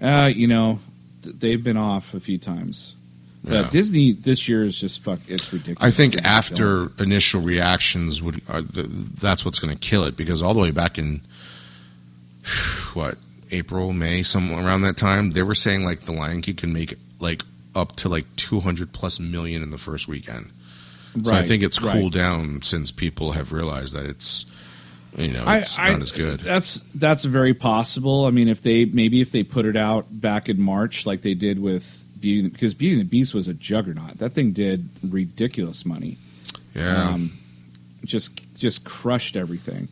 Uh, 0.01 0.31
you 0.33 0.47
know, 0.47 0.79
they've 1.21 1.63
been 1.63 1.77
off 1.77 2.13
a 2.13 2.19
few 2.19 2.37
times. 2.37 2.95
But 3.43 3.53
Yeah. 3.53 3.69
Disney 3.69 4.11
this 4.13 4.47
year 4.47 4.63
is 4.63 4.79
just 4.79 5.03
fuck. 5.03 5.19
It's 5.27 5.51
ridiculous. 5.51 5.81
I 5.81 5.95
think 5.95 6.23
after 6.23 6.91
initial 6.99 7.41
reactions 7.41 8.21
would 8.21 8.41
are 8.47 8.61
the, 8.61 8.83
that's 8.83 9.43
what's 9.43 9.59
going 9.59 9.75
to 9.75 9.79
kill 9.79 10.03
it 10.03 10.15
because 10.15 10.41
all 10.43 10.53
the 10.53 10.59
way 10.59 10.71
back 10.71 10.97
in 10.99 11.21
what 12.93 13.17
April 13.51 13.93
May 13.93 14.23
somewhere 14.23 14.65
around 14.65 14.81
that 14.81 14.97
time 14.97 15.31
they 15.31 15.43
were 15.43 15.55
saying 15.55 15.85
like 15.85 16.01
the 16.01 16.11
Lion 16.11 16.41
King 16.41 16.55
can 16.55 16.73
make 16.73 16.95
like 17.19 17.43
up 17.75 17.95
to 17.97 18.09
like 18.09 18.25
200 18.35 18.91
plus 18.91 19.19
million 19.19 19.61
in 19.63 19.69
the 19.71 19.77
first 19.77 20.07
weekend. 20.07 20.51
it. 21.15 21.25
So 21.25 21.33
I 21.33 21.43
think 21.43 21.63
it's 21.63 21.81
right. 21.81 21.93
cooled 21.93 22.13
down 22.13 22.61
since 22.61 22.91
people 22.91 23.33
have 23.33 23.51
realized 23.53 23.93
that 23.93 24.05
it's 24.05 24.45
you 25.17 25.31
know 25.31 25.43
I, 25.45 25.59
it's 25.59 25.77
I, 25.77 25.91
not 25.91 26.01
as 26.01 26.11
good. 26.11 26.39
That's 26.39 26.81
that's 26.95 27.25
very 27.25 27.53
possible. 27.53 28.25
I 28.25 28.31
mean, 28.31 28.47
if 28.47 28.61
they 28.61 28.85
maybe 28.85 29.21
if 29.21 29.31
they 29.31 29.43
put 29.43 29.65
it 29.65 29.77
out 29.77 30.05
back 30.09 30.49
in 30.49 30.61
March 30.61 31.05
like 31.05 31.21
they 31.21 31.33
did 31.33 31.59
with 31.59 32.05
Beauty 32.19 32.47
because 32.47 32.73
Beauty 32.73 32.99
and 32.99 33.01
the 33.01 33.09
Beast 33.09 33.33
was 33.33 33.47
a 33.47 33.53
juggernaut. 33.53 34.19
That 34.19 34.33
thing 34.33 34.53
did 34.53 34.89
ridiculous 35.03 35.85
money. 35.85 36.17
Yeah. 36.73 37.09
Um, 37.09 37.37
just 38.05 38.39
just 38.55 38.83
crushed 38.85 39.35
everything. 39.35 39.89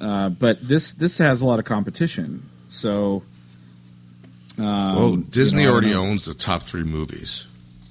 Uh, 0.00 0.30
but 0.30 0.60
this 0.60 0.92
this 0.92 1.18
has 1.18 1.42
a 1.42 1.46
lot 1.46 1.58
of 1.58 1.64
competition. 1.64 2.48
So, 2.68 3.22
um, 4.58 4.94
well, 4.94 5.10
you 5.10 5.16
Disney 5.24 5.64
know, 5.64 5.72
already 5.72 5.94
owns 5.94 6.24
the 6.24 6.34
top 6.34 6.62
3 6.62 6.84
movies 6.84 7.46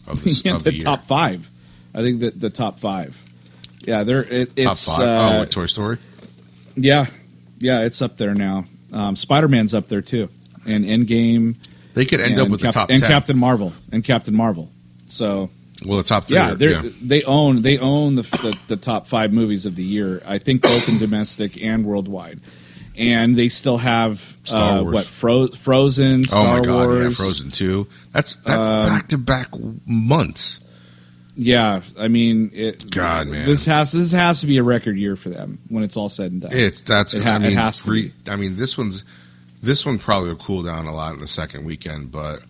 of 0.07 0.23
the, 0.23 0.41
yeah, 0.45 0.55
of 0.55 0.63
the, 0.63 0.71
the 0.71 0.80
top 0.80 1.03
five. 1.03 1.49
I 1.93 2.01
think 2.01 2.19
that 2.21 2.39
the 2.39 2.49
top 2.49 2.80
five. 2.80 3.21
Yeah, 3.82 4.03
they're 4.03 4.23
it, 4.23 4.55
Top 4.55 4.71
it's 4.71 4.86
five. 4.86 4.99
Uh, 4.99 5.36
oh, 5.36 5.39
with 5.41 5.49
Toy 5.49 5.65
Story. 5.65 5.97
Yeah, 6.75 7.05
yeah, 7.59 7.82
it's 7.82 8.01
up 8.01 8.17
there 8.17 8.36
now. 8.36 8.65
Um, 8.91 9.15
Spider 9.15 9.47
Man's 9.47 9.73
up 9.73 9.88
there 9.88 10.01
too, 10.01 10.30
and 10.65 10.86
Endgame. 10.86 11.55
They 11.93 12.05
could 12.05 12.21
end 12.21 12.39
up 12.39 12.49
with 12.49 12.61
Cap- 12.61 12.73
the 12.73 12.80
top 12.80 12.89
and 12.91 12.99
10. 12.99 13.09
Captain 13.09 13.38
Marvel 13.38 13.73
and 13.91 14.03
Captain 14.03 14.36
Marvel. 14.36 14.69
So 15.07 15.49
well, 15.86 15.97
the 15.97 16.03
top 16.03 16.25
three. 16.25 16.36
yeah, 16.36 16.53
they're, 16.53 16.84
yeah. 16.84 16.91
they 17.01 17.23
own 17.23 17.61
they 17.61 17.78
own 17.78 18.15
the, 18.15 18.23
the 18.23 18.57
the 18.67 18.78
top 18.78 19.07
five 19.07 19.32
movies 19.32 19.65
of 19.65 19.75
the 19.75 19.84
year. 19.84 20.21
I 20.25 20.38
think 20.38 20.61
both 20.61 20.88
in 20.88 20.97
domestic 20.99 21.61
and 21.61 21.86
worldwide. 21.86 22.39
And 22.98 23.38
they 23.38 23.50
still 23.50 23.78
have 23.78 24.36
uh, 24.52 24.82
what 24.82 25.06
Fro- 25.06 25.50
Frozen, 25.50 26.22
Oh 26.22 26.24
Star 26.24 26.60
my 26.60 26.66
god, 26.66 26.88
Wars, 26.88 27.04
yeah, 27.04 27.10
Frozen 27.26 27.52
two. 27.52 27.88
That's 28.12 28.38
back 28.38 29.10
to 29.10 29.20
back 29.20 29.50
months. 29.86 30.60
Yeah, 31.36 31.82
I 32.00 32.08
mean, 32.08 32.50
it, 32.56 32.89
God, 32.89 33.28
man. 33.28 33.45
this 33.45 33.66
has 33.66 33.91
this 33.91 34.12
has 34.12 34.41
to 34.41 34.48
be 34.48 34.58
a 34.58 34.64
record 34.64 34.98
year 34.98 35.16
for 35.16 35.30
them 35.30 35.60
when 35.70 35.84
it's 35.84 35.95
all 35.95 36.10
said 36.10 36.32
and 36.32 36.41
done. 36.41 36.52
It 36.52 36.82
that's 36.88 37.14
It 37.14 37.22
ha- 37.22 37.34
I 37.34 37.38
mean, 37.38 37.52
it 37.52 37.56
has 37.56 37.84
to 37.84 37.91
re- 37.91 38.14
I 38.28 38.36
mean, 38.36 38.56
this 38.56 38.76
one's 38.76 39.04
this 39.62 39.86
one 39.86 40.00
probably 40.00 40.30
will 40.30 40.38
cool 40.38 40.64
down 40.64 40.88
a 40.88 40.95
lot 40.95 41.14
in 41.14 41.20
the 41.20 41.28
second 41.28 41.66
weekend, 41.66 42.12
but 42.12 42.41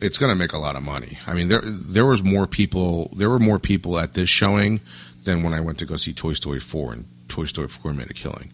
it's 0.00 0.18
going 0.18 0.30
to 0.30 0.36
make 0.36 0.52
a 0.52 0.58
lot 0.58 0.76
of 0.76 0.84
money. 0.84 1.18
I 1.26 1.34
mean, 1.34 1.48
there 1.48 1.62
there 1.64 2.06
was 2.06 2.22
more 2.22 2.46
people 2.46 3.10
there 3.16 3.28
were 3.28 3.40
more 3.40 3.58
people 3.58 3.98
at 3.98 4.14
this 4.14 4.28
showing 4.28 4.80
than 5.24 5.42
when 5.42 5.52
I 5.52 5.60
went 5.60 5.78
to 5.78 5.86
go 5.86 5.96
see 5.96 6.12
Toy 6.12 6.34
Story 6.34 6.60
four, 6.60 6.92
and 6.92 7.06
Toy 7.28 7.46
Story 7.46 7.66
four 7.66 7.92
made 7.92 8.08
a 8.08 8.14
killing. 8.14 8.52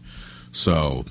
So 0.53 1.05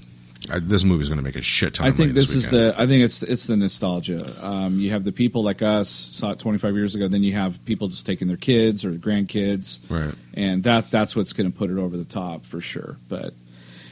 I, 0.50 0.60
this 0.60 0.84
movie's 0.84 1.08
going 1.08 1.20
to 1.20 1.24
make 1.24 1.36
a 1.36 1.42
shit 1.42 1.76
ton. 1.76 1.86
I 1.86 1.90
of 1.90 1.98
money 1.98 2.12
I 2.12 2.14
think 2.14 2.16
this 2.16 2.34
is 2.34 2.50
the. 2.50 2.76
I 2.78 2.86
think 2.86 3.04
it's 3.04 3.24
it's 3.24 3.48
the 3.48 3.56
nostalgia. 3.56 4.46
Um, 4.46 4.80
you 4.80 4.92
have 4.92 5.04
the 5.04 5.12
people 5.12 5.44
like 5.44 5.62
us 5.62 5.90
saw 5.90 6.32
it 6.32 6.40
25 6.40 6.76
years 6.76 6.96
ago. 6.96 7.08
Then 7.08 7.24
you 7.24 7.34
have 7.34 7.64
people 7.66 7.88
just 7.88 8.06
taking 8.06 8.28
their 8.28 8.38
kids 8.38 8.84
or 8.84 8.92
grandkids, 8.92 9.80
right. 9.90 10.14
and 10.34 10.64
that 10.64 10.92
that's 10.92 11.16
what's 11.16 11.34
going 11.34 11.52
to 11.52 11.58
put 11.58 11.70
it 11.70 11.78
over 11.78 11.96
the 11.96 12.06
top 12.06 12.46
for 12.46 12.60
sure. 12.60 12.98
But 13.08 13.34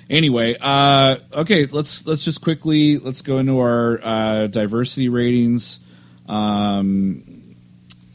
anyway, 0.09 0.57
uh, 0.59 1.17
okay, 1.33 1.65
let's 1.67 2.05
let's 2.05 2.23
just 2.23 2.41
quickly 2.41 2.97
let's 2.97 3.21
go 3.21 3.37
into 3.37 3.59
our 3.59 3.99
uh, 4.03 4.47
diversity 4.47 5.09
ratings. 5.09 5.79
Um, 6.27 7.55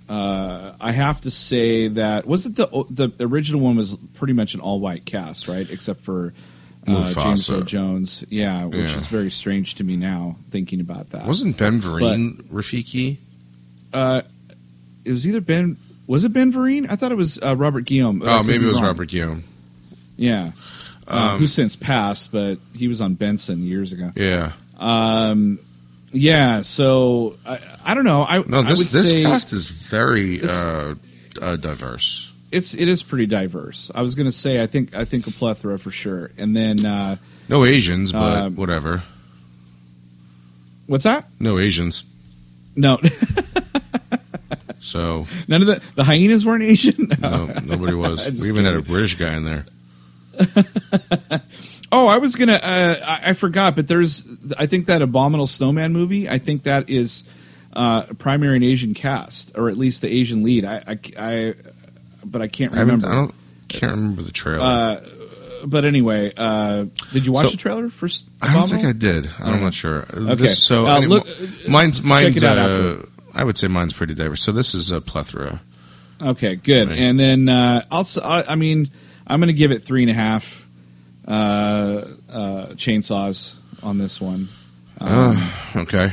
uh, 0.08 0.74
I 0.80 0.92
have 0.92 1.22
to 1.22 1.30
say 1.30 1.88
that 1.88 2.26
was 2.26 2.46
it 2.46 2.56
the 2.56 2.66
the 2.90 3.12
original 3.24 3.60
one 3.60 3.76
was 3.76 3.96
pretty 4.14 4.34
much 4.34 4.54
an 4.54 4.60
all 4.60 4.78
white 4.78 5.06
cast, 5.06 5.48
right? 5.48 5.68
Except 5.68 6.00
for 6.00 6.34
uh, 6.88 7.14
James 7.14 7.48
Earl 7.50 7.62
Jones, 7.62 8.24
yeah, 8.28 8.64
which 8.64 8.76
Yeah. 8.90 8.96
is 8.96 9.06
very 9.08 9.30
strange 9.30 9.74
to 9.76 9.84
me 9.84 9.96
now 9.96 10.36
thinking 10.50 10.80
about 10.80 11.10
that. 11.10 11.26
Wasn't 11.26 11.56
Ben 11.56 11.80
Vereen 11.80 12.42
Rafiki? 12.44 13.18
uh, 13.92 14.22
it 15.04 15.12
was 15.12 15.26
either 15.26 15.40
Ben? 15.40 15.76
Was 16.06 16.24
it 16.24 16.32
Ben 16.32 16.52
Vereen? 16.52 16.86
I 16.90 16.96
thought 16.96 17.12
it 17.12 17.16
was 17.16 17.38
uh, 17.42 17.56
Robert 17.56 17.84
Guillaume. 17.84 18.22
Oh, 18.24 18.42
maybe 18.42 18.64
it 18.64 18.68
was 18.68 18.76
wrong. 18.76 18.84
Robert 18.86 19.08
Guillaume. 19.08 19.44
Yeah, 20.16 20.52
uh, 21.08 21.30
Um, 21.32 21.38
who 21.38 21.46
since 21.46 21.76
passed, 21.76 22.32
but 22.32 22.58
he 22.74 22.88
was 22.88 23.00
on 23.00 23.14
Benson 23.14 23.62
years 23.62 23.92
ago. 23.92 24.12
Yeah. 24.16 24.52
Um, 24.78 25.58
yeah, 26.12 26.62
so 26.62 27.36
I, 27.46 27.58
I 27.84 27.94
don't 27.94 28.04
know. 28.04 28.22
I 28.22 28.38
No, 28.46 28.58
I 28.58 28.62
this 28.62 28.78
would 28.78 28.88
this 28.88 29.10
say 29.10 29.22
cast 29.24 29.52
is 29.52 29.66
very 29.68 30.40
uh, 30.42 30.94
uh, 31.42 31.56
diverse. 31.56 32.25
It's 32.52 32.74
it 32.74 32.88
is 32.88 33.02
pretty 33.02 33.26
diverse. 33.26 33.90
I 33.94 34.02
was 34.02 34.14
going 34.14 34.26
to 34.26 34.32
say 34.32 34.62
I 34.62 34.66
think 34.66 34.94
I 34.94 35.04
think 35.04 35.26
a 35.26 35.30
plethora 35.30 35.78
for 35.78 35.90
sure. 35.90 36.30
And 36.38 36.54
then 36.56 36.84
uh, 36.86 37.16
No 37.48 37.64
Asians, 37.64 38.12
but 38.12 38.38
Um, 38.38 38.54
whatever. 38.56 39.02
what's 40.86 41.04
that? 41.04 41.28
No 41.40 41.58
Asians. 41.58 42.04
No, 42.74 42.98
So 44.80 45.26
none 45.48 45.62
of 45.62 45.66
the 45.66 45.80
the 45.96 46.04
hyenas 46.04 46.46
weren't 46.46 46.62
Asian. 46.62 47.10
no, 47.20 47.46
nobody 47.64 47.94
was. 47.94 48.24
We 48.40 48.48
even 48.48 48.64
had 48.64 48.74
a. 48.74 48.82
British 48.82 49.14
guy 49.16 49.34
in 49.34 49.44
there. 49.44 49.64
Oh, 51.92 52.08
I 52.08 52.16
was 52.18 52.34
gonna. 52.34 52.54
Uh, 52.54 52.96
I, 53.06 53.30
I 53.30 53.32
forgot, 53.34 53.76
but 53.76 53.86
there's. 53.86 54.26
I 54.58 54.66
think 54.66 54.86
that 54.86 55.02
Abominable 55.02 55.46
Snowman 55.46 55.92
movie. 55.92 56.28
I 56.28 56.38
think 56.38 56.64
that 56.64 56.90
is 56.90 57.22
uh, 57.72 58.02
primary 58.18 58.56
and 58.56 58.64
Asian 58.64 58.92
cast, 58.92 59.52
or 59.54 59.68
at 59.68 59.78
least 59.78 60.02
the 60.02 60.08
Asian 60.08 60.42
lead. 60.42 60.64
I, 60.64 60.82
I, 60.86 60.98
I- 61.16 61.54
but 62.30 62.42
I 62.42 62.48
can't 62.48 62.72
I 62.74 62.78
haven't. 62.78 62.96
remember. 63.02 63.08
I 63.08 63.20
don't. 63.20 63.34
Can't 63.68 63.92
remember 63.92 64.22
the 64.22 64.32
trailer. 64.32 64.60
Uh, 64.64 65.00
but 65.66 65.84
anyway, 65.84 66.32
uh, 66.36 66.86
did 67.12 67.26
you 67.26 67.32
watch 67.32 67.46
So- 67.46 67.50
the 67.52 67.56
trailer 67.56 67.88
for 67.88 68.06
S- 68.06 68.22
I 68.40 68.52
don't 68.52 68.68
think 68.68 68.84
Abominable? 68.84 69.08
I 69.08 69.20
did. 69.22 69.30
I'm 69.40 69.60
not 69.62 69.74
sure. 69.74 70.06
Okay. 70.12 70.34
This, 70.36 70.62
so 70.62 70.86
Uh, 70.86 71.00
mean, 71.00 71.08
look- 71.08 71.26
mine's 71.68 72.02
mine's. 72.02 72.36
it 72.36 72.44
out 72.44 72.58
uh, 72.70 72.96
I 73.34 73.42
would 73.44 73.58
say 73.58 73.66
mine's 73.68 73.92
pretty 73.92 74.14
diverse. 74.14 74.42
So 74.42 74.52
this 74.52 74.74
is 74.74 74.90
a 74.90 75.00
plethora. 75.00 75.60
Okay, 76.22 76.56
good. 76.56 76.88
Right. 76.90 76.98
And 76.98 77.18
then 77.18 77.48
uh, 77.48 77.84
I'll. 77.90 78.00
s- 78.00 78.16
I, 78.18 78.42
I 78.48 78.54
mean, 78.54 78.90
I'm 79.26 79.40
going 79.40 79.48
to 79.48 79.52
give 79.54 79.72
it 79.72 79.82
three 79.82 80.02
and 80.02 80.10
a 80.10 80.14
half 80.14 80.66
uh, 81.26 81.30
uh, 81.30 82.66
chainsaws 82.74 83.54
on 83.82 83.98
this 83.98 84.20
one. 84.20 84.48
Um, 85.00 85.50
Okay. 85.74 86.12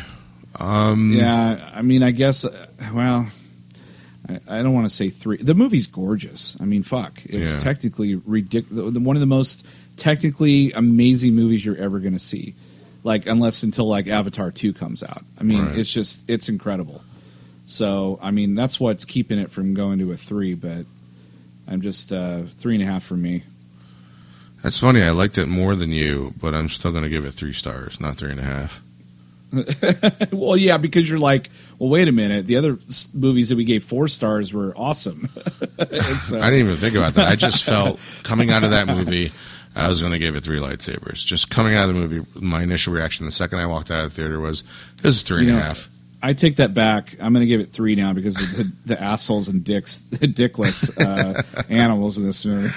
Um, 0.60 1.14
Yeah, 1.14 1.72
I 1.74 1.82
mean, 1.82 2.04
I 2.04 2.12
guess. 2.12 2.46
uh, 2.46 2.52
Well, 2.94 3.28
I, 4.30 4.60
I 4.60 4.64
don't 4.64 4.74
want 4.74 4.86
to 4.86 4.90
say 4.96 5.10
three. 5.10 5.38
The 5.38 5.54
movie's 5.56 5.88
gorgeous. 5.88 6.56
I 6.60 6.66
mean, 6.66 6.84
fuck, 6.84 7.20
it's 7.26 7.56
Yeah. 7.56 7.62
technically 7.62 8.16
ridiculous. 8.16 8.96
One 8.98 9.16
of 9.16 9.20
the 9.22 9.26
most 9.26 9.66
technically 9.98 10.72
amazing 10.74 11.36
movies 11.36 11.66
you're 11.66 11.78
ever 11.78 12.00
going 12.00 12.14
to 12.14 12.20
see. 12.20 12.56
Like, 13.04 13.26
unless 13.28 13.64
until 13.64 13.88
like 13.88 14.08
Avatar 14.08 14.50
two 14.52 14.72
comes 14.74 15.04
out. 15.04 15.26
I 15.40 15.44
mean, 15.44 15.66
Right. 15.66 15.78
it's 15.80 15.92
just 15.92 16.22
it's 16.28 16.48
incredible. 16.48 17.04
So, 17.66 18.20
I 18.22 18.32
mean, 18.32 18.56
that's 18.56 18.80
what's 18.80 19.06
keeping 19.06 19.40
it 19.40 19.50
from 19.52 19.74
going 19.74 20.00
to 20.00 20.12
a 20.12 20.18
three. 20.18 20.54
But 20.54 20.86
I'm 21.68 21.82
just 21.82 22.12
uh, 22.14 22.44
three 22.44 22.76
and 22.76 22.84
a 22.84 22.86
half 22.86 23.04
for 23.04 23.16
me. 23.18 23.44
That's 24.62 24.78
funny. 24.78 25.02
I 25.02 25.10
liked 25.10 25.38
it 25.38 25.48
more 25.48 25.76
than 25.76 25.90
you, 25.92 26.34
but 26.40 26.54
I'm 26.54 26.70
still 26.70 26.92
going 26.92 27.04
to 27.04 27.10
give 27.10 27.26
it 27.26 27.32
three 27.34 27.52
stars, 27.54 28.00
not 28.00 28.16
three 28.16 28.32
and 28.32 28.40
a 28.40 28.44
half. 28.44 28.82
well, 30.32 30.58
yeah, 30.58 30.78
because 30.78 31.10
you're 31.10 31.20
like, 31.20 31.50
well, 31.80 31.90
wait 31.90 32.08
a 32.08 32.12
minute. 32.12 32.46
The 32.46 32.58
other 32.58 32.78
s- 32.90 33.10
movies 33.14 33.50
that 33.50 33.56
we 33.56 33.64
gave 33.66 33.84
four 33.84 34.08
stars 34.08 34.54
were 34.54 34.74
awesome. 34.78 35.30
So- 36.22 36.40
I 36.40 36.50
didn't 36.50 36.66
even 36.68 36.76
think 36.78 36.96
about 36.96 37.16
that. 37.16 37.28
I 37.28 37.36
just 37.36 37.64
felt 37.64 38.00
coming 38.24 38.52
out 38.52 38.64
of 38.64 38.72
that 38.72 38.88
movie, 38.88 39.32
I 39.76 39.88
was 39.90 40.00
going 40.00 40.14
to 40.14 40.20
give 40.20 40.36
it 40.36 40.44
three 40.44 40.60
lightsabers. 40.60 41.26
Just 41.26 41.50
coming 41.50 41.76
out 41.76 41.90
of 41.90 41.96
the 41.96 42.02
movie, 42.02 42.26
my 42.36 42.62
initial 42.64 42.94
reaction 42.94 43.26
the 43.26 43.32
second 43.32 43.60
I 43.60 43.66
walked 43.66 43.92
out 43.92 44.06
of 44.06 44.12
the 44.12 44.16
theater 44.22 44.40
was, 44.40 44.64
"This 45.02 45.16
is 45.18 45.24
three 45.24 45.48
and 45.50 45.58
a 45.58 45.62
half." 45.62 45.90
I 46.26 46.32
take 46.32 46.56
that 46.56 46.74
back. 46.74 47.18
I'm 47.20 47.34
going 47.34 47.42
to 47.42 47.48
give 47.48 47.60
it 47.60 47.74
three 47.74 47.96
now 47.96 48.14
because 48.14 48.42
of 48.42 48.56
the, 48.56 48.72
the 48.86 49.02
assholes 49.02 49.50
and 49.50 49.62
dicks, 49.62 50.00
dickless 50.10 50.90
uh, 50.98 51.44
animals 51.68 52.18
in 52.18 52.24
this 52.24 52.46
movie. 52.46 52.72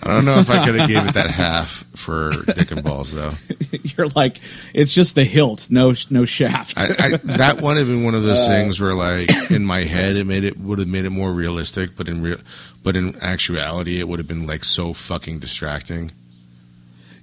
I 0.00 0.06
don't 0.06 0.24
know 0.24 0.38
if 0.38 0.48
I 0.48 0.64
could 0.64 0.76
have 0.76 0.88
gave 0.88 1.04
it 1.08 1.14
that 1.14 1.30
half 1.30 1.84
for 1.96 2.30
Dick 2.30 2.70
and 2.70 2.84
Balls 2.84 3.10
though. 3.10 3.32
You're 3.82 4.06
like, 4.10 4.40
it's 4.72 4.94
just 4.94 5.16
the 5.16 5.24
hilt, 5.24 5.68
no 5.70 5.94
no 6.08 6.24
shaft. 6.24 6.78
I, 6.78 6.94
I, 6.98 7.16
that 7.36 7.60
one 7.60 7.78
have 7.78 7.88
been 7.88 8.04
one 8.04 8.14
of 8.14 8.22
those 8.22 8.46
things 8.46 8.80
where, 8.80 8.94
like, 8.94 9.50
in 9.50 9.64
my 9.64 9.82
head, 9.82 10.14
it 10.14 10.24
made 10.24 10.44
it 10.44 10.56
would 10.56 10.78
have 10.78 10.86
made 10.86 11.04
it 11.04 11.10
more 11.10 11.32
realistic, 11.32 11.96
but 11.96 12.08
in 12.08 12.22
real, 12.22 12.38
but 12.84 12.96
in 12.96 13.16
actuality, 13.20 13.98
it 13.98 14.06
would 14.06 14.20
have 14.20 14.28
been 14.28 14.46
like 14.46 14.62
so 14.62 14.92
fucking 14.92 15.40
distracting. 15.40 16.12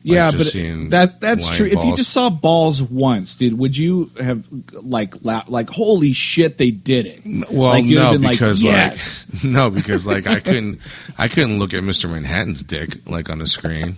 Yeah, 0.04 0.32
but 0.32 0.52
that 0.92 1.18
that's 1.22 1.50
true. 1.50 1.66
If 1.66 1.84
you 1.84 1.96
just 1.96 2.12
saw 2.12 2.30
balls 2.30 2.82
once, 2.82 3.36
dude, 3.36 3.58
would 3.58 3.76
you 3.78 4.12
have 4.20 4.46
like 4.74 5.24
la- 5.24 5.44
like 5.48 5.70
holy 5.70 6.14
shit, 6.14 6.58
they 6.58 6.72
did 6.72 7.06
it? 7.06 7.22
Well, 7.52 7.70
Like, 7.70 7.86
no, 7.86 8.12
been 8.14 8.22
like, 8.22 8.32
because 8.40 8.62
yes. 8.64 9.28
like 9.34 9.44
no, 9.52 9.70
because 9.70 10.08
like 10.08 10.28
I 10.28 10.40
couldn't, 10.40 10.80
I 11.18 11.28
couldn't 11.28 11.60
look 11.60 11.74
at 11.74 11.84
Mister 11.84 12.08
Manhattan's 12.08 12.64
dick 12.64 13.08
like 13.08 13.30
on 13.30 13.40
the 13.40 13.48
screen, 13.48 13.98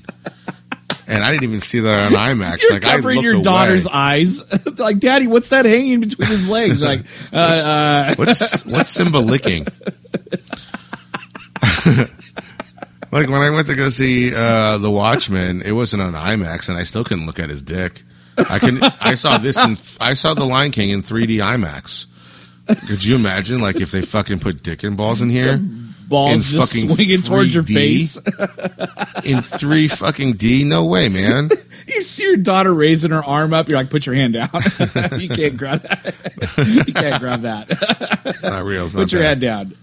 and 1.08 1.24
I 1.24 1.32
didn't 1.32 1.44
even 1.44 1.62
see 1.62 1.80
that 1.82 2.12
on 2.14 2.20
IMAX. 2.38 2.62
You're 2.64 2.74
like 2.74 2.86
I 2.86 2.96
covering 2.96 3.16
looked 3.18 3.24
your 3.26 3.34
away. 3.36 3.44
daughter's 3.44 3.88
eyes. 3.88 4.42
like, 4.80 5.00
Daddy, 5.00 5.28
what's 5.28 5.50
that 5.50 5.66
hanging 5.66 6.02
between 6.02 6.28
his 6.28 6.48
legs? 6.48 6.82
Like, 6.82 7.06
uh, 7.32 7.36
uh, 7.36 8.16
What's 8.16 8.66
what's 8.66 8.90
Simba 8.92 9.18
licking? 9.20 9.66
Like 13.14 13.30
when 13.30 13.42
I 13.42 13.50
went 13.50 13.68
to 13.68 13.76
go 13.76 13.90
see 13.90 14.34
uh, 14.34 14.78
The 14.78 14.90
Watchmen, 14.90 15.62
it 15.62 15.72
wasn't 15.72 16.02
on 16.02 16.14
IMAX, 16.14 16.70
and 16.70 16.78
I 16.78 16.84
still 16.84 17.04
couldn't 17.04 17.26
look 17.26 17.40
at 17.40 17.50
his 17.50 17.62
dick. 17.62 18.04
I 18.50 18.60
can. 18.60 18.80
I 19.00 19.16
saw 19.16 19.38
this 19.38 19.64
in. 19.64 19.78
I 20.02 20.16
saw 20.16 20.34
The 20.34 20.46
Lion 20.46 20.72
King 20.72 20.90
in 20.90 21.02
3D 21.02 21.38
IMAX. 21.38 22.08
Could 22.88 23.04
you 23.04 23.16
imagine, 23.16 23.62
like, 23.62 23.76
if 23.76 23.92
they 23.92 24.02
fucking 24.02 24.40
put 24.40 24.64
dick 24.64 24.84
and 24.84 24.96
balls 24.98 25.22
in 25.22 25.30
here 25.30 25.62
balls 26.14 26.32
In 26.32 26.60
just 26.60 26.74
fucking 26.74 26.90
swinging 26.96 27.22
towards 27.24 27.54
your 27.54 27.64
face. 27.64 28.18
in 29.26 29.42
three 29.42 29.88
fucking 29.88 30.34
D? 30.34 30.64
No 30.64 30.86
way, 30.86 31.10
man. 31.10 31.50
you 31.88 32.02
see 32.02 32.24
your 32.24 32.38
daughter 32.38 32.74
raising 32.74 33.12
her 33.12 33.24
arm 33.24 33.54
up. 33.54 33.68
You're 33.68 33.78
like, 33.78 33.90
put 33.90 34.06
your 34.06 34.16
hand 34.16 34.34
down. 34.34 34.50
you 35.20 35.30
can't 35.30 35.58
grab 35.58 35.82
that. 35.82 36.86
you 36.88 36.94
can't 36.94 37.20
grab 37.20 37.42
that. 37.42 37.68
It's 38.26 38.44
not 38.44 38.64
real. 38.64 38.86
It's 38.86 38.96
not 38.96 39.02
put 39.04 39.12
your 39.12 39.22
that. 39.22 39.28
head 39.28 39.40
down. 39.40 39.76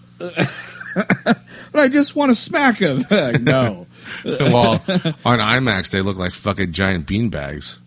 but 1.24 1.80
I 1.80 1.88
just 1.88 2.14
want 2.16 2.30
to 2.30 2.34
smack 2.34 2.78
him. 2.78 3.04
No. 3.42 3.86
Well, 4.24 4.72
on 5.24 5.38
IMAX, 5.38 5.90
they 5.90 6.00
look 6.02 6.16
like 6.16 6.32
fucking 6.32 6.72
giant 6.72 7.06
beanbags. 7.06 7.78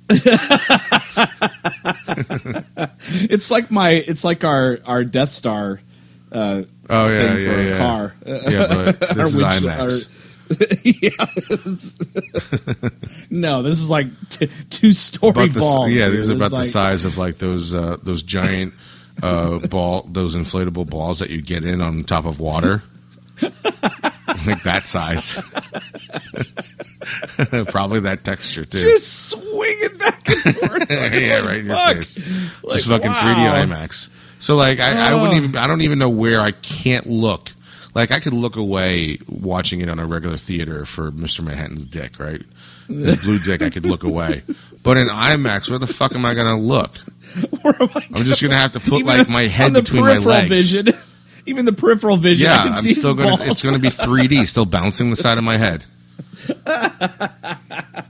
It's 3.09 3.51
like 3.51 3.69
my. 3.71 3.89
It's 3.91 4.23
like 4.23 4.43
our 4.43 4.79
our 4.85 5.03
Death 5.03 5.29
Star 5.31 5.81
uh, 6.31 6.63
Oh 6.89 7.07
yeah, 7.07 7.33
thing 7.35 7.43
yeah, 7.43 7.53
for 7.53 7.61
yeah. 7.61 7.75
a 7.75 7.77
car. 7.77 8.15
Yeah, 8.25 8.67
but 8.69 8.99
this 9.15 9.27
is 9.33 9.41
windshield- 9.41 9.71
IMAX. 9.71 10.09
yeah. 10.85 11.25
no, 13.29 13.63
this 13.63 13.79
is 13.81 13.89
like 13.89 14.07
t- 14.29 14.49
two 14.69 14.93
story 14.93 15.31
About 15.31 15.51
the, 15.53 15.59
balls. 15.59 15.91
yeah, 15.91 16.07
dude. 16.07 16.17
these 16.17 16.29
are 16.29 16.35
about 16.35 16.51
the 16.51 16.65
size 16.65 17.05
of 17.05 17.17
like 17.17 17.37
those 17.37 17.73
uh, 17.73 17.97
those 18.03 18.23
giant 18.23 18.73
uh, 19.21 19.59
ball, 19.67 20.07
those 20.09 20.35
inflatable 20.35 20.89
balls 20.89 21.19
that 21.19 21.29
you 21.29 21.41
get 21.41 21.63
in 21.65 21.81
on 21.81 22.03
top 22.03 22.25
of 22.25 22.39
water, 22.39 22.83
like 24.45 24.63
that 24.63 24.83
size. 24.85 25.35
Probably 27.71 28.01
that 28.01 28.23
texture 28.23 28.65
too. 28.65 28.79
Just 28.79 29.29
swinging 29.29 29.97
back 29.97 30.27
and 30.29 30.55
forth. 30.57 30.73
Like, 30.89 31.13
yeah, 31.13 31.39
right 31.45 31.59
in 31.59 31.65
your 31.67 31.75
fuck. 31.75 31.95
face. 31.97 32.17
Like, 32.63 32.75
Just 32.77 32.87
fucking 32.89 33.11
wow. 33.11 33.19
3D 33.19 33.65
IMAX. 33.67 34.09
So 34.39 34.55
like, 34.55 34.79
I, 34.79 35.11
I 35.11 35.13
wouldn't 35.15 35.33
Oh. 35.33 35.37
even. 35.37 35.55
I 35.57 35.67
don't 35.67 35.81
even 35.81 35.99
know 35.99 36.09
where 36.09 36.41
I 36.41 36.51
can't 36.51 37.07
look. 37.07 37.51
Like 37.95 38.11
I 38.11 38.19
could 38.19 38.33
look 38.33 38.55
away 38.55 39.19
watching 39.27 39.81
it 39.81 39.89
on 39.89 39.99
a 39.99 40.05
regular 40.05 40.37
theater 40.37 40.85
for 40.85 41.11
Mr. 41.11 41.43
Manhattan's 41.43 41.85
dick, 41.85 42.19
right? 42.19 42.41
The 42.87 43.19
blue 43.23 43.39
dick, 43.39 43.61
I 43.61 43.69
could 43.69 43.85
look 43.85 44.03
away. 44.03 44.43
But 44.83 44.97
in 44.97 45.07
IMAX, 45.07 45.69
where 45.69 45.79
the 45.79 45.87
fuck 45.87 46.13
am 46.15 46.25
I 46.25 46.33
going 46.33 46.47
to 46.47 46.55
look? 46.61 46.97
Where 47.61 47.81
am 47.81 47.89
I 47.95 48.05
I'm 48.13 48.25
just 48.25 48.41
going 48.41 48.51
to 48.51 48.57
have 48.57 48.73
to 48.73 48.79
put 48.81 48.95
Even 48.99 49.05
like 49.05 49.29
my 49.29 49.43
head 49.43 49.73
between 49.73 50.01
my 50.01 50.17
legs. 50.17 50.49
vision. 50.49 50.87
Even 51.45 51.65
the 51.65 51.73
peripheral 51.73 52.17
vision. 52.17 52.47
I 52.47 52.65
Yeah, 52.65 52.71
I'm 52.75 52.83
still 52.83 53.13
going 53.15 53.37
to. 53.37 53.49
It's 53.49 53.63
going 53.63 53.75
to 53.75 53.81
be 53.81 53.89
3D, 53.89 54.47
still 54.47 54.65
bouncing 54.65 55.09
the 55.09 55.15
side 55.15 55.37
of 55.37 55.43
my 55.43 55.57
head. 55.57 55.85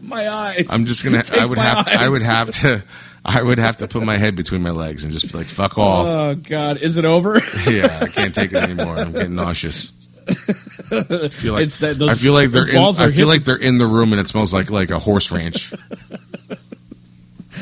my 0.01 0.29
eyes. 0.29 0.65
I'm 0.69 0.85
just 0.85 1.03
gonna. 1.03 1.23
Take 1.23 1.39
I 1.39 1.45
would 1.45 1.57
have. 1.57 1.87
I 1.87 2.09
would 2.09 2.21
have 2.21 2.51
to. 2.61 2.83
I 3.25 3.41
would 3.41 3.57
have 3.57 3.77
to 3.77 3.87
put 3.87 4.03
my 4.03 4.17
head 4.17 4.35
between 4.35 4.61
my 4.61 4.71
legs 4.71 5.03
and 5.03 5.13
just 5.13 5.31
be 5.31 5.37
like, 5.37 5.47
"Fuck 5.47 5.77
all." 5.77 6.05
Oh 6.05 6.35
God, 6.35 6.77
is 6.77 6.97
it 6.97 7.05
over? 7.05 7.35
yeah, 7.69 7.99
I 8.01 8.07
can't 8.07 8.33
take 8.35 8.51
it 8.51 8.57
anymore. 8.57 8.97
I'm 8.97 9.11
getting 9.13 9.35
nauseous. 9.35 9.91
I 10.27 11.27
feel 11.29 11.53
like 11.53 11.63
It's 11.63 11.79
that- 11.79 11.99
those- 11.99 12.09
I 12.11 12.15
feel 12.15 12.33
like 12.33 12.49
they're 12.51 12.67
in. 12.67 12.77
I 12.77 13.11
feel 13.11 13.27
like 13.27 13.43
they're 13.43 13.55
in 13.57 13.77
the 13.77 13.87
room 13.87 14.13
and 14.13 14.21
it 14.21 14.27
smells 14.27 14.53
like 14.53 14.69
like 14.69 14.89
a 14.89 14.99
horse 14.99 15.31
ranch. 15.31 15.73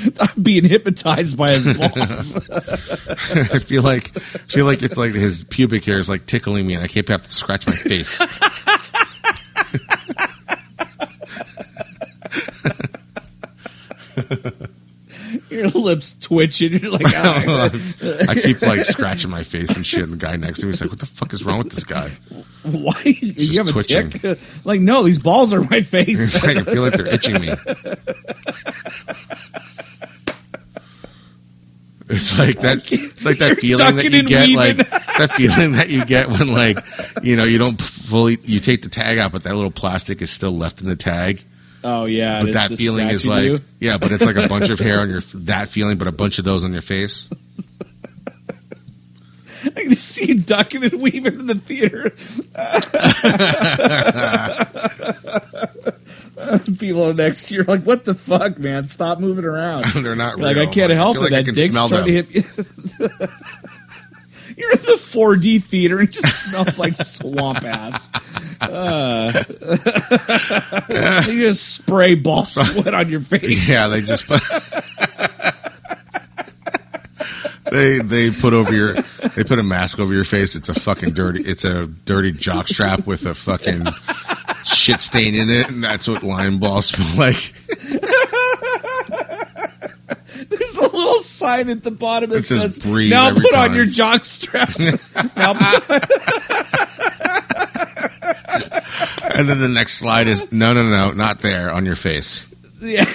I'm 0.19 0.43
being 0.43 0.65
hypnotized 0.65 1.37
by 1.37 1.51
his 1.51 1.65
balls. 1.77 2.49
I 2.49 3.59
feel 3.59 3.83
like 3.83 4.15
I 4.17 4.39
feel 4.47 4.65
like 4.65 4.81
it's 4.81 4.97
like 4.97 5.13
his 5.13 5.43
pubic 5.45 5.85
hair 5.85 5.99
is 5.99 6.09
like 6.09 6.25
tickling 6.25 6.67
me 6.67 6.75
and 6.75 6.83
I 6.83 6.87
keep 6.87 7.09
have 7.09 7.23
to 7.23 7.31
scratch 7.31 7.67
my 7.67 7.73
face. 7.73 8.19
Your 15.51 15.67
lips 15.67 16.15
twitching. 16.19 16.73
You're 16.73 16.91
like, 16.91 17.05
ah, 17.07 17.69
I 18.29 18.35
keep 18.35 18.61
like 18.61 18.85
scratching 18.85 19.29
my 19.29 19.43
face 19.43 19.75
and 19.75 19.85
shit. 19.85 20.03
And 20.03 20.13
the 20.13 20.17
guy 20.17 20.37
next 20.37 20.61
to 20.61 20.65
me 20.65 20.71
is 20.71 20.81
like, 20.81 20.89
"What 20.89 20.99
the 20.99 21.05
fuck 21.05 21.33
is 21.33 21.43
wrong 21.43 21.57
with 21.57 21.71
this 21.71 21.83
guy?" 21.83 22.11
why? 22.63 23.01
You 23.03 23.57
have 23.57 23.67
a 23.67 23.71
twitching. 23.71 24.09
tick? 24.11 24.39
Like, 24.63 24.79
no, 24.79 25.03
these 25.03 25.19
balls 25.19 25.51
are 25.53 25.61
my 25.61 25.81
face. 25.81 26.41
Like 26.43 26.57
I 26.57 26.63
feel 26.63 26.83
like 26.83 26.93
they're 26.93 27.13
itching 27.13 27.41
me. 27.41 27.49
It's 32.09 32.37
like 32.37 32.59
that. 32.59 32.91
It's 32.91 33.25
like 33.25 33.37
that 33.37 33.63
You're 33.63 33.77
feeling 33.77 33.95
that 33.95 34.03
you 34.03 34.23
get, 34.23 34.49
like 34.49 34.77
that 35.17 35.31
feeling 35.33 35.71
that 35.73 35.89
you 35.89 36.05
get 36.05 36.27
when, 36.27 36.53
like, 36.53 36.77
you 37.23 37.35
know, 37.35 37.45
you 37.45 37.57
don't 37.57 37.79
fully 37.81 38.37
you 38.43 38.59
take 38.59 38.81
the 38.81 38.89
tag 38.89 39.17
out, 39.17 39.31
but 39.31 39.43
that 39.43 39.55
little 39.55 39.71
plastic 39.71 40.21
is 40.21 40.29
still 40.29 40.55
left 40.55 40.81
in 40.81 40.87
the 40.87 40.95
tag. 40.95 41.43
Oh 41.83 42.05
yeah, 42.05 42.43
But 42.43 42.53
that 42.53 42.77
feeling 42.77 43.09
is 43.09 43.25
like, 43.25 43.61
yeah, 43.79 43.97
but 43.97 44.11
it's 44.11 44.25
like 44.25 44.35
a 44.35 44.47
bunch 44.47 44.69
of 44.69 44.79
hair 44.79 45.01
on 45.01 45.09
your 45.09 45.19
that 45.33 45.69
feeling, 45.69 45.97
but 45.97 46.07
a 46.07 46.11
bunch 46.11 46.39
of 46.39 46.45
those 46.45 46.63
on 46.63 46.73
your 46.73 46.81
face. 46.81 47.27
I 49.63 49.69
can 49.69 49.89
just 49.91 50.07
see 50.07 50.25
you 50.29 50.35
ducking 50.39 50.83
and 50.83 50.99
weaving 50.99 51.39
in 51.39 51.45
the 51.45 51.53
theater. 51.53 52.09
People 56.79 57.13
next 57.13 57.47
to 57.49 57.55
you 57.55 57.61
are 57.61 57.65
like, 57.65 57.83
"What 57.83 58.03
the 58.05 58.15
fuck, 58.15 58.57
man? 58.57 58.87
Stop 58.87 59.19
moving 59.19 59.45
around." 59.45 59.85
They're 60.03 60.15
not 60.15 60.37
You're 60.39 60.47
like. 60.47 60.57
I 60.57 60.65
can't 60.65 60.91
help 60.91 61.17
it. 61.17 61.21
like 61.21 61.33
I 61.33 61.37
that 61.37 61.45
can 61.45 61.53
dick's 61.53 61.75
smell 61.75 61.89
trying 61.89 62.05
them. 62.07 62.25
to 62.27 62.41
hit 62.41 62.47
you. 62.99 63.17
You're 64.61 64.71
in 64.73 64.81
the 64.83 64.97
4D 64.97 65.63
theater 65.63 65.99
and 65.99 66.07
it 66.07 66.11
just 66.11 66.43
smells 66.45 66.77
like 66.77 66.95
swamp 66.97 67.63
ass. 67.63 68.09
Uh, 68.61 69.43
you 71.27 71.39
just 71.47 71.67
spray 71.75 72.13
ball 72.13 72.45
sweat 72.45 72.93
on 72.93 73.09
your 73.09 73.21
face. 73.21 73.67
Yeah, 73.67 73.87
they 73.87 74.01
just 74.01 74.27
put 74.27 74.41
they 77.71 77.99
they 77.99 78.29
put 78.31 78.53
over 78.53 78.73
your 78.75 78.95
they 79.35 79.43
put 79.43 79.57
a 79.57 79.63
mask 79.63 79.99
over 79.99 80.13
your 80.13 80.25
face. 80.25 80.55
It's 80.55 80.69
a 80.69 80.73
fucking 80.73 81.13
dirty. 81.13 81.41
It's 81.43 81.63
a 81.63 81.87
dirty 81.87 82.31
jock 82.31 82.67
strap 82.67 83.07
with 83.07 83.25
a 83.25 83.33
fucking 83.33 83.85
shit 84.65 85.01
stain 85.01 85.35
in 85.35 85.49
it, 85.49 85.69
and 85.69 85.83
that's 85.83 86.07
what 86.07 86.21
lime 86.21 86.59
balls 86.59 86.87
smell 86.87 87.15
like. 87.17 87.53
There's 90.49 90.77
a 90.77 90.87
little 91.21 91.29
sign 91.29 91.69
at 91.69 91.83
the 91.83 91.91
bottom 91.91 92.29
that 92.31 92.39
It 92.39 92.45
says 92.45 92.79
breathe 92.79 93.11
"Now 93.11 93.27
every 93.29 93.41
put 93.43 93.55
on 93.55 93.75
your 93.75 93.85
jock 93.85 94.25
strap." 94.25 94.77
now 94.79 95.53
put 95.53 96.03
And 99.33 99.49
then 99.49 99.59
the 99.59 99.69
next 99.69 99.95
slide 99.97 100.27
is 100.27 100.51
no, 100.51 100.73
no, 100.73 100.83
no, 100.89 101.11
not 101.11 101.39
there 101.39 101.71
on 101.71 101.85
your 101.85 101.95
face. 101.95 102.43
yeah. 102.81 103.05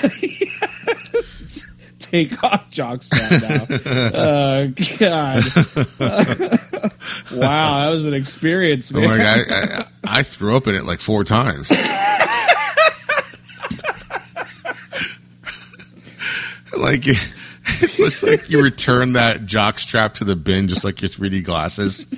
Take 1.98 2.42
off 2.44 2.70
jock 2.70 3.02
strap 3.02 3.30
now. 3.42 3.66
Oh 4.14 4.68
God! 4.98 5.44
wow, 7.32 7.80
that 7.84 7.90
was 7.90 8.06
an 8.06 8.14
experience, 8.14 8.92
oh 8.94 8.98
I'm 8.98 9.08
man. 9.08 9.18
like, 9.18 9.50
I, 9.50 9.78
I, 9.78 9.86
I 10.18 10.22
threw 10.22 10.56
up 10.56 10.66
in 10.68 10.74
it 10.76 10.84
like 10.84 11.00
four 11.00 11.24
times. 11.24 11.70
like 16.76 17.06
it's 17.82 17.96
just 17.96 18.22
like 18.22 18.48
you 18.50 18.62
return 18.62 19.14
that 19.14 19.46
jock 19.46 19.78
strap 19.78 20.14
to 20.14 20.24
the 20.24 20.36
bin, 20.36 20.68
just 20.68 20.84
like 20.84 21.00
your 21.02 21.08
3D 21.08 21.44
glasses. 21.44 22.06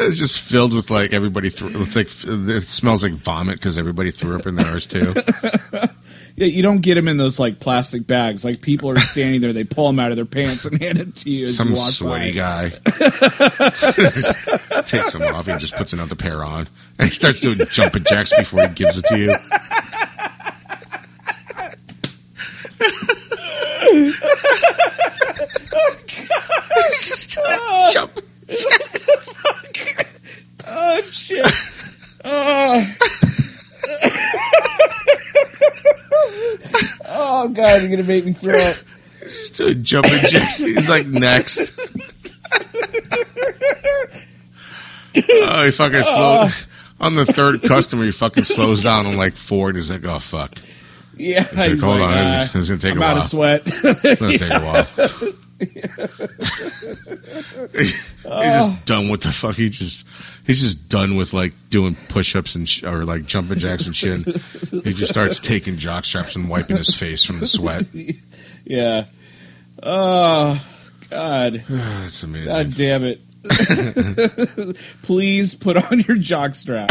it's 0.00 0.18
just 0.18 0.40
filled 0.40 0.74
with 0.74 0.90
like 0.90 1.12
everybody. 1.12 1.50
Threw, 1.50 1.70
it's 1.82 1.96
like 1.96 2.08
it 2.24 2.62
smells 2.62 3.02
like 3.02 3.12
vomit 3.12 3.56
because 3.56 3.78
everybody 3.78 4.10
threw 4.10 4.38
up 4.38 4.46
in 4.46 4.56
theirs 4.56 4.86
too. 4.86 5.14
Yeah, 6.36 6.46
you 6.46 6.62
don't 6.62 6.80
get 6.80 6.94
them 6.94 7.06
in 7.08 7.16
those 7.18 7.38
like 7.38 7.60
plastic 7.60 8.06
bags. 8.06 8.44
Like 8.44 8.62
people 8.62 8.88
are 8.88 8.98
standing 8.98 9.42
there, 9.42 9.52
they 9.52 9.64
pull 9.64 9.88
them 9.88 9.98
out 9.98 10.10
of 10.10 10.16
their 10.16 10.24
pants 10.24 10.64
and 10.64 10.80
hand 10.80 10.98
it 10.98 11.16
to 11.16 11.30
you 11.30 11.48
as 11.48 11.56
Some 11.56 11.70
you 11.70 11.74
walk 11.74 11.90
sweaty 11.90 12.32
by. 12.32 12.38
guy 12.38 12.68
takes 14.82 15.12
them 15.12 15.22
off. 15.34 15.46
He 15.46 15.56
just 15.58 15.74
puts 15.76 15.92
another 15.92 16.14
pair 16.14 16.42
on, 16.42 16.66
and 16.98 17.08
he 17.08 17.14
starts 17.14 17.40
doing 17.40 17.58
jumping 17.70 18.04
jacks 18.04 18.32
before 18.36 18.66
he 18.66 18.74
gives 18.74 18.96
it 18.96 19.04
to 19.06 19.18
you. 19.18 19.34
Jump. 27.92 28.20
Oh 30.66 31.02
shit! 31.02 31.46
oh. 32.24 32.86
oh 37.06 37.48
god, 37.48 37.82
you're 37.82 37.90
gonna 37.90 38.02
make 38.04 38.24
me 38.24 38.32
throw 38.32 38.58
up. 38.58 38.76
Just 39.20 39.56
doing 39.56 39.82
jumping 39.82 40.18
jacks. 40.28 40.58
He's 40.58 40.88
like 40.88 41.06
next. 41.06 41.72
Oh, 45.16 45.64
he 45.64 45.70
fucking 45.70 46.02
slow. 46.02 46.44
Oh. 46.44 46.66
On 47.00 47.14
the 47.14 47.26
third 47.26 47.62
customer, 47.62 48.04
he 48.04 48.12
fucking 48.12 48.44
slows 48.44 48.82
down 48.82 49.06
on 49.06 49.16
like 49.16 49.36
four, 49.36 49.68
and 49.68 49.76
he's 49.76 49.90
like, 49.90 50.04
"Oh 50.04 50.18
fuck, 50.18 50.54
Yeah, 51.20 51.46
like, 51.56 51.70
he's 51.72 51.80
hold 51.82 51.98
like, 52.00 52.10
on, 52.10 52.16
uh, 52.16 52.20
it's- 52.20 52.54
it's 52.54 52.68
gonna 52.68 52.80
take 52.80 52.92
I'm 52.92 53.02
a 53.02 53.04
out 53.04 53.08
while." 53.14 53.18
of 53.18 53.24
sweat. 53.24 53.62
it's 53.66 54.20
gonna 54.20 54.38
take 54.38 54.50
a 54.50 54.60
while." 54.60 54.86
he's 57.74 58.08
just 58.24 58.84
done 58.86 59.08
with 59.10 59.20
the 59.22 59.32
fuck. 59.32 59.56
He 59.56 59.68
just 59.68 60.06
he's 60.46 60.60
just 60.60 60.88
done 60.88 61.16
with 61.16 61.32
like 61.34 61.52
doing 61.68 61.96
push-ups 62.08 62.54
and 62.54 62.66
sh- 62.68 62.84
or 62.84 63.04
like 63.04 63.26
jumping 63.26 63.58
jacks 63.58 63.86
and 63.86 63.94
shit. 63.96 64.20
He 64.84 64.92
just 64.94 65.10
starts 65.10 65.38
taking 65.40 65.76
jock 65.76 66.04
straps 66.06 66.34
and 66.36 66.48
wiping 66.48 66.76
his 66.78 66.94
face 66.94 67.22
from 67.24 67.40
the 67.40 67.46
sweat. 67.46 67.84
yeah. 68.64 69.04
Oh 69.82 70.64
god, 71.10 71.64
That's 71.68 72.22
amazing. 72.22 72.48
god 72.48 72.74
damn 72.74 73.04
it! 73.04 73.20
Please 75.02 75.54
put 75.54 75.76
on 75.76 76.00
your 76.00 76.16
jock 76.16 76.54
strap. 76.54 76.90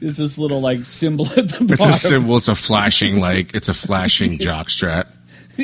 It's 0.00 0.16
this 0.16 0.38
little 0.38 0.60
like 0.60 0.86
symbol 0.86 1.26
at 1.26 1.48
the 1.48 1.64
bottom. 1.64 1.68
It's 1.70 1.84
a 1.84 1.92
symbol. 1.92 2.36
It's 2.38 2.48
a 2.48 2.54
flashing 2.54 3.20
like 3.20 3.54
it's 3.54 3.68
a 3.68 3.74
flashing 3.74 4.38
jock 4.38 4.70
strap. 4.70 5.12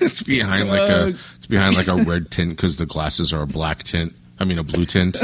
it's 0.00 0.22
behind 0.22 0.68
like 0.68 0.90
a 0.90 1.14
it's 1.36 1.46
behind 1.46 1.76
like 1.76 1.88
a 1.88 1.96
red 1.96 2.30
tint 2.30 2.50
because 2.56 2.76
the 2.76 2.86
glasses 2.86 3.32
are 3.32 3.42
a 3.42 3.46
black 3.46 3.82
tint. 3.82 4.14
I 4.40 4.44
mean 4.44 4.58
a 4.58 4.62
blue 4.64 4.86
tint. 4.86 5.16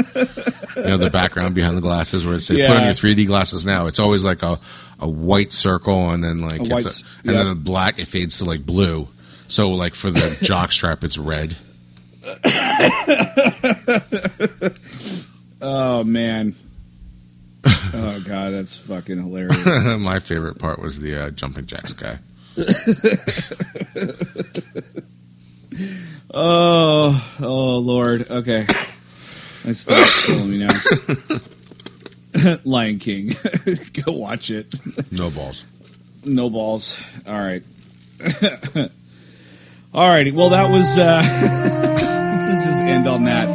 You 0.75 0.83
know 0.83 0.97
the 0.97 1.09
background 1.11 1.55
behind 1.55 1.75
the 1.75 1.81
glasses 1.81 2.25
where 2.25 2.35
it 2.35 2.41
say 2.41 2.55
put 2.67 2.77
on 2.77 2.83
your 2.83 2.93
3D 2.93 3.25
glasses 3.27 3.65
now. 3.65 3.87
It's 3.87 3.99
always 3.99 4.23
like 4.23 4.43
a 4.43 4.59
a 4.99 5.07
white 5.07 5.51
circle 5.53 6.11
and 6.11 6.23
then 6.23 6.41
like 6.41 6.59
A 6.59 6.63
it's 6.63 6.69
white 6.69 6.85
a- 6.85 7.03
and 7.29 7.35
then 7.37 7.47
a 7.47 7.55
black 7.55 7.99
it 7.99 8.07
fades 8.07 8.37
to 8.39 8.45
like 8.45 8.65
blue. 8.65 9.07
So 9.47 9.71
like 9.71 9.95
for 9.95 10.11
the 10.11 10.37
jock 10.43 10.71
strap 10.71 11.03
it's 11.03 11.17
red. 11.17 11.55
Oh 15.61 16.03
man. 16.03 16.55
Oh 17.91 18.21
god, 18.23 18.53
that's 18.53 18.77
fucking 18.77 19.17
hilarious. 19.17 19.65
My 19.99 20.19
favorite 20.19 20.59
part 20.59 20.79
was 20.79 20.99
the 20.99 21.25
uh, 21.25 21.29
jumping 21.31 21.65
jacks 21.65 21.91
guy. 21.93 22.19
oh, 26.33 27.35
oh 27.41 27.77
lord. 27.79 28.29
Okay. 28.29 28.65
I 29.65 29.71
stop 29.73 30.07
killing 30.23 30.51
me 30.51 30.57
now. 30.59 30.69
Lion 32.63 32.99
King. 32.99 33.33
Go 34.05 34.11
watch 34.13 34.51
it. 34.51 34.73
No 35.11 35.29
balls. 35.31 35.65
No 36.23 36.49
balls. 36.49 36.97
All 37.27 37.33
right. 37.33 37.63
All 39.93 40.07
righty. 40.07 40.31
Well, 40.31 40.51
that 40.51 40.69
was. 40.69 40.97
Uh, 40.97 41.21
let's 41.23 42.65
just 42.65 42.83
end 42.83 43.07
on 43.07 43.23
that. 43.23 43.47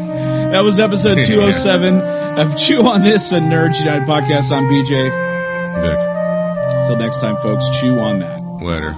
That 0.54 0.62
was 0.62 0.78
episode 0.78 1.16
207 1.26 2.00
of 2.38 2.56
Chew 2.56 2.86
on 2.86 3.02
This, 3.02 3.32
a 3.32 3.40
Nerds 3.40 3.80
United 3.80 4.06
podcast. 4.06 4.52
I'm 4.52 4.68
BJ. 4.68 5.10
Vic. 5.82 6.86
Till 6.86 6.96
next 6.96 7.18
time, 7.18 7.36
folks. 7.38 7.68
Chew 7.80 7.98
on 7.98 8.20
that. 8.20 8.40
Later. 8.62 8.96